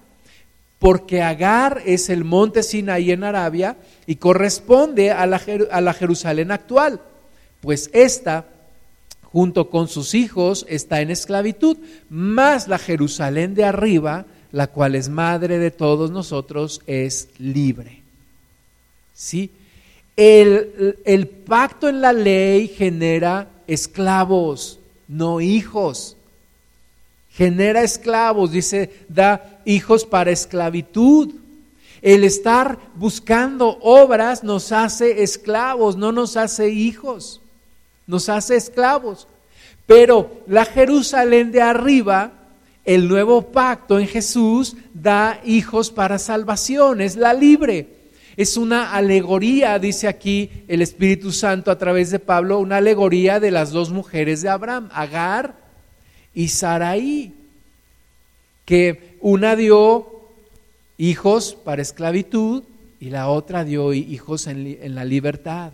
porque 0.79 1.21
Agar 1.21 1.81
es 1.85 2.09
el 2.09 2.23
monte 2.23 2.63
Sinaí 2.63 3.11
en 3.11 3.25
Arabia 3.25 3.75
y 4.05 4.15
corresponde 4.15 5.11
a 5.11 5.25
la, 5.25 5.93
Jerusalén 5.93 6.51
actual, 6.51 7.01
pues 7.59 7.89
esta 7.91 8.45
junto 9.21 9.69
con 9.69 9.89
sus 9.89 10.13
hijos 10.13 10.65
está 10.69 11.01
en 11.01 11.11
esclavitud, 11.11 11.75
más 12.09 12.69
la 12.69 12.77
Jerusalén 12.77 13.53
de 13.53 13.65
arriba 13.65 14.25
la 14.53 14.67
cual 14.67 14.95
es 14.95 15.09
madre 15.09 15.59
de 15.59 15.71
todos 15.71 16.09
nosotros, 16.09 16.81
es 16.87 17.27
libre. 17.37 18.01
¿Sí? 19.13 19.51
El 20.15 21.27
pacto 21.45 21.89
en 21.89 21.99
la 21.99 22.13
ley 22.13 22.69
genera 22.69 23.49
esclavos, 23.67 24.79
no 25.07 25.41
hijos. 25.41 26.15
Genera 27.31 27.83
esclavos, 27.83 28.51
dice, 28.51 29.05
da 29.07 29.61
hijos 29.65 30.05
para 30.05 30.31
esclavitud. 30.31 31.33
El 32.01 32.23
estar 32.23 32.77
buscando 32.95 33.77
obras 33.81 34.43
nos 34.43 34.71
hace 34.71 35.23
esclavos, 35.23 35.95
no 35.97 36.11
nos 36.11 36.37
hace 36.37 36.69
hijos, 36.69 37.41
nos 38.05 38.29
hace 38.29 38.55
esclavos. 38.55 39.27
Pero 39.85 40.41
la 40.47 40.65
Jerusalén 40.65 41.51
de 41.51 41.61
arriba 41.61 42.33
el 42.87 43.09
nuevo 43.09 43.51
pacto 43.51 43.99
en 43.99 44.07
Jesús 44.07 44.77
da 44.93 45.41
hijos 45.43 45.91
para 45.91 46.17
salvación, 46.17 47.01
es 47.01 47.17
la 47.17 47.33
libre. 47.33 47.96
Es 48.37 48.55
una 48.55 48.93
alegoría, 48.93 49.77
dice 49.79 50.07
aquí 50.07 50.49
el 50.67 50.81
Espíritu 50.81 51.31
Santo 51.31 51.71
a 51.71 51.77
través 51.77 52.11
de 52.11 52.19
Pablo, 52.19 52.59
una 52.59 52.77
alegoría 52.77 53.39
de 53.39 53.51
las 53.51 53.71
dos 53.71 53.89
mujeres 53.89 54.41
de 54.41 54.49
Abraham, 54.49 54.89
Agar 54.93 55.55
y 56.33 56.47
Saraí, 56.47 57.33
que 58.63 59.17
una 59.19 59.55
dio 59.55 60.29
hijos 60.97 61.55
para 61.55 61.81
esclavitud 61.81 62.63
y 62.99 63.09
la 63.09 63.27
otra 63.27 63.63
dio 63.63 63.93
hijos 63.93 64.47
en, 64.47 64.77
en 64.81 64.95
la 64.95 65.03
libertad. 65.03 65.73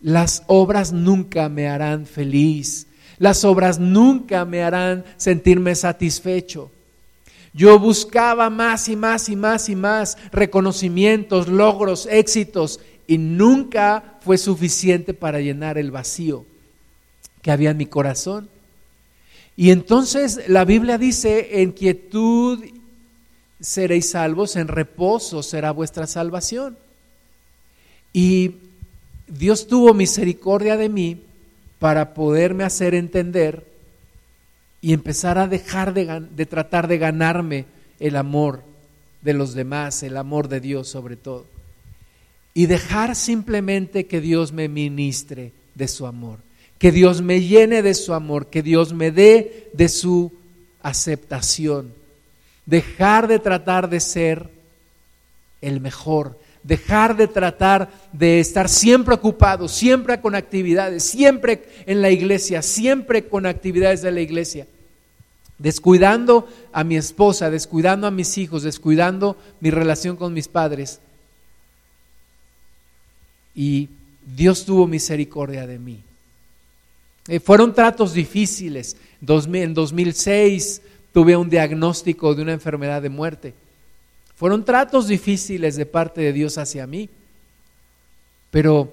Las 0.00 0.44
obras 0.46 0.92
nunca 0.92 1.48
me 1.48 1.68
harán 1.68 2.06
feliz 2.06 2.86
las 3.18 3.44
obras 3.44 3.78
nunca 3.78 4.44
me 4.44 4.62
harán 4.62 5.04
sentirme 5.16 5.74
satisfecho. 5.74 6.70
Yo 7.56 7.78
buscaba 7.78 8.50
más 8.50 8.86
y 8.90 8.96
más 8.96 9.30
y 9.30 9.34
más 9.34 9.70
y 9.70 9.76
más 9.76 10.18
reconocimientos, 10.30 11.48
logros, 11.48 12.04
éxitos 12.04 12.80
y 13.06 13.16
nunca 13.16 14.18
fue 14.20 14.36
suficiente 14.36 15.14
para 15.14 15.40
llenar 15.40 15.78
el 15.78 15.90
vacío 15.90 16.44
que 17.40 17.50
había 17.50 17.70
en 17.70 17.78
mi 17.78 17.86
corazón. 17.86 18.50
Y 19.56 19.70
entonces 19.70 20.50
la 20.50 20.66
Biblia 20.66 20.98
dice, 20.98 21.62
en 21.62 21.72
quietud 21.72 22.62
seréis 23.58 24.10
salvos, 24.10 24.56
en 24.56 24.68
reposo 24.68 25.42
será 25.42 25.70
vuestra 25.70 26.06
salvación. 26.06 26.76
Y 28.12 28.56
Dios 29.28 29.66
tuvo 29.66 29.94
misericordia 29.94 30.76
de 30.76 30.90
mí 30.90 31.22
para 31.78 32.12
poderme 32.12 32.64
hacer 32.64 32.94
entender 32.94 33.75
y 34.86 34.92
empezar 34.92 35.36
a 35.36 35.48
dejar 35.48 35.94
de, 35.94 36.46
tratar 36.46 36.86
de 36.86 36.96
ganarme 36.96 37.64
el 37.98 38.14
amor 38.14 38.62
de 39.20 39.32
los 39.32 39.52
demás, 39.52 40.04
el 40.04 40.16
amor 40.16 40.46
de 40.46 40.60
Dios 40.60 40.86
sobre 40.86 41.16
todo. 41.16 41.44
Y 42.54 42.66
dejar 42.66 43.16
simplemente 43.16 44.06
que 44.06 44.20
Dios 44.20 44.52
me 44.52 44.68
ministre 44.68 45.50
de 45.74 45.88
su 45.88 46.06
amor, 46.06 46.38
que 46.78 46.92
Dios 46.92 47.20
me 47.20 47.40
llene 47.40 47.82
de 47.82 47.94
su 47.94 48.14
amor, 48.14 48.46
que 48.46 48.62
Dios 48.62 48.92
me 48.92 49.10
dé 49.10 49.70
de 49.72 49.88
su 49.88 50.32
aceptación. 50.82 51.92
Dejar 52.64 53.26
de 53.26 53.40
tratar 53.40 53.90
de 53.90 53.98
ser 53.98 54.48
el 55.62 55.80
mejor, 55.80 56.38
dejar 56.62 57.16
de 57.16 57.26
tratar 57.26 57.90
de 58.12 58.38
estar 58.38 58.68
siempre 58.68 59.16
ocupado, 59.16 59.66
siempre 59.66 60.20
con 60.20 60.36
actividades, 60.36 61.02
siempre 61.02 61.64
en 61.86 62.02
la 62.02 62.10
iglesia, 62.10 62.62
siempre 62.62 63.26
con 63.26 63.46
actividades 63.46 64.02
de 64.02 64.12
la 64.12 64.20
iglesia, 64.20 64.68
descuidando 65.58 66.48
a 66.72 66.84
mi 66.84 66.96
esposa, 66.96 67.50
descuidando 67.50 68.06
a 68.06 68.10
mis 68.10 68.36
hijos, 68.38 68.62
descuidando 68.62 69.36
mi 69.60 69.70
relación 69.70 70.16
con 70.16 70.32
mis 70.32 70.48
padres. 70.48 71.00
Y 73.54 73.88
Dios 74.24 74.64
tuvo 74.64 74.86
misericordia 74.86 75.66
de 75.66 75.78
mí. 75.78 76.02
Eh, 77.28 77.40
fueron 77.40 77.74
tratos 77.74 78.12
difíciles. 78.12 78.96
en 79.20 79.74
2006 79.74 80.82
tuve 81.12 81.36
un 81.36 81.48
diagnóstico 81.48 82.34
de 82.34 82.42
una 82.42 82.52
enfermedad 82.52 83.02
de 83.02 83.08
muerte 83.08 83.54
fueron 84.36 84.66
tratos 84.66 85.08
difíciles 85.08 85.76
de 85.76 85.86
parte 85.86 86.20
de 86.20 86.32
Dios 86.32 86.58
hacia 86.58 86.86
mí, 86.86 87.08
pero 88.50 88.92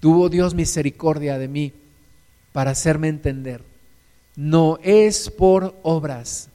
tuvo 0.00 0.28
Dios 0.28 0.54
misericordia 0.54 1.38
de 1.38 1.46
mí 1.46 1.72
para 2.52 2.72
hacerme 2.72 3.08
entender. 3.08 3.62
No 4.36 4.78
es 4.82 5.30
por 5.30 5.74
obras, 5.82 6.50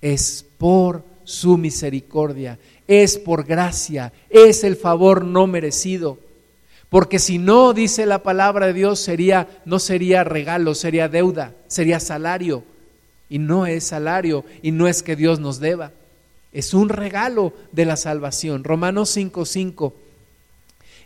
es 0.00 0.46
por 0.56 1.02
su 1.24 1.58
misericordia, 1.58 2.58
es 2.86 3.18
por 3.18 3.44
gracia, 3.44 4.12
es 4.30 4.64
el 4.64 4.76
favor 4.76 5.24
no 5.24 5.46
merecido. 5.46 6.18
Porque 6.88 7.18
si 7.18 7.38
no, 7.38 7.74
dice 7.74 8.06
la 8.06 8.22
palabra 8.22 8.68
de 8.68 8.72
Dios, 8.72 8.98
sería, 8.98 9.46
no 9.64 9.78
sería 9.78 10.24
regalo, 10.24 10.74
sería 10.74 11.08
deuda, 11.08 11.54
sería 11.66 12.00
salario. 12.00 12.64
Y 13.28 13.38
no 13.38 13.66
es 13.66 13.84
salario 13.84 14.44
y 14.62 14.70
no 14.70 14.88
es 14.88 15.02
que 15.02 15.14
Dios 15.14 15.38
nos 15.38 15.60
deba 15.60 15.92
Es 16.50 16.72
un 16.72 16.88
regalo 16.88 17.52
de 17.72 17.84
la 17.84 17.96
salvación. 17.96 18.64
Romanos 18.64 19.14
5:5. 19.14 19.92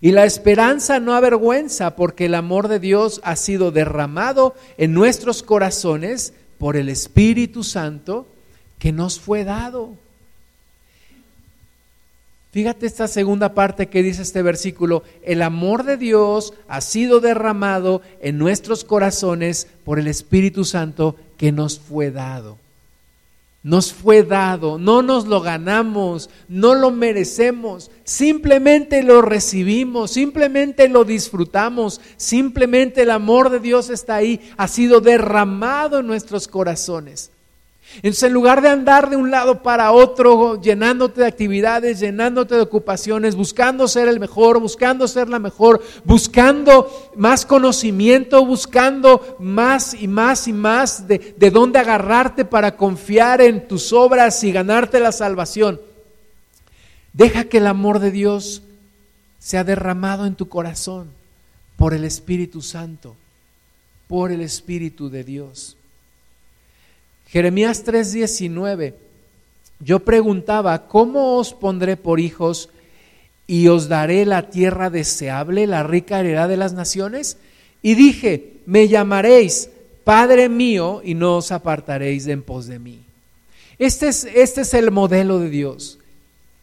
Y 0.03 0.11
la 0.11 0.25
esperanza 0.25 0.99
no 0.99 1.15
avergüenza 1.15 1.95
porque 1.95 2.25
el 2.25 2.35
amor 2.35 2.67
de 2.67 2.81
Dios 2.81 3.21
ha 3.23 3.37
sido 3.37 3.71
derramado 3.71 4.57
en 4.77 4.93
nuestros 4.93 5.45
corazones 5.45 6.35
por 6.59 6.77
el 6.77 6.89
Espíritu 6.89 7.63
Santo 7.63 8.27
que 8.81 8.91
nos 8.91 9.21
fue 9.21 9.45
dado. 9.45 9.91
Fíjate 12.51 12.85
esta 12.85 13.07
segunda 13.07 13.55
parte 13.55 13.87
que 13.87 14.03
dice 14.03 14.23
este 14.23 14.43
versículo, 14.43 15.05
el 15.23 15.41
amor 15.41 15.85
de 15.85 15.97
Dios 15.97 16.53
ha 16.67 16.81
sido 16.81 17.21
derramado 17.21 18.03
en 18.21 18.39
nuestros 18.39 18.83
corazones 18.83 19.69
por 19.85 20.01
el 20.01 20.09
Espíritu 20.09 20.65
Santo 20.65 21.15
que 21.37 21.53
nos 21.53 21.79
fue 21.79 22.11
dado 22.11 22.59
nos 23.63 23.93
fue 23.93 24.23
dado, 24.23 24.79
no 24.79 25.03
nos 25.03 25.27
lo 25.27 25.41
ganamos, 25.41 26.31
no 26.49 26.75
lo 26.75 26.91
merecemos, 26.93 27.91
simplemente 28.05 29.03
lo 29.03 29.23
recibimos, 29.23 30.13
simplemente 30.13 30.89
lo 30.89 31.05
disfrutamos, 31.05 32.01
simplemente 32.17 33.03
el 33.03 33.11
amor 33.11 33.51
de 33.51 33.59
Dios 33.59 33.91
está 33.91 34.17
ahí, 34.17 34.41
ha 34.57 34.69
sido 34.69 35.01
derramado 35.01 35.99
en 36.01 36.07
nuestros 36.07 36.47
corazones. 36.47 37.32
Entonces, 37.97 38.23
en 38.25 38.33
lugar 38.33 38.63
de 38.63 38.69
andar 38.69 39.11
de 39.11 39.17
un 39.17 39.31
lado 39.31 39.63
para 39.63 39.93
otro, 39.93 40.61
llenándote 40.61 41.21
de 41.21 41.27
actividades, 41.27 42.01
llenándote 42.01 42.55
de 42.55 42.63
ocupaciones, 42.63 43.35
buscando 43.35 43.87
ser 43.87 44.09
el 44.09 44.19
mejor, 44.19 44.61
buscando 44.61 45.07
ser 45.07 45.29
la 45.29 45.39
mejor, 45.39 45.83
buscando 46.05 46.91
más 47.17 47.45
conocimiento, 47.45 48.45
buscando 48.47 49.37
más 49.39 49.95
y 49.95 50.09
más 50.09 50.49
y 50.49 50.53
más 50.53 51.07
de, 51.07 51.35
de 51.37 51.51
dónde 51.51 51.79
agarrarte 51.79 52.45
para 52.45 52.77
confiar 52.77 53.43
en 53.43 53.69
tus 53.69 53.93
obras 53.93 54.43
y 54.43 54.53
ganarte 54.53 54.99
la 54.99 55.13
salvación, 55.13 55.81
deja 57.13 57.45
que 57.45 57.59
el 57.59 57.67
amor 57.67 57.99
de 57.99 58.11
Dios 58.11 58.63
sea 59.39 59.65
derramado 59.65 60.25
en 60.25 60.35
tu 60.35 60.49
corazón 60.49 61.09
por 61.77 61.95
el 61.95 62.05
Espíritu 62.05 62.63
Santo, 62.63 63.17
por 64.09 64.33
el 64.33 64.41
Espíritu 64.41 65.11
de 65.11 65.25
Dios. 65.25 65.77
Jeremías 67.33 67.85
3:19, 67.87 68.93
yo 69.81 70.01
preguntaba, 70.01 70.87
¿cómo 70.87 71.39
os 71.39 71.55
pondré 71.55 71.97
por 71.97 72.21
hijos 72.21 72.69
y 73.47 73.69
os 73.69 73.89
daré 73.89 74.27
la 74.27 74.51
tierra 74.51 74.91
deseable, 74.91 75.67
la 75.67 75.83
rica 75.83 76.21
heredad 76.21 76.51
de 76.51 76.59
las 76.59 76.75
naciones? 76.75 77.39
Y 77.81 77.95
dije, 77.95 78.59
me 78.67 78.87
llamaréis 78.87 79.71
Padre 80.05 80.51
mío 80.51 81.01
y 81.03 81.15
no 81.15 81.39
os 81.39 81.53
apartaréis 81.53 82.27
de 82.27 82.33
en 82.33 82.43
pos 82.43 82.67
de 82.67 82.79
mí. 82.79 83.01
Este 83.79 84.09
es, 84.09 84.25
este 84.25 84.61
es 84.61 84.75
el 84.75 84.91
modelo 84.91 85.39
de 85.39 85.49
Dios. 85.49 85.99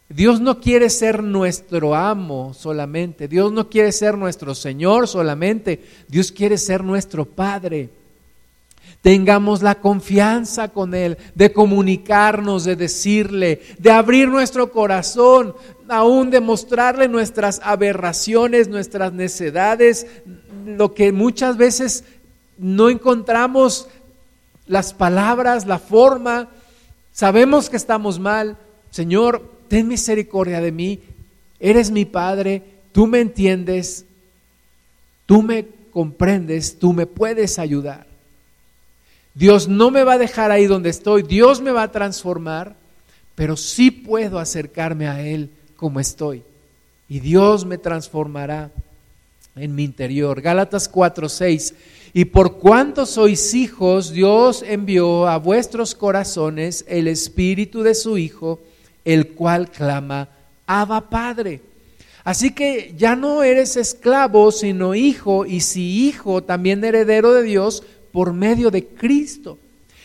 Dios 0.08 0.40
no 0.40 0.60
quiere 0.60 0.88
ser 0.88 1.24
nuestro 1.24 1.96
amo 1.96 2.54
solamente, 2.54 3.26
Dios 3.26 3.50
no 3.50 3.68
quiere 3.68 3.90
ser 3.90 4.16
nuestro 4.16 4.54
Señor 4.54 5.08
solamente, 5.08 5.80
Dios 6.06 6.30
quiere 6.30 6.58
ser 6.58 6.84
nuestro 6.84 7.24
Padre 7.24 7.88
tengamos 9.02 9.62
la 9.62 9.76
confianza 9.76 10.68
con 10.68 10.94
Él, 10.94 11.16
de 11.34 11.52
comunicarnos, 11.52 12.64
de 12.64 12.76
decirle, 12.76 13.62
de 13.78 13.90
abrir 13.90 14.28
nuestro 14.28 14.70
corazón, 14.70 15.54
aún 15.88 16.30
de 16.30 16.40
mostrarle 16.40 17.08
nuestras 17.08 17.60
aberraciones, 17.64 18.68
nuestras 18.68 19.12
necedades, 19.12 20.06
lo 20.66 20.94
que 20.94 21.12
muchas 21.12 21.56
veces 21.56 22.04
no 22.58 22.90
encontramos 22.90 23.88
las 24.66 24.92
palabras, 24.92 25.66
la 25.66 25.78
forma, 25.78 26.48
sabemos 27.12 27.70
que 27.70 27.76
estamos 27.76 28.18
mal. 28.20 28.56
Señor, 28.90 29.50
ten 29.68 29.88
misericordia 29.88 30.60
de 30.60 30.72
mí, 30.72 31.00
eres 31.58 31.90
mi 31.90 32.04
Padre, 32.04 32.62
tú 32.92 33.06
me 33.06 33.20
entiendes, 33.20 34.04
tú 35.26 35.42
me 35.42 35.66
comprendes, 35.92 36.78
tú 36.78 36.92
me 36.92 37.06
puedes 37.06 37.58
ayudar. 37.58 38.09
Dios 39.34 39.68
no 39.68 39.90
me 39.90 40.04
va 40.04 40.14
a 40.14 40.18
dejar 40.18 40.50
ahí 40.50 40.66
donde 40.66 40.90
estoy, 40.90 41.22
Dios 41.22 41.60
me 41.60 41.70
va 41.70 41.84
a 41.84 41.92
transformar, 41.92 42.74
pero 43.34 43.56
sí 43.56 43.90
puedo 43.90 44.38
acercarme 44.38 45.08
a 45.08 45.20
Él 45.20 45.50
como 45.76 46.00
estoy. 46.00 46.42
Y 47.08 47.20
Dios 47.20 47.64
me 47.64 47.78
transformará 47.78 48.70
en 49.56 49.74
mi 49.74 49.84
interior. 49.84 50.40
Gálatas 50.40 50.88
4, 50.88 51.28
6. 51.28 51.74
Y 52.12 52.26
por 52.26 52.58
cuanto 52.58 53.06
sois 53.06 53.54
hijos, 53.54 54.10
Dios 54.10 54.64
envió 54.66 55.28
a 55.28 55.38
vuestros 55.38 55.94
corazones 55.94 56.84
el 56.88 57.08
espíritu 57.08 57.82
de 57.82 57.94
su 57.94 58.18
Hijo, 58.18 58.60
el 59.04 59.28
cual 59.28 59.70
clama, 59.70 60.28
Abba 60.66 61.08
Padre. 61.08 61.60
Así 62.24 62.52
que 62.52 62.94
ya 62.96 63.16
no 63.16 63.42
eres 63.42 63.76
esclavo, 63.76 64.52
sino 64.52 64.94
hijo, 64.94 65.46
y 65.46 65.60
si 65.60 66.06
hijo, 66.06 66.42
también 66.42 66.84
heredero 66.84 67.32
de 67.32 67.42
Dios 67.42 67.82
por 68.12 68.32
medio 68.32 68.70
de 68.70 68.86
Cristo. 68.86 69.58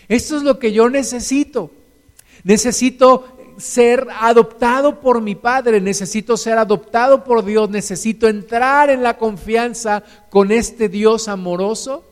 Esto 0.08 0.38
es 0.38 0.44
lo 0.44 0.60
que 0.60 0.72
yo 0.72 0.90
necesito. 0.90 1.72
Necesito 2.44 3.36
ser 3.58 4.08
adoptado 4.20 5.00
por 5.00 5.22
mi 5.22 5.36
Padre, 5.36 5.80
necesito 5.80 6.38
ser 6.38 6.58
adoptado 6.58 7.24
por 7.24 7.44
Dios, 7.44 7.70
necesito 7.70 8.28
entrar 8.28 8.90
en 8.90 9.02
la 9.02 9.18
confianza 9.18 10.04
con 10.30 10.52
este 10.52 10.90
Dios 10.90 11.28
amoroso, 11.28 12.04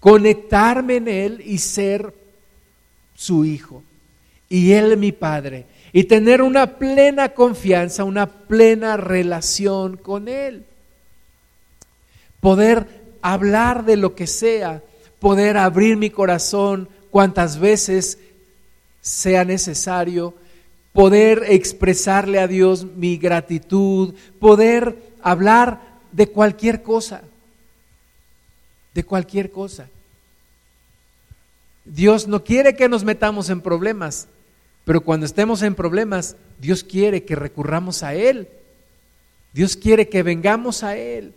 conectarme 0.00 0.96
en 0.96 1.08
Él 1.08 1.42
y 1.44 1.58
ser 1.58 2.14
su 3.14 3.44
Hijo. 3.44 3.82
Y 4.48 4.72
Él 4.72 4.96
mi 4.96 5.12
Padre. 5.12 5.66
Y 5.92 6.04
tener 6.04 6.42
una 6.42 6.78
plena 6.78 7.30
confianza, 7.30 8.04
una 8.04 8.26
plena 8.26 8.96
relación 8.96 9.96
con 9.96 10.28
Él. 10.28 10.64
Poder 12.40 12.86
hablar 13.20 13.84
de 13.84 13.96
lo 13.96 14.14
que 14.14 14.26
sea 14.26 14.82
poder 15.20 15.56
abrir 15.56 15.96
mi 15.96 16.10
corazón 16.10 16.88
cuantas 17.10 17.58
veces 17.58 18.18
sea 19.00 19.44
necesario, 19.44 20.34
poder 20.92 21.44
expresarle 21.48 22.38
a 22.38 22.46
Dios 22.46 22.84
mi 22.84 23.16
gratitud, 23.16 24.14
poder 24.38 24.98
hablar 25.22 25.80
de 26.12 26.28
cualquier 26.28 26.82
cosa, 26.82 27.22
de 28.94 29.04
cualquier 29.04 29.50
cosa. 29.50 29.88
Dios 31.84 32.28
no 32.28 32.44
quiere 32.44 32.76
que 32.76 32.88
nos 32.88 33.04
metamos 33.04 33.48
en 33.48 33.60
problemas, 33.60 34.28
pero 34.84 35.00
cuando 35.02 35.26
estemos 35.26 35.62
en 35.62 35.74
problemas, 35.74 36.36
Dios 36.58 36.84
quiere 36.84 37.24
que 37.24 37.34
recurramos 37.34 38.02
a 38.02 38.14
Él. 38.14 38.48
Dios 39.52 39.76
quiere 39.76 40.08
que 40.08 40.22
vengamos 40.22 40.82
a 40.82 40.96
Él 40.96 41.32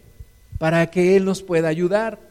para 0.57 0.89
que 0.91 1.15
Él 1.15 1.25
nos 1.25 1.41
pueda 1.41 1.67
ayudar. 1.67 2.30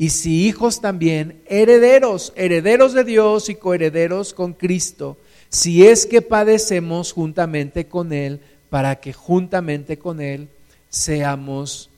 y 0.00 0.08
si 0.08 0.46
hijos 0.46 0.80
también, 0.80 1.42
herederos, 1.44 2.32
herederos 2.34 2.94
de 2.94 3.04
Dios 3.04 3.50
y 3.50 3.56
coherederos 3.56 4.32
con 4.32 4.54
Cristo, 4.54 5.18
si 5.50 5.86
es 5.86 6.06
que 6.06 6.22
padecemos 6.22 7.12
juntamente 7.12 7.84
con 7.84 8.14
Él, 8.14 8.40
para 8.70 8.96
que 8.96 9.12
juntamente 9.12 9.98
con 9.98 10.22
Él 10.22 10.48
seamos 10.88 11.90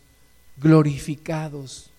glorificados. 0.56 1.90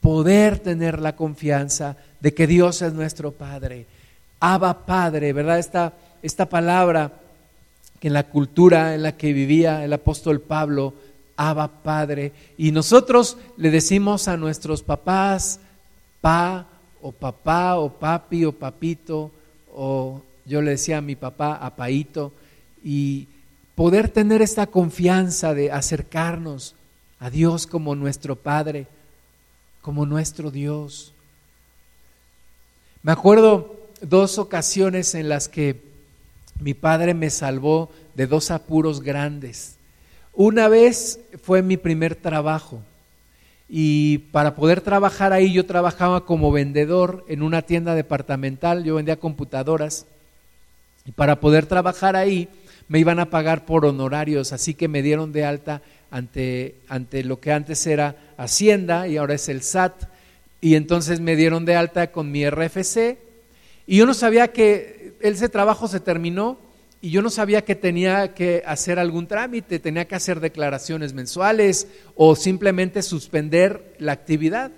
Poder 0.00 0.60
tener 0.60 0.98
la 0.98 1.14
confianza 1.14 1.98
de 2.20 2.32
que 2.32 2.46
Dios 2.46 2.80
es 2.80 2.94
nuestro 2.94 3.30
Padre. 3.32 3.84
Abba 4.40 4.86
Padre, 4.86 5.34
¿verdad? 5.34 5.58
Esta, 5.58 5.92
esta 6.22 6.48
palabra 6.48 7.12
que 8.00 8.08
en 8.08 8.14
la 8.14 8.22
cultura 8.30 8.94
en 8.94 9.02
la 9.02 9.18
que 9.18 9.34
vivía 9.34 9.84
el 9.84 9.92
apóstol 9.92 10.40
Pablo, 10.40 10.94
Abba 11.38 11.68
Padre. 11.68 12.32
Y 12.58 12.72
nosotros 12.72 13.38
le 13.56 13.70
decimos 13.70 14.26
a 14.26 14.36
nuestros 14.36 14.82
papás, 14.82 15.60
pa 16.20 16.66
o 17.00 17.12
papá 17.12 17.76
o 17.76 17.88
papi 17.88 18.44
o 18.44 18.52
papito, 18.52 19.30
o 19.72 20.20
yo 20.44 20.60
le 20.60 20.72
decía 20.72 20.98
a 20.98 21.00
mi 21.00 21.14
papá, 21.14 21.54
apaito, 21.54 22.32
y 22.82 23.28
poder 23.76 24.08
tener 24.08 24.42
esta 24.42 24.66
confianza 24.66 25.54
de 25.54 25.70
acercarnos 25.70 26.74
a 27.20 27.30
Dios 27.30 27.68
como 27.68 27.94
nuestro 27.94 28.34
Padre, 28.34 28.88
como 29.80 30.04
nuestro 30.04 30.50
Dios. 30.50 31.12
Me 33.02 33.12
acuerdo 33.12 33.76
dos 34.00 34.38
ocasiones 34.38 35.14
en 35.14 35.28
las 35.28 35.48
que 35.48 35.86
mi 36.60 36.74
padre 36.74 37.14
me 37.14 37.30
salvó 37.30 37.90
de 38.16 38.26
dos 38.26 38.50
apuros 38.50 39.00
grandes. 39.00 39.77
Una 40.38 40.68
vez 40.68 41.18
fue 41.42 41.62
mi 41.62 41.76
primer 41.76 42.14
trabajo 42.14 42.80
y 43.68 44.18
para 44.30 44.54
poder 44.54 44.80
trabajar 44.80 45.32
ahí 45.32 45.52
yo 45.52 45.66
trabajaba 45.66 46.26
como 46.26 46.52
vendedor 46.52 47.24
en 47.26 47.42
una 47.42 47.62
tienda 47.62 47.96
departamental, 47.96 48.84
yo 48.84 48.94
vendía 48.94 49.18
computadoras 49.18 50.06
y 51.04 51.10
para 51.10 51.40
poder 51.40 51.66
trabajar 51.66 52.14
ahí 52.14 52.48
me 52.86 53.00
iban 53.00 53.18
a 53.18 53.30
pagar 53.30 53.66
por 53.66 53.84
honorarios, 53.84 54.52
así 54.52 54.74
que 54.74 54.86
me 54.86 55.02
dieron 55.02 55.32
de 55.32 55.44
alta 55.44 55.82
ante, 56.08 56.76
ante 56.86 57.24
lo 57.24 57.40
que 57.40 57.50
antes 57.50 57.84
era 57.88 58.14
Hacienda 58.36 59.08
y 59.08 59.16
ahora 59.16 59.34
es 59.34 59.48
el 59.48 59.62
SAT. 59.62 60.04
Y 60.60 60.76
entonces 60.76 61.18
me 61.18 61.34
dieron 61.34 61.64
de 61.64 61.74
alta 61.74 62.12
con 62.12 62.30
mi 62.30 62.48
RFC 62.48 63.18
y 63.88 63.96
yo 63.96 64.06
no 64.06 64.14
sabía 64.14 64.52
que 64.52 65.14
ese 65.20 65.48
trabajo 65.48 65.88
se 65.88 65.98
terminó 65.98 66.67
y 67.00 67.10
yo 67.10 67.22
no 67.22 67.30
sabía 67.30 67.64
que 67.64 67.76
tenía 67.76 68.34
que 68.34 68.62
hacer 68.66 68.98
algún 68.98 69.28
trámite, 69.28 69.78
tenía 69.78 70.06
que 70.06 70.16
hacer 70.16 70.40
declaraciones 70.40 71.12
mensuales 71.12 71.86
o 72.16 72.34
simplemente 72.34 73.02
suspender 73.02 73.94
la 73.98 74.12
actividad. 74.12 74.72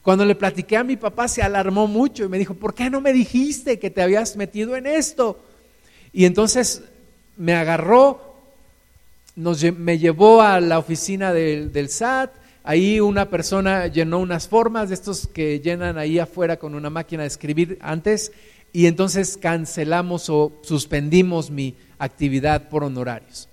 Cuando 0.00 0.24
le 0.24 0.36
platiqué 0.36 0.76
a 0.76 0.84
mi 0.84 0.96
papá 0.96 1.28
se 1.28 1.42
alarmó 1.42 1.86
mucho 1.86 2.24
y 2.24 2.28
me 2.28 2.38
dijo, 2.38 2.54
¿por 2.54 2.74
qué 2.74 2.88
no 2.88 3.00
me 3.00 3.12
dijiste 3.12 3.78
que 3.78 3.90
te 3.90 4.00
habías 4.00 4.36
metido 4.36 4.74
en 4.76 4.86
esto? 4.86 5.44
Y 6.12 6.24
entonces 6.24 6.82
me 7.36 7.54
agarró, 7.54 8.36
me 9.34 9.98
llevó 9.98 10.40
a 10.40 10.60
la 10.60 10.78
oficina 10.78 11.34
del, 11.34 11.72
del 11.72 11.90
SAT, 11.90 12.30
ahí 12.64 13.00
una 13.00 13.28
persona 13.28 13.88
llenó 13.88 14.20
unas 14.20 14.48
formas 14.48 14.88
de 14.88 14.94
estos 14.94 15.26
que 15.26 15.60
llenan 15.60 15.98
ahí 15.98 16.18
afuera 16.18 16.56
con 16.56 16.74
una 16.74 16.88
máquina 16.88 17.22
de 17.24 17.28
escribir 17.28 17.76
antes 17.82 18.32
y 18.76 18.86
entonces 18.86 19.38
cancelamos 19.38 20.28
o 20.28 20.52
suspendimos 20.60 21.50
mi 21.50 21.74
actividad 21.98 22.68
por 22.68 22.84
honorarios. 22.84 23.48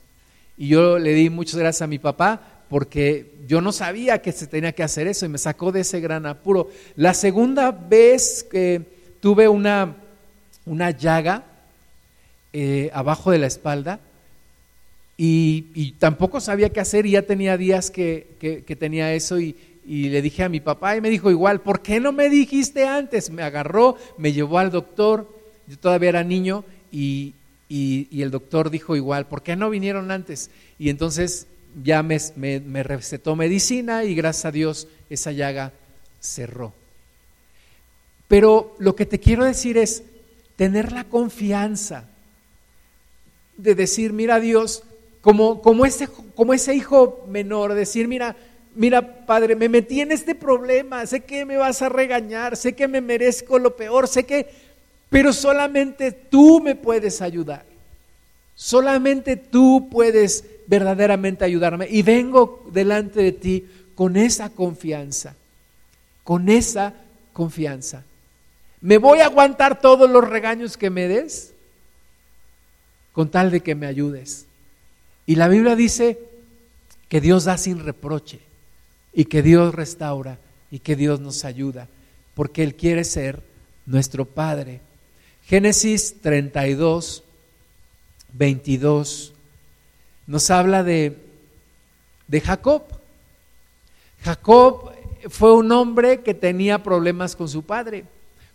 Y 0.57 0.67
yo 0.67 0.99
le 0.99 1.13
di 1.13 1.29
muchas 1.29 1.55
gracias 1.55 1.81
a 1.81 1.87
mi 1.87 1.97
papá 1.97 2.41
porque 2.67 3.31
yo 3.47 3.61
no 3.61 3.71
sabía 3.71 4.21
que 4.21 4.33
se 4.33 4.47
tenía 4.47 4.73
que 4.73 4.83
hacer 4.83 5.07
eso 5.07 5.25
y 5.25 5.29
me 5.29 5.37
sacó 5.37 5.71
de 5.71 5.79
ese 5.79 6.01
gran 6.01 6.25
apuro. 6.25 6.69
La 6.97 7.13
segunda 7.13 7.71
vez 7.71 8.45
que 8.51 8.81
tuve 9.21 9.47
una, 9.47 9.95
una 10.65 10.91
llaga 10.91 11.45
eh, 12.51 12.91
abajo 12.93 13.31
de 13.31 13.37
la 13.37 13.47
espalda 13.47 14.01
y, 15.15 15.93
tampoco 15.99 16.41
sabía 16.41 16.69
qué 16.69 16.81
hacer 16.81 17.05
y 17.05 17.11
ya 17.11 17.21
tenía 17.21 17.55
días 17.55 17.91
que, 17.91 18.27
que 18.67 18.75
tenía 18.75 19.13
eso 19.13 19.39
y, 19.39 19.55
y 19.85 20.09
le 20.09 20.21
dije 20.21 20.43
a 20.43 20.49
mi 20.49 20.59
papá 20.59 20.95
y 20.95 21.01
me 21.01 21.09
dijo 21.09 21.29
igual, 21.29 21.61
¿por 21.61 21.81
qué 21.81 21.99
no 21.99 22.11
me 22.11 22.29
dijiste 22.29 22.87
antes? 22.87 23.29
Me 23.29 23.43
agarró, 23.43 23.97
me 24.17 24.31
llevó 24.31 24.59
al 24.59 24.71
doctor, 24.71 25.27
yo 25.67 25.77
todavía 25.77 26.09
era 26.09 26.23
niño 26.23 26.63
y, 26.91 27.33
el 27.69 28.29
doctor 28.29 28.69
dijo 28.69 28.95
igual, 28.95 29.27
¿por 29.27 29.41
qué 29.41 29.55
no 29.55 29.69
vinieron 29.69 30.11
antes? 30.11 30.51
Y 30.77 30.89
entonces 30.89 31.47
ya 31.83 32.03
me, 32.03 32.19
me, 32.35 32.83
recetó 32.83 33.35
medicina 33.35 34.03
y 34.03 34.13
gracias 34.13 34.45
a 34.45 34.51
Dios 34.51 34.87
esa 35.09 35.31
llaga 35.31 35.73
cerró. 36.19 36.71
Pero 38.27 38.75
lo 38.77 38.95
que 38.95 39.07
te 39.07 39.19
quiero 39.19 39.43
decir 39.43 39.77
es 39.77 40.03
tener 40.55 40.91
la 40.91 41.05
confianza 41.05 42.05
de 43.57 43.73
decir, 43.73 44.13
mira 44.13 44.39
Dios, 44.39 44.83
como, 45.21 45.61
como, 45.61 45.85
ese, 45.85 46.07
como 46.35 46.53
ese 46.53 46.75
hijo 46.75 47.25
menor, 47.27 47.73
decir, 47.73 48.07
mira, 48.07 48.35
mira, 48.75 49.25
Padre, 49.25 49.55
me 49.55 49.69
metí 49.69 50.01
en 50.01 50.11
este 50.11 50.35
problema, 50.35 51.05
sé 51.05 51.21
que 51.21 51.45
me 51.45 51.57
vas 51.57 51.81
a 51.81 51.89
regañar, 51.89 52.57
sé 52.57 52.73
que 52.73 52.87
me 52.87 53.01
merezco 53.01 53.59
lo 53.59 53.75
peor, 53.75 54.07
sé 54.07 54.25
que, 54.25 54.47
pero 55.09 55.33
solamente 55.33 56.11
tú 56.11 56.59
me 56.61 56.75
puedes 56.75 57.21
ayudar. 57.21 57.65
Solamente 58.55 59.35
tú 59.35 59.87
puedes 59.89 60.45
verdaderamente 60.67 61.43
ayudarme. 61.43 61.87
Y 61.89 62.03
vengo 62.03 62.65
delante 62.71 63.21
de 63.21 63.31
ti 63.31 63.67
con 63.95 64.15
esa 64.15 64.49
confianza, 64.49 65.35
con 66.23 66.49
esa 66.49 66.93
confianza. 67.33 68.03
¿Me 68.81 68.97
voy 68.97 69.19
a 69.19 69.25
aguantar 69.25 69.79
todos 69.79 70.09
los 70.09 70.27
regaños 70.27 70.77
que 70.77 70.89
me 70.89 71.07
des? 71.07 71.53
Con 73.11 73.29
tal 73.29 73.49
de 73.49 73.61
que 73.61 73.75
me 73.75 73.87
ayudes. 73.87 74.45
Y 75.25 75.35
la 75.35 75.47
Biblia 75.47 75.75
dice 75.75 76.19
que 77.07 77.21
Dios 77.21 77.45
da 77.45 77.57
sin 77.57 77.83
reproche 77.83 78.39
y 79.13 79.25
que 79.25 79.41
Dios 79.41 79.73
restaura 79.75 80.39
y 80.71 80.79
que 80.79 80.95
Dios 80.95 81.19
nos 81.19 81.45
ayuda, 81.45 81.87
porque 82.33 82.63
Él 82.63 82.75
quiere 82.75 83.03
ser 83.03 83.41
nuestro 83.85 84.25
Padre. 84.25 84.81
Génesis 85.45 86.15
32, 86.21 87.23
22 88.33 89.33
nos 90.25 90.49
habla 90.49 90.83
de, 90.83 91.17
de 92.27 92.41
Jacob. 92.41 92.83
Jacob 94.23 94.91
fue 95.29 95.53
un 95.53 95.71
hombre 95.71 96.21
que 96.21 96.33
tenía 96.33 96.81
problemas 96.81 97.35
con 97.35 97.49
su 97.49 97.63
padre, 97.63 98.05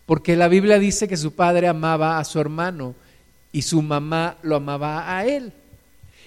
porque 0.06 0.36
la 0.36 0.48
Biblia 0.48 0.78
dice 0.78 1.08
que 1.08 1.16
su 1.16 1.32
padre 1.32 1.68
amaba 1.68 2.18
a 2.18 2.24
su 2.24 2.40
hermano 2.40 2.94
y 3.52 3.62
su 3.62 3.82
mamá 3.82 4.36
lo 4.42 4.56
amaba 4.56 5.14
a 5.16 5.26
él. 5.26 5.52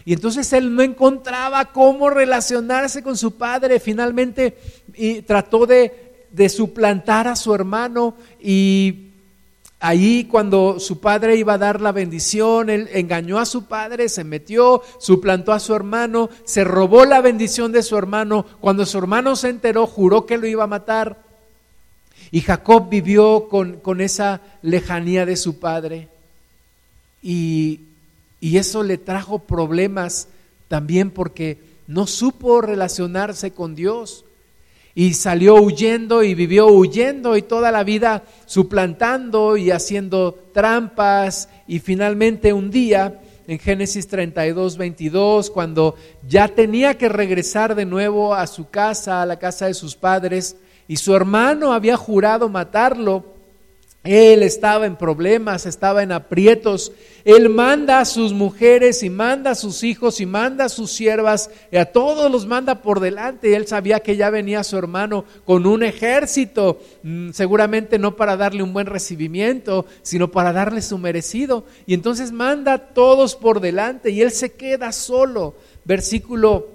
Y 0.05 0.13
entonces 0.13 0.51
él 0.53 0.73
no 0.75 0.81
encontraba 0.81 1.71
cómo 1.71 2.09
relacionarse 2.09 3.03
con 3.03 3.17
su 3.17 3.37
padre. 3.37 3.79
Finalmente 3.79 4.57
y 4.95 5.21
trató 5.21 5.65
de, 5.65 6.09
suplantar 6.49 7.27
a 7.27 7.35
su 7.35 7.53
hermano 7.53 8.15
y 8.39 9.07
Ahí 9.83 10.25
cuando 10.25 10.79
su 10.79 10.99
padre 10.99 11.37
iba 11.37 11.53
a 11.53 11.57
dar 11.57 11.81
la 11.81 11.91
bendición, 11.91 12.69
él 12.69 12.87
engañó 12.93 13.39
a 13.39 13.47
su 13.47 13.65
padre, 13.65 14.09
se 14.09 14.23
metió, 14.23 14.83
suplantó 14.99 15.53
a 15.53 15.59
su 15.59 15.73
hermano, 15.73 16.29
se 16.43 16.63
robó 16.63 17.03
la 17.03 17.19
bendición 17.19 17.71
de 17.71 17.81
su 17.81 17.97
hermano. 17.97 18.45
Cuando 18.59 18.85
su 18.85 18.99
hermano 18.99 19.35
se 19.35 19.49
enteró, 19.49 19.87
juró 19.87 20.27
que 20.27 20.37
lo 20.37 20.45
iba 20.45 20.65
a 20.65 20.67
matar. 20.67 21.23
Y 22.29 22.41
Jacob 22.41 22.89
vivió 22.89 23.47
con, 23.49 23.77
con 23.77 24.01
esa 24.01 24.41
lejanía 24.61 25.25
de 25.25 25.35
su 25.35 25.59
padre. 25.59 26.09
Y 27.23 27.79
y 28.41 28.57
eso 28.57 28.83
le 28.83 28.97
trajo 28.97 29.39
problemas 29.39 30.27
también 30.67 31.11
porque 31.11 31.59
no 31.87 32.07
supo 32.07 32.59
relacionarse 32.59 33.51
con 33.51 33.75
Dios. 33.75 34.25
Y 34.93 35.13
salió 35.13 35.55
huyendo 35.55 36.23
y 36.23 36.33
vivió 36.33 36.67
huyendo 36.67 37.37
y 37.37 37.43
toda 37.43 37.71
la 37.71 37.83
vida 37.83 38.23
suplantando 38.45 39.55
y 39.55 39.71
haciendo 39.71 40.33
trampas. 40.53 41.47
Y 41.67 41.79
finalmente 41.79 42.51
un 42.51 42.71
día, 42.71 43.21
en 43.47 43.59
Génesis 43.59 44.07
32, 44.07 44.75
22, 44.75 45.49
cuando 45.51 45.95
ya 46.27 46.47
tenía 46.49 46.97
que 46.97 47.09
regresar 47.09 47.75
de 47.75 47.85
nuevo 47.85 48.33
a 48.33 48.47
su 48.47 48.69
casa, 48.69 49.21
a 49.21 49.25
la 49.25 49.39
casa 49.39 49.67
de 49.67 49.73
sus 49.75 49.95
padres, 49.95 50.57
y 50.87 50.97
su 50.97 51.15
hermano 51.15 51.71
había 51.71 51.95
jurado 51.95 52.49
matarlo, 52.49 53.23
él 54.03 54.41
estaba 54.41 54.87
en 54.87 54.95
problemas, 54.95 55.67
estaba 55.67 56.01
en 56.01 56.11
aprietos. 56.11 56.91
Él 57.23 57.49
manda 57.49 57.99
a 57.99 58.05
sus 58.05 58.33
mujeres 58.33 59.03
y 59.03 59.11
manda 59.11 59.51
a 59.51 59.55
sus 59.55 59.83
hijos 59.83 60.19
y 60.19 60.25
manda 60.25 60.65
a 60.65 60.69
sus 60.69 60.91
siervas 60.91 61.51
y 61.71 61.77
a 61.77 61.91
todos 61.91 62.31
los 62.31 62.47
manda 62.47 62.81
por 62.81 62.99
delante. 62.99 63.55
Él 63.55 63.67
sabía 63.67 63.99
que 63.99 64.17
ya 64.17 64.31
venía 64.31 64.63
su 64.63 64.75
hermano 64.75 65.23
con 65.45 65.67
un 65.67 65.83
ejército, 65.83 66.79
mm, 67.03 67.29
seguramente 67.29 67.99
no 67.99 68.15
para 68.15 68.37
darle 68.37 68.63
un 68.63 68.73
buen 68.73 68.87
recibimiento, 68.87 69.85
sino 70.01 70.31
para 70.31 70.51
darle 70.51 70.81
su 70.81 70.97
merecido. 70.97 71.65
Y 71.85 71.93
entonces 71.93 72.31
manda 72.31 72.73
a 72.73 72.87
todos 72.93 73.35
por 73.35 73.59
delante 73.59 74.09
y 74.09 74.21
él 74.21 74.31
se 74.31 74.53
queda 74.53 74.93
solo. 74.93 75.53
Versículo 75.85 76.69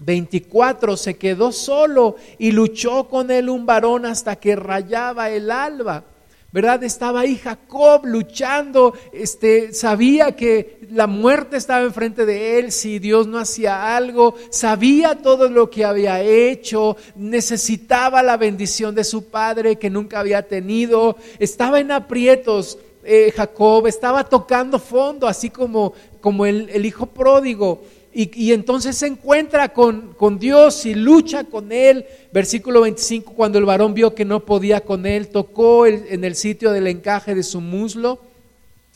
24, 0.00 0.96
se 0.96 1.18
quedó 1.18 1.52
solo 1.52 2.16
y 2.38 2.52
luchó 2.52 3.08
con 3.08 3.30
él 3.30 3.50
un 3.50 3.66
varón 3.66 4.06
hasta 4.06 4.36
que 4.36 4.56
rayaba 4.56 5.28
el 5.28 5.50
alba. 5.50 6.15
¿Verdad? 6.56 6.82
Estaba 6.84 7.20
ahí 7.20 7.36
Jacob 7.36 8.06
luchando, 8.06 8.94
este, 9.12 9.74
sabía 9.74 10.32
que 10.32 10.78
la 10.90 11.06
muerte 11.06 11.58
estaba 11.58 11.82
enfrente 11.84 12.24
de 12.24 12.58
él 12.58 12.72
si 12.72 12.98
Dios 12.98 13.26
no 13.26 13.38
hacía 13.38 13.94
algo, 13.94 14.36
sabía 14.48 15.16
todo 15.16 15.50
lo 15.50 15.68
que 15.68 15.84
había 15.84 16.22
hecho, 16.22 16.96
necesitaba 17.14 18.22
la 18.22 18.38
bendición 18.38 18.94
de 18.94 19.04
su 19.04 19.28
padre 19.28 19.76
que 19.76 19.90
nunca 19.90 20.18
había 20.18 20.48
tenido, 20.48 21.18
estaba 21.38 21.78
en 21.78 21.92
aprietos. 21.92 22.78
Eh, 23.04 23.34
Jacob 23.36 23.86
estaba 23.86 24.24
tocando 24.24 24.78
fondo, 24.78 25.28
así 25.28 25.50
como, 25.50 25.92
como 26.22 26.46
el, 26.46 26.70
el 26.70 26.86
hijo 26.86 27.04
pródigo. 27.04 27.82
Y, 28.18 28.52
entonces 28.52 28.96
se 28.96 29.08
encuentra 29.08 29.74
con, 29.74 30.14
con, 30.14 30.38
Dios 30.38 30.86
y 30.86 30.94
lucha 30.94 31.44
con 31.44 31.70
Él. 31.70 32.06
Versículo 32.32 32.80
25, 32.80 33.34
cuando 33.34 33.58
el 33.58 33.66
varón 33.66 33.92
vio 33.92 34.14
que 34.14 34.24
no 34.24 34.40
podía 34.40 34.80
con 34.80 35.04
Él, 35.04 35.28
tocó 35.28 35.86
en 35.86 36.24
el 36.24 36.34
sitio 36.34 36.72
del 36.72 36.86
encaje 36.86 37.34
de 37.34 37.42
su 37.42 37.60
muslo 37.60 38.18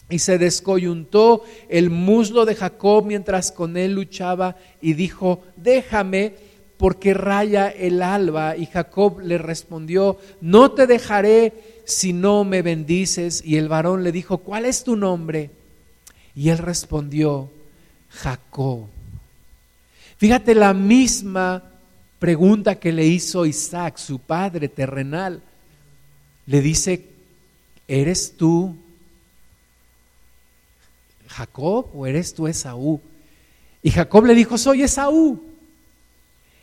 y 0.09 0.21
se 0.21 0.39
descoyuntó 0.39 1.45
el 1.69 1.91
muslo 1.91 2.47
de 2.47 2.55
Jacob 2.55 3.05
mientras 3.05 3.53
con 3.53 3.77
Él 3.77 3.93
luchaba 3.93 4.57
y 4.81 4.95
dijo, 4.95 5.43
déjame 5.55 6.33
porque 6.79 7.13
raya 7.13 7.69
el 7.69 8.01
alba. 8.01 8.57
Y 8.57 8.65
Jacob 8.65 9.21
le 9.21 9.37
respondió, 9.37 10.17
no 10.41 10.73
te 10.73 10.87
dejaré 10.87 11.53
si 11.85 12.15
no 12.15 12.45
me 12.45 12.63
bendices. 12.63 13.43
Y 13.45 13.59
el 13.59 13.69
varón 13.69 14.03
le 14.03 14.13
dijo, 14.13 14.39
¿cuál 14.39 14.65
es 14.65 14.83
tu 14.83 14.97
nombre? 14.97 15.51
Y 16.35 16.49
él 16.49 16.57
respondió, 16.57 17.51
Jacob. 18.09 18.87
Fíjate 20.21 20.55
la 20.55 20.75
misma 20.75 21.63
pregunta 22.19 22.75
que 22.75 22.93
le 22.93 23.07
hizo 23.07 23.47
Isaac, 23.47 23.97
su 23.97 24.19
padre 24.19 24.69
terrenal. 24.69 25.41
Le 26.45 26.61
dice, 26.61 27.07
¿eres 27.89 28.37
tú 28.37 28.77
Jacob 31.27 31.87
o 31.95 32.07
eres 32.07 32.35
tú 32.35 32.47
Esaú? 32.47 33.01
Y 33.83 33.91
Jacob 33.93 34.27
le 34.27 34.35
dijo, 34.35 34.59
soy 34.59 34.83
Esaú. 34.83 35.43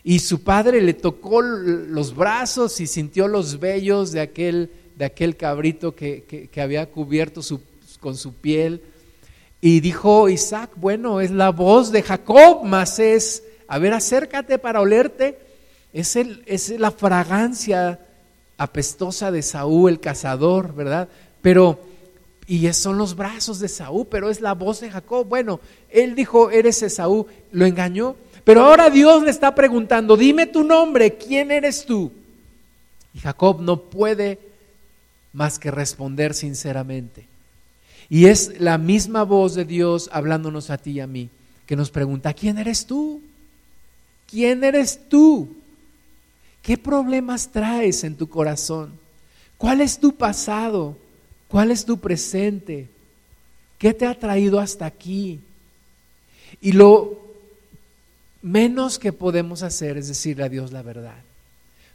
Y 0.04 0.20
su 0.20 0.44
padre 0.44 0.80
le 0.80 0.94
tocó 0.94 1.42
los 1.42 2.16
brazos 2.16 2.80
y 2.80 2.86
sintió 2.86 3.28
los 3.28 3.60
vellos 3.60 4.12
de 4.12 4.22
aquel, 4.22 4.70
de 4.96 5.06
aquel 5.06 5.36
cabrito 5.36 5.96
que, 5.96 6.48
había 6.62 6.92
cubierto 6.92 7.42
con 8.02 8.18
su 8.18 8.36
piel. 8.36 8.84
Y 9.62 9.80
dijo 9.80 10.30
Isaac, 10.30 10.70
bueno, 10.76 11.22
es 11.22 11.32
la 11.32 11.50
voz 11.50 11.92
de 11.92 12.04
Jacob, 12.04 12.64
más 12.64 13.00
es, 13.00 13.42
a 13.68 13.80
ver, 13.80 13.94
acércate 13.94 14.58
para 14.58 14.82
olerte. 14.82 15.38
Es, 15.94 16.16
el, 16.16 16.44
es 16.46 16.70
la 16.70 16.92
fragancia 16.92 18.00
apestosa 18.58 19.32
de 19.32 19.42
Saúl, 19.42 19.92
el 19.92 20.00
cazador, 20.00 20.74
¿verdad? 20.74 21.08
Pero, 21.42 21.80
y 22.48 22.72
son 22.74 22.98
los 22.98 23.16
brazos 23.16 23.60
de 23.60 23.68
Saúl, 23.68 24.08
pero 24.10 24.30
es 24.30 24.42
la 24.42 24.54
voz 24.54 24.82
de 24.82 24.90
Jacob. 24.90 25.28
Bueno, 25.28 25.60
él 25.90 26.16
dijo, 26.16 26.50
eres 26.50 26.82
Esaú, 26.82 27.28
lo 27.52 27.66
engañó. 27.66 28.16
Pero 28.44 28.62
ahora 28.62 28.90
Dios 28.90 29.24
le 29.24 29.32
está 29.32 29.54
preguntando, 29.54 30.16
dime 30.16 30.46
tu 30.46 30.64
nombre, 30.64 31.16
¿quién 31.16 31.52
eres 31.52 31.86
tú? 31.86 32.12
Y 33.14 33.20
Jacob 33.20 33.62
no 33.62 33.82
puede 33.82 34.40
más 35.34 35.60
que 35.60 35.70
responder 35.70 36.34
sinceramente. 36.34 37.28
Y 38.10 38.28
es 38.28 38.60
la 38.62 38.78
misma 38.78 39.24
voz 39.24 39.54
de 39.56 39.66
Dios 39.66 40.10
hablándonos 40.14 40.70
a 40.70 40.78
ti 40.78 40.92
y 40.92 41.00
a 41.02 41.08
mí, 41.08 41.30
que 41.66 41.76
nos 41.76 41.92
pregunta, 41.92 42.34
¿quién 42.34 42.58
eres 42.58 42.86
tú? 42.86 43.22
¿Quién 44.28 44.64
eres 44.64 45.08
tú? 45.10 45.56
¿Qué 46.62 46.78
problemas 46.78 47.50
traes 47.50 48.04
en 48.04 48.16
tu 48.16 48.28
corazón? 48.28 48.92
¿Cuál 49.58 49.82
es 49.82 50.00
tu 50.00 50.16
pasado? 50.16 50.98
¿Cuál 51.48 51.72
es 51.72 51.86
tu 51.86 51.98
presente? 51.98 52.90
¿Qué 53.78 53.94
te 53.94 54.06
ha 54.06 54.20
traído 54.20 54.60
hasta 54.60 54.86
aquí? 54.86 55.40
Y 56.62 56.74
lo 56.74 57.20
menos 58.42 59.00
que 59.00 59.14
podemos 59.14 59.64
hacer 59.64 59.98
es 59.98 60.08
decirle 60.08 60.44
a 60.44 60.50
Dios 60.50 60.72
la 60.72 60.82
verdad. 60.82 61.24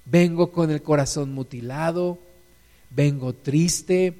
Vengo 0.04 0.50
con 0.52 0.70
el 0.70 0.82
corazón 0.82 1.32
mutilado, 1.32 2.18
vengo 2.90 3.34
triste, 3.34 4.14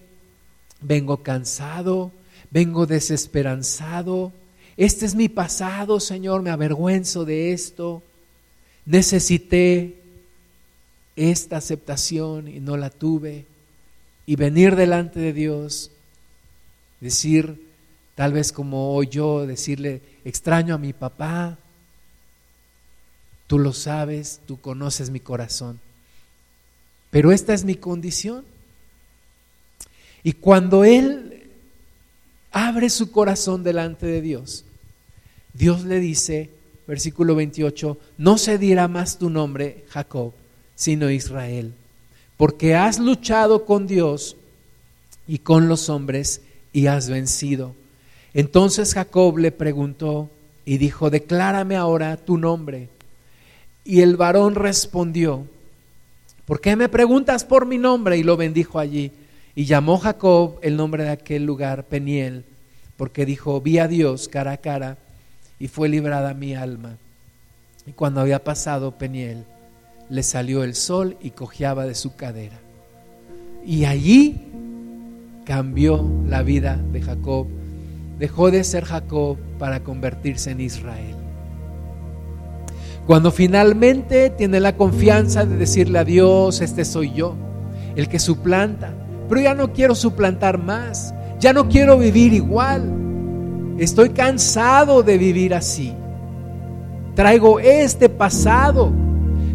vengo 0.81 1.23
cansado, 1.23 2.13
vengo 2.51 2.87
desesperanzado. 2.87 4.33
Este 4.77 5.07
es 5.07 5.15
mi 5.15 5.29
pasado, 5.29 6.01
Señor, 6.01 6.43
me 6.43 6.51
avergüenzo 6.51 7.25
de 7.25 7.53
esto. 7.53 8.03
Necesité 8.87 10.01
esta 11.17 11.59
aceptación 11.59 12.49
y 12.49 12.61
no 12.61 12.77
la 12.77 12.91
tuve. 12.91 13.47
Y 14.25 14.37
venir 14.37 14.77
delante 14.77 15.21
de 15.21 15.33
Dios, 15.33 15.91
decir, 17.01 17.69
tal 18.15 18.33
vez 18.33 18.53
como 18.53 18.95
hoy 18.95 19.09
yo, 19.09 19.47
decirle, 19.47 20.01
extraño 20.25 20.75
a 20.75 20.79
mi 20.79 20.93
papá, 20.93 21.59
tú 23.47 23.59
lo 23.59 23.73
sabes, 23.73 24.41
tú 24.47 24.61
conoces 24.61 25.11
mi 25.11 25.21
corazón, 25.21 25.81
pero 27.11 27.33
esta 27.33 27.53
es 27.53 27.65
mi 27.65 27.75
condición. 27.75 28.45
Y 30.23 30.35
cuando 30.35 30.85
Él 30.85 31.42
abre 32.53 32.91
su 32.91 33.11
corazón 33.11 33.63
delante 33.65 34.07
de 34.07 34.21
Dios, 34.21 34.65
Dios 35.55 35.85
le 35.85 36.01
dice, 36.01 36.51
versículo 36.87 37.35
28, 37.35 37.99
no 38.19 38.39
se 38.39 38.59
dirá 38.59 38.89
más 38.89 39.19
tu 39.19 39.31
nombre, 39.31 39.85
Jacob, 39.89 40.33
sino 40.75 41.11
Israel, 41.11 41.75
porque 42.37 42.75
has 42.75 42.99
luchado 42.99 43.65
con 43.65 43.87
Dios 43.87 44.37
y 45.27 45.39
con 45.39 45.69
los 45.69 45.89
hombres 45.89 46.43
y 46.73 46.87
has 46.87 47.09
vencido. 47.09 47.75
Entonces 48.35 48.95
Jacob 48.95 49.39
le 49.39 49.53
preguntó 49.53 50.31
y 50.65 50.79
dijo, 50.79 51.11
declárame 51.11 51.77
ahora 51.77 52.17
tu 52.17 52.39
nombre. 52.39 52.89
Y 53.85 54.01
el 54.01 54.17
varón 54.17 54.55
respondió, 54.55 55.47
¿por 56.47 56.61
qué 56.61 56.77
me 56.77 56.89
preguntas 56.89 57.45
por 57.45 57.67
mi 57.67 57.79
nombre? 57.79 58.17
Y 58.17 58.23
lo 58.23 58.37
bendijo 58.37 58.79
allí. 58.79 59.13
Y 59.55 59.65
llamó 59.65 59.99
Jacob 59.99 60.59
el 60.63 60.77
nombre 60.77 61.05
de 61.05 61.11
aquel 61.11 61.45
lugar 61.45 61.85
Peniel, 61.85 62.45
porque 62.97 63.27
dijo, 63.27 63.61
vi 63.61 63.79
a 63.79 63.89
Dios 63.89 64.29
cara 64.29 64.53
a 64.53 64.57
cara 64.57 64.97
y 65.59 65.69
fue 65.69 65.89
librada 65.89 66.35
mi 66.35 66.55
alma. 66.55 66.97
Y 67.87 67.93
cuando 67.93 68.21
había 68.21 68.43
pasado 68.43 68.97
Peniel, 68.99 69.45
le 70.09 70.23
salió 70.23 70.65
el 70.65 70.75
sol 70.75 71.17
y 71.21 71.31
cojeaba 71.31 71.87
de 71.87 71.95
su 71.95 72.17
cadera. 72.17 72.59
Y 73.65 73.85
allí 73.85 74.41
cambió 75.45 76.09
la 76.27 76.43
vida 76.43 76.81
de 76.93 77.03
Jacob. 77.03 77.47
Dejó 78.19 78.51
de 78.51 78.65
ser 78.65 78.85
Jacob 78.85 79.37
para 79.59 79.83
convertirse 79.83 80.51
en 80.51 80.61
Israel. 80.61 81.17
Cuando 83.07 83.33
finalmente 83.33 84.31
tiene 84.31 84.61
la 84.61 84.77
confianza 84.77 85.45
de 85.45 85.57
decirle 85.57 85.99
a 85.99 86.05
Dios, 86.05 86.61
este 86.61 86.85
soy 86.85 87.13
yo, 87.13 87.35
el 87.97 88.09
que 88.09 88.21
suplanta, 88.21 88.95
pero 89.33 89.45
ya 89.45 89.55
no 89.55 89.73
quiero 89.73 89.95
suplantar 89.95 90.59
más, 90.59 91.15
ya 91.41 91.55
no 91.55 91.67
quiero 91.67 91.97
vivir 91.97 92.35
igual, 92.35 92.93
estoy 93.79 94.11
cansado 94.11 95.03
de 95.03 95.17
vivir 95.17 95.55
así, 95.55 95.95
traigo 97.15 97.59
este 97.59 98.11
pasado, 98.11 98.93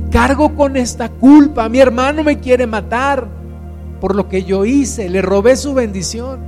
cargo 0.09 0.55
con 0.55 0.77
esta 0.77 1.09
culpa, 1.09 1.69
mi 1.69 1.77
hermano 1.77 2.23
me 2.23 2.39
quiere 2.39 2.65
matar 2.65 3.27
por 4.01 4.15
lo 4.15 4.27
que 4.27 4.43
yo 4.43 4.65
hice, 4.65 5.09
le 5.09 5.21
robé 5.21 5.55
su 5.55 5.75
bendición. 5.75 6.39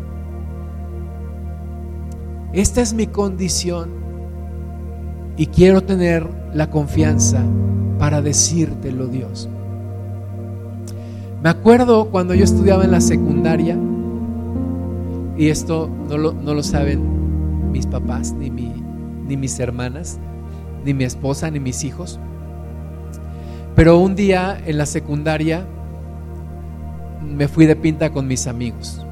Esta 2.51 2.81
es 2.81 2.95
mi 2.95 3.05
condición. 3.05 3.91
Y 5.37 5.45
quiero 5.45 5.81
tener 5.81 6.27
la 6.55 6.71
confianza 6.71 7.43
para 7.99 8.23
decírtelo, 8.23 9.05
Dios. 9.05 9.47
Me 11.41 11.49
acuerdo 11.49 12.09
cuando 12.09 12.33
yo 12.33 12.43
estudiaba 12.43 12.83
en 12.83 12.91
la 12.91 13.01
secundaria, 13.01 13.77
y 15.37 15.49
esto 15.49 15.89
no 16.09 16.17
lo, 16.17 16.33
no 16.33 16.53
lo 16.53 16.63
saben 16.63 17.71
mis 17.71 17.85
papás, 17.85 18.33
ni, 18.33 18.49
mi, 18.49 18.73
ni 19.27 19.37
mis 19.37 19.59
hermanas, 19.59 20.19
ni 20.83 20.93
mi 20.93 21.05
esposa, 21.05 21.49
ni 21.49 21.59
mis 21.59 21.83
hijos, 21.83 22.19
pero 23.75 23.97
un 23.97 24.15
día 24.15 24.61
en 24.65 24.77
la 24.77 24.85
secundaria 24.85 25.65
me 27.23 27.47
fui 27.47 27.65
de 27.65 27.75
pinta 27.75 28.09
con 28.11 28.27
mis 28.27 28.47
amigos. 28.47 29.05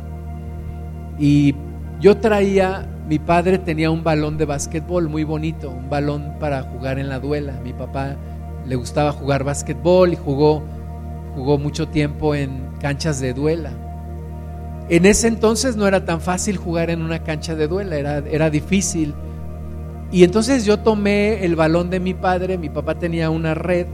Y 1.18 1.56
yo 2.02 2.18
traía 2.18 2.90
mi 3.08 3.20
padre 3.20 3.58
tenía 3.58 3.90
un 3.90 4.04
balón 4.04 4.38
de 4.38 4.44
básquetbol 4.44 5.08
muy 5.08 5.24
bonito, 5.24 5.70
un 5.70 5.90
balón 5.90 6.34
para 6.42 6.64
jugar 6.64 7.00
en 7.00 7.08
la 7.08 7.20
duela. 7.20 7.54
Mi 7.64 7.72
papá 7.72 8.18
le 8.66 8.76
gustaba 8.76 9.14
jugar 9.14 9.46
básquetbol 9.46 10.12
y 10.12 10.18
jugó, 10.18 10.62
jugó 11.38 11.60
mucho 11.60 11.88
tiempo 11.88 12.34
en 12.34 12.64
canchas 12.82 13.20
de 13.20 13.32
duela. 13.32 13.70
En 14.90 15.06
ese 15.06 15.28
entonces 15.28 15.76
no 15.76 15.88
era 15.88 16.04
tan 16.04 16.20
fácil 16.20 16.58
jugar 16.58 16.90
en 16.90 17.04
una 17.04 17.22
cancha 17.24 17.54
de 17.54 17.68
duela, 17.68 17.96
era, 17.96 18.18
era 18.18 18.50
difícil. 18.50 19.14
Y 20.12 20.24
entonces 20.24 20.66
yo 20.66 20.80
tomé 20.80 21.46
el 21.46 21.56
balón 21.56 21.92
de 21.92 22.00
mi 22.00 22.16
padre, 22.16 22.58
mi 22.58 22.70
papá 22.70 22.98
tenía 22.98 23.30
una 23.30 23.54
red 23.54 23.86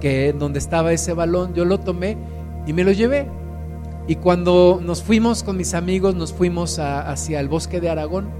que 0.00 0.32
donde 0.32 0.58
estaba 0.58 0.90
ese 0.94 1.12
balón, 1.12 1.52
yo 1.52 1.66
lo 1.66 1.80
tomé 1.80 2.16
y 2.66 2.72
me 2.72 2.82
lo 2.82 2.92
llevé. 2.92 3.26
Y 4.06 4.14
cuando 4.14 4.80
nos 4.82 5.02
fuimos 5.02 5.42
con 5.42 5.58
mis 5.58 5.74
amigos, 5.74 6.14
nos 6.14 6.32
fuimos 6.32 6.78
hacia 6.78 7.40
el 7.40 7.48
bosque 7.48 7.78
de 7.78 7.90
Aragón, 7.90 8.30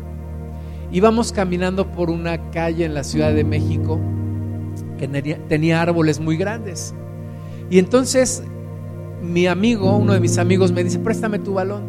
íbamos 0.91 1.31
caminando 1.31 1.93
por 1.93 2.09
una 2.09 2.51
calle 2.53 2.87
en 2.87 2.95
la 2.95 3.05
Ciudad 3.05 3.35
de 3.35 3.45
México 3.45 4.01
que 4.99 5.09
tenía 5.47 5.83
árboles 5.83 6.21
muy 6.21 6.39
grandes. 6.39 6.95
Y 7.71 7.79
entonces 7.79 8.43
mi 9.23 9.47
amigo, 9.47 9.97
uno 9.97 10.13
de 10.13 10.21
mis 10.21 10.39
amigos, 10.39 10.73
me 10.73 10.85
dice, 10.85 10.99
préstame 10.99 11.39
tu 11.39 11.55
balón. 11.55 11.83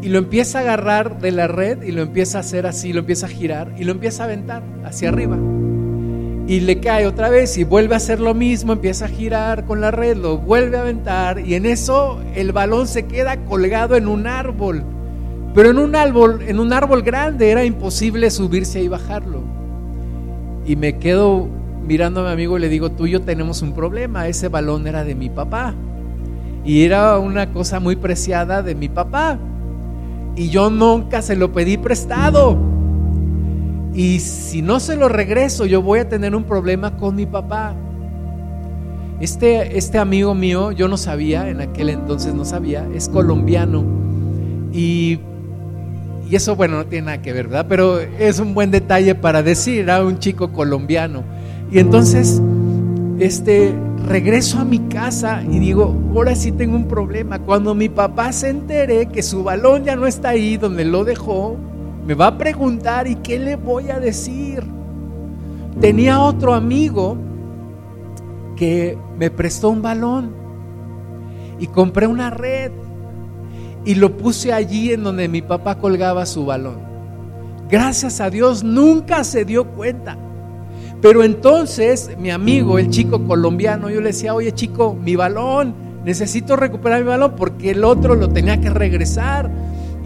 Y 0.00 0.08
lo 0.08 0.18
empieza 0.18 0.58
a 0.58 0.62
agarrar 0.62 1.20
de 1.20 1.30
la 1.30 1.46
red 1.46 1.82
y 1.82 1.92
lo 1.92 2.02
empieza 2.02 2.38
a 2.38 2.40
hacer 2.40 2.66
así, 2.66 2.92
lo 2.92 3.00
empieza 3.00 3.26
a 3.26 3.28
girar 3.28 3.74
y 3.78 3.84
lo 3.84 3.92
empieza 3.92 4.24
a 4.24 4.26
aventar 4.26 4.62
hacia 4.84 5.10
arriba 5.10 5.38
y 6.46 6.60
le 6.60 6.80
cae 6.80 7.06
otra 7.06 7.30
vez 7.30 7.56
y 7.56 7.64
vuelve 7.64 7.94
a 7.94 7.98
hacer 7.98 8.20
lo 8.20 8.34
mismo, 8.34 8.72
empieza 8.72 9.06
a 9.06 9.08
girar 9.08 9.64
con 9.64 9.80
la 9.80 9.90
red, 9.90 10.16
lo 10.16 10.38
vuelve 10.38 10.76
a 10.76 10.80
aventar 10.80 11.40
y 11.40 11.54
en 11.54 11.66
eso 11.66 12.20
el 12.34 12.52
balón 12.52 12.86
se 12.88 13.06
queda 13.06 13.36
colgado 13.44 13.96
en 13.96 14.08
un 14.08 14.26
árbol. 14.26 14.84
Pero 15.54 15.70
en 15.70 15.78
un 15.78 15.94
árbol, 15.94 16.42
en 16.46 16.58
un 16.58 16.72
árbol 16.72 17.02
grande 17.02 17.50
era 17.50 17.64
imposible 17.64 18.30
subirse 18.30 18.82
y 18.82 18.88
bajarlo. 18.88 19.42
Y 20.66 20.76
me 20.76 20.98
quedo 20.98 21.48
mirando 21.86 22.20
a 22.20 22.24
mi 22.24 22.32
amigo 22.32 22.58
le 22.58 22.68
digo, 22.68 22.90
tú 22.90 23.06
y 23.06 23.12
yo 23.12 23.22
tenemos 23.22 23.62
un 23.62 23.74
problema, 23.74 24.28
ese 24.28 24.48
balón 24.48 24.86
era 24.86 25.04
de 25.04 25.14
mi 25.14 25.28
papá. 25.28 25.74
Y 26.64 26.84
era 26.84 27.18
una 27.18 27.52
cosa 27.52 27.80
muy 27.80 27.96
preciada 27.96 28.62
de 28.62 28.74
mi 28.74 28.88
papá. 28.88 29.38
y 30.34 30.48
yo 30.48 30.70
nunca 30.70 31.20
se 31.20 31.36
lo 31.36 31.52
pedí 31.52 31.76
prestado. 31.76 32.56
Y 33.94 34.20
si 34.20 34.62
no 34.62 34.80
se 34.80 34.96
lo 34.96 35.08
regreso, 35.08 35.66
yo 35.66 35.82
voy 35.82 35.98
a 35.98 36.08
tener 36.08 36.34
un 36.34 36.44
problema 36.44 36.96
con 36.96 37.14
mi 37.14 37.26
papá. 37.26 37.74
Este, 39.20 39.76
este 39.76 39.98
amigo 39.98 40.34
mío, 40.34 40.72
yo 40.72 40.88
no 40.88 40.96
sabía, 40.96 41.48
en 41.48 41.60
aquel 41.60 41.90
entonces 41.90 42.34
no 42.34 42.44
sabía, 42.44 42.88
es 42.94 43.08
colombiano. 43.08 43.84
Y, 44.72 45.20
y 46.28 46.34
eso, 46.34 46.56
bueno, 46.56 46.78
no 46.78 46.86
tiene 46.86 47.06
nada 47.06 47.22
que 47.22 47.32
ver, 47.32 47.48
¿verdad? 47.48 47.66
Pero 47.68 48.00
es 48.00 48.40
un 48.40 48.54
buen 48.54 48.70
detalle 48.70 49.14
para 49.14 49.42
decir, 49.42 49.80
era 49.80 50.02
un 50.02 50.18
chico 50.18 50.52
colombiano. 50.52 51.22
Y 51.72 51.78
entonces, 51.78 52.42
este, 53.18 53.74
regreso 54.06 54.58
a 54.58 54.64
mi 54.64 54.78
casa 54.78 55.42
y 55.42 55.58
digo, 55.58 55.96
ahora 56.14 56.34
sí 56.34 56.52
tengo 56.52 56.76
un 56.76 56.86
problema. 56.86 57.38
Cuando 57.38 57.74
mi 57.74 57.88
papá 57.88 58.30
se 58.32 58.50
entere 58.50 59.06
que 59.06 59.22
su 59.22 59.42
balón 59.42 59.84
ya 59.84 59.96
no 59.96 60.06
está 60.06 60.30
ahí 60.30 60.58
donde 60.58 60.84
lo 60.84 61.02
dejó, 61.02 61.56
me 62.06 62.12
va 62.12 62.26
a 62.26 62.38
preguntar 62.38 63.06
y 63.06 63.16
qué 63.16 63.38
le 63.38 63.56
voy 63.56 63.88
a 63.88 63.98
decir. 63.98 64.62
Tenía 65.80 66.20
otro 66.20 66.52
amigo 66.52 67.16
que 68.54 68.98
me 69.18 69.30
prestó 69.30 69.70
un 69.70 69.80
balón 69.80 70.34
y 71.58 71.68
compré 71.68 72.06
una 72.06 72.28
red 72.28 72.70
y 73.86 73.94
lo 73.94 74.14
puse 74.18 74.52
allí 74.52 74.92
en 74.92 75.04
donde 75.04 75.26
mi 75.26 75.40
papá 75.40 75.78
colgaba 75.78 76.26
su 76.26 76.44
balón. 76.44 76.80
Gracias 77.70 78.20
a 78.20 78.28
Dios 78.28 78.62
nunca 78.62 79.24
se 79.24 79.46
dio 79.46 79.64
cuenta. 79.68 80.18
Pero 81.02 81.24
entonces 81.24 82.16
mi 82.16 82.30
amigo, 82.30 82.78
el 82.78 82.88
chico 82.88 83.24
colombiano, 83.24 83.90
yo 83.90 84.00
le 84.00 84.08
decía, 84.08 84.34
oye 84.34 84.52
chico, 84.52 84.94
mi 84.94 85.16
balón, 85.16 85.74
necesito 86.04 86.54
recuperar 86.54 87.00
mi 87.02 87.08
balón 87.08 87.34
porque 87.36 87.72
el 87.72 87.82
otro 87.82 88.14
lo 88.14 88.28
tenía 88.28 88.60
que 88.60 88.70
regresar. 88.70 89.50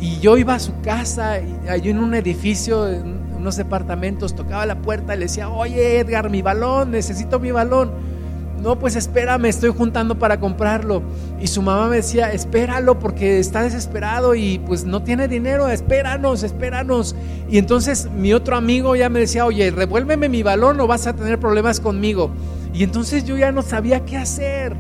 Y 0.01 0.18
yo 0.20 0.38
iba 0.38 0.55
a 0.55 0.59
su 0.59 0.80
casa, 0.80 1.38
allí 1.68 1.90
en 1.90 1.99
un 1.99 2.14
edificio, 2.14 2.88
en 2.88 3.20
unos 3.36 3.57
departamentos, 3.57 4.34
tocaba 4.34 4.64
la 4.64 4.80
puerta 4.80 5.14
y 5.14 5.18
le 5.18 5.26
decía, 5.26 5.51
oye 5.51 5.99
Edgar, 5.99 6.30
mi 6.30 6.40
balón, 6.40 6.92
necesito 6.92 7.38
mi 7.38 7.51
balón. 7.51 8.16
No, 8.61 8.78
pues 8.78 8.96
espérame, 8.96 9.46
estoy 9.46 9.70
juntando 9.70 10.18
para 10.18 10.40
comprarlo. 10.40 11.02
Y 11.40 11.46
su 11.46 11.62
mamá 11.62 11.88
me 11.88 11.96
decía, 11.96 12.32
espéralo 12.32 12.98
porque 12.98 13.38
está 13.38 13.62
desesperado 13.62 14.34
y 14.34 14.59
pues 14.61 14.84
no 14.84 15.02
tiene 15.02 15.28
dinero, 15.28 15.68
espéranos, 15.68 16.42
espéranos. 16.42 17.14
Y 17.48 17.59
entonces 17.59 18.11
mi 18.11 18.32
otro 18.32 18.57
amigo 18.57 18.96
ya 18.96 19.09
me 19.09 19.20
decía, 19.20 19.44
oye, 19.44 19.70
revuélveme 19.70 20.28
mi 20.28 20.42
balón 20.42 20.80
o 20.80 20.86
vas 20.86 21.07
a 21.07 21.14
tener 21.14 21.38
problemas 21.38 21.80
conmigo. 21.80 22.30
Y 22.72 22.82
entonces 22.82 23.24
yo 23.24 23.36
ya 23.36 23.52
no 23.52 23.62
sabía 23.62 24.04
qué 24.04 24.16
hacer. 24.16 24.74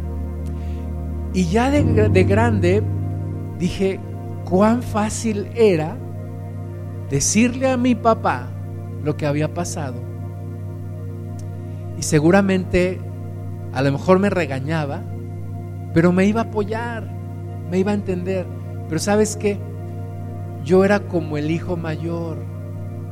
Y 1.34 1.46
ya 1.48 1.70
de, 1.70 2.08
de 2.08 2.24
grande 2.24 2.82
dije, 3.58 4.00
cuán 4.44 4.82
fácil 4.82 5.48
era 5.54 5.96
decirle 7.10 7.70
a 7.70 7.76
mi 7.76 7.94
papá 7.94 8.48
lo 9.04 9.16
que 9.16 9.26
había 9.26 9.52
pasado. 9.52 9.96
Y 11.98 12.02
seguramente 12.02 13.00
a 13.76 13.82
lo 13.82 13.92
mejor 13.92 14.18
me 14.18 14.30
regañaba, 14.30 15.02
pero 15.92 16.10
me 16.10 16.24
iba 16.24 16.40
a 16.40 16.44
apoyar, 16.44 17.06
me 17.70 17.78
iba 17.78 17.90
a 17.90 17.94
entender. 17.94 18.46
Pero 18.88 18.98
sabes 18.98 19.36
qué? 19.36 19.58
Yo 20.64 20.82
era 20.82 21.00
como 21.00 21.36
el 21.36 21.50
hijo 21.50 21.76
mayor, 21.76 22.38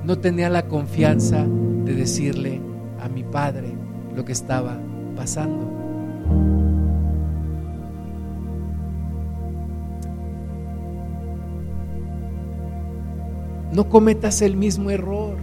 no 0.05 0.17
tenía 0.17 0.49
la 0.49 0.67
confianza 0.67 1.45
de 1.45 1.93
decirle 1.93 2.63
a 2.99 3.11
mi 3.11 3.25
padre 3.25 3.75
lo 4.17 4.25
que 4.25 4.33
estaba 4.33 4.79
pasando. 5.15 5.71
No 13.71 13.91
cometas 13.91 14.41
el 14.41 14.57
mismo 14.57 14.89
error 14.89 15.37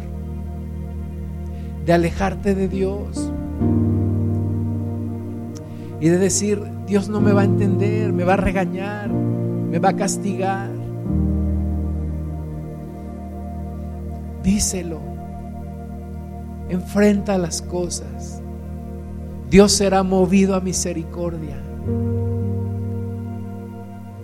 de 1.86 1.94
alejarte 1.94 2.56
de 2.56 2.68
Dios 2.68 3.32
y 6.02 6.10
de 6.10 6.18
decir, 6.18 6.60
Dios 6.88 7.10
no 7.10 7.22
me 7.22 7.32
va 7.32 7.42
a 7.42 7.46
entender, 7.46 8.12
me 8.12 8.24
va 8.24 8.34
a 8.34 8.38
regañar, 8.38 9.08
me 9.12 9.78
va 9.78 9.90
a 9.90 9.96
castigar. 9.96 10.72
Díselo, 14.44 15.00
enfrenta 16.70 17.38
las 17.38 17.62
cosas. 17.62 18.42
Dios 19.52 19.74
será 19.74 20.02
movido 20.02 20.56
a 20.56 20.60
misericordia. 20.60 21.62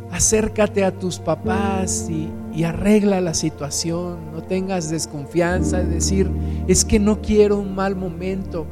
Acércate 0.10 0.84
a 0.84 0.98
tus 0.98 1.20
papás 1.20 2.08
y, 2.10 2.28
y 2.56 2.64
arregla 2.64 3.22
la 3.22 3.36
situación. 3.36 4.32
No 4.34 4.42
tengas 4.42 4.90
desconfianza 4.90 5.78
de 5.78 5.86
decir, 5.86 6.28
es 6.68 6.84
que 6.84 6.98
no 6.98 7.22
quiero 7.22 7.60
un 7.60 7.76
mal 7.76 7.96
momento. 7.96 8.66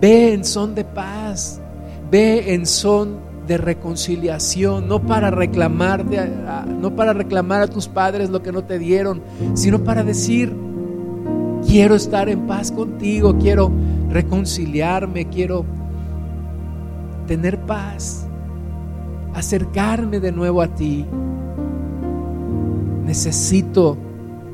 Ve 0.00 0.32
en 0.32 0.44
son 0.44 0.76
de 0.76 0.84
paz, 0.84 1.60
ve 2.14 2.54
en 2.54 2.64
son 2.64 3.16
de 3.48 3.58
reconciliación, 3.58 4.86
no 4.86 5.02
para 5.02 5.32
reclamar 5.32 6.04
no 6.68 6.94
para 6.94 7.12
reclamar 7.12 7.62
a 7.62 7.66
tus 7.66 7.88
padres 7.88 8.30
lo 8.30 8.40
que 8.40 8.52
no 8.52 8.62
te 8.62 8.78
dieron, 8.78 9.20
sino 9.54 9.82
para 9.82 10.04
decir, 10.04 10.54
quiero 11.66 11.96
estar 11.96 12.28
en 12.28 12.46
paz 12.46 12.70
contigo, 12.70 13.36
quiero 13.40 13.72
reconciliarme, 14.10 15.28
quiero 15.28 15.64
tener 17.26 17.58
paz, 17.62 18.28
acercarme 19.34 20.20
de 20.20 20.30
nuevo 20.30 20.62
a 20.62 20.68
ti 20.68 21.04
necesito 23.04 23.98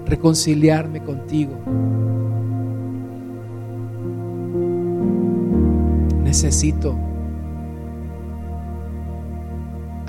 reconciliarme 0.07 1.05
contigo. 1.05 1.53
Necesito 6.25 7.10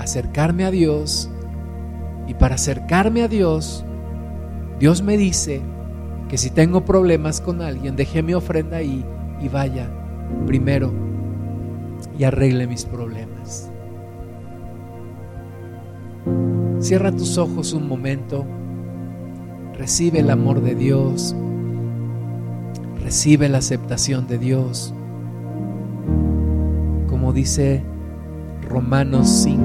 acercarme 0.02 0.64
a 0.64 0.70
Dios 0.70 1.30
y 2.26 2.34
para 2.34 2.54
acercarme 2.54 3.22
a 3.22 3.28
Dios, 3.28 3.84
Dios 4.78 5.02
me 5.02 5.16
dice 5.16 5.60
que 6.28 6.38
si 6.38 6.50
tengo 6.50 6.84
problemas 6.84 7.40
con 7.40 7.62
alguien, 7.62 7.96
deje 7.96 8.22
mi 8.22 8.34
ofrenda 8.34 8.78
ahí 8.78 9.04
y 9.40 9.48
vaya 9.48 9.88
primero 10.46 10.92
y 12.18 12.24
arregle 12.24 12.66
mis 12.66 12.84
problemas. 12.84 13.70
Cierra 16.82 17.12
tus 17.12 17.38
ojos 17.38 17.72
un 17.72 17.86
momento. 17.86 18.44
Recibe 19.74 20.18
el 20.18 20.30
amor 20.30 20.62
de 20.62 20.74
Dios. 20.74 21.34
Recibe 23.00 23.48
la 23.48 23.58
aceptación 23.58 24.26
de 24.26 24.38
Dios. 24.38 24.92
Como 27.08 27.32
dice 27.32 27.84
Romanos 28.72 29.28
5. 29.28 29.60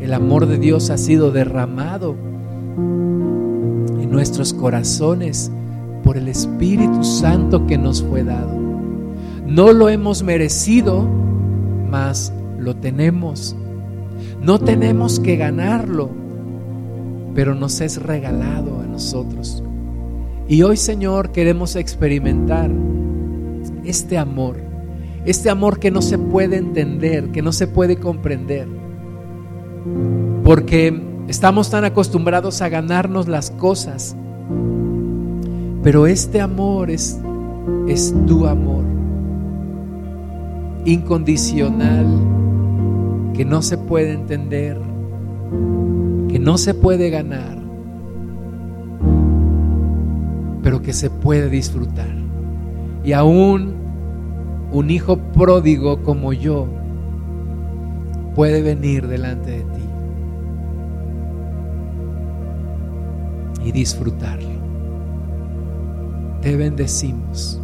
El 0.00 0.12
amor 0.12 0.46
de 0.46 0.58
Dios 0.58 0.90
ha 0.90 0.98
sido 0.98 1.30
derramado 1.30 2.16
en 2.76 4.10
nuestros 4.10 4.52
corazones 4.54 5.52
por 6.02 6.16
el 6.16 6.28
Espíritu 6.28 7.04
Santo 7.04 7.66
que 7.66 7.78
nos 7.78 8.02
fue 8.02 8.24
dado. 8.24 8.58
No 9.46 9.72
lo 9.72 9.88
hemos 9.88 10.22
merecido, 10.22 11.06
mas 11.90 12.32
lo 12.58 12.74
tenemos 12.76 13.56
no 14.44 14.58
tenemos 14.58 15.20
que 15.20 15.36
ganarlo, 15.36 16.10
pero 17.34 17.54
nos 17.54 17.80
es 17.80 18.02
regalado 18.02 18.80
a 18.80 18.86
nosotros. 18.86 19.62
Y 20.48 20.62
hoy, 20.62 20.76
Señor, 20.76 21.32
queremos 21.32 21.76
experimentar 21.76 22.70
este 23.84 24.18
amor, 24.18 24.58
este 25.24 25.50
amor 25.50 25.78
que 25.78 25.90
no 25.90 26.02
se 26.02 26.18
puede 26.18 26.56
entender, 26.56 27.30
que 27.30 27.42
no 27.42 27.52
se 27.52 27.66
puede 27.66 27.96
comprender, 27.96 28.68
porque 30.44 31.02
estamos 31.28 31.70
tan 31.70 31.84
acostumbrados 31.84 32.60
a 32.62 32.68
ganarnos 32.68 33.28
las 33.28 33.50
cosas, 33.50 34.16
pero 35.82 36.06
este 36.06 36.40
amor 36.40 36.90
es, 36.90 37.20
es 37.88 38.14
tu 38.26 38.46
amor, 38.46 38.84
incondicional. 40.84 42.06
Que 43.34 43.44
no 43.44 43.62
se 43.62 43.76
puede 43.76 44.12
entender, 44.12 44.78
que 46.28 46.38
no 46.38 46.56
se 46.56 46.72
puede 46.72 47.10
ganar, 47.10 47.58
pero 50.62 50.80
que 50.82 50.92
se 50.92 51.10
puede 51.10 51.50
disfrutar. 51.50 52.14
Y 53.04 53.12
aún 53.12 53.74
un 54.74 54.90
hijo 54.90 55.16
pródigo 55.16 56.02
como 56.02 56.32
yo 56.32 56.66
puede 58.34 58.60
venir 58.60 59.06
delante 59.06 59.52
de 59.52 59.60
ti 59.60 59.84
y 63.64 63.70
disfrutarlo. 63.70 64.48
Te 66.42 66.56
bendecimos. 66.56 67.60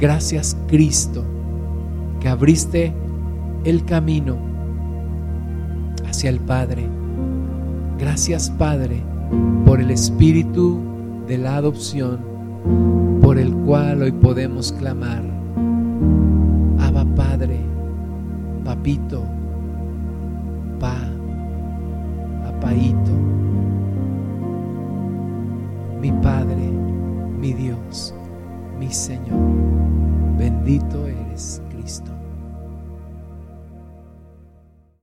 Gracias 0.00 0.56
Cristo 0.66 1.24
que 2.20 2.28
abriste 2.28 2.92
el 3.64 3.84
camino 3.84 4.38
hacia 6.04 6.30
el 6.30 6.40
Padre. 6.40 6.84
Gracias 8.00 8.50
Padre 8.50 9.04
por 9.64 9.80
el 9.80 9.92
espíritu 9.92 10.80
de 11.28 11.38
la 11.38 11.58
adopción 11.58 12.18
por 13.22 13.38
el 13.38 13.54
cual 13.54 14.02
hoy 14.02 14.10
podemos 14.10 14.72
clamar. 14.72 15.31
Papito, 18.82 19.41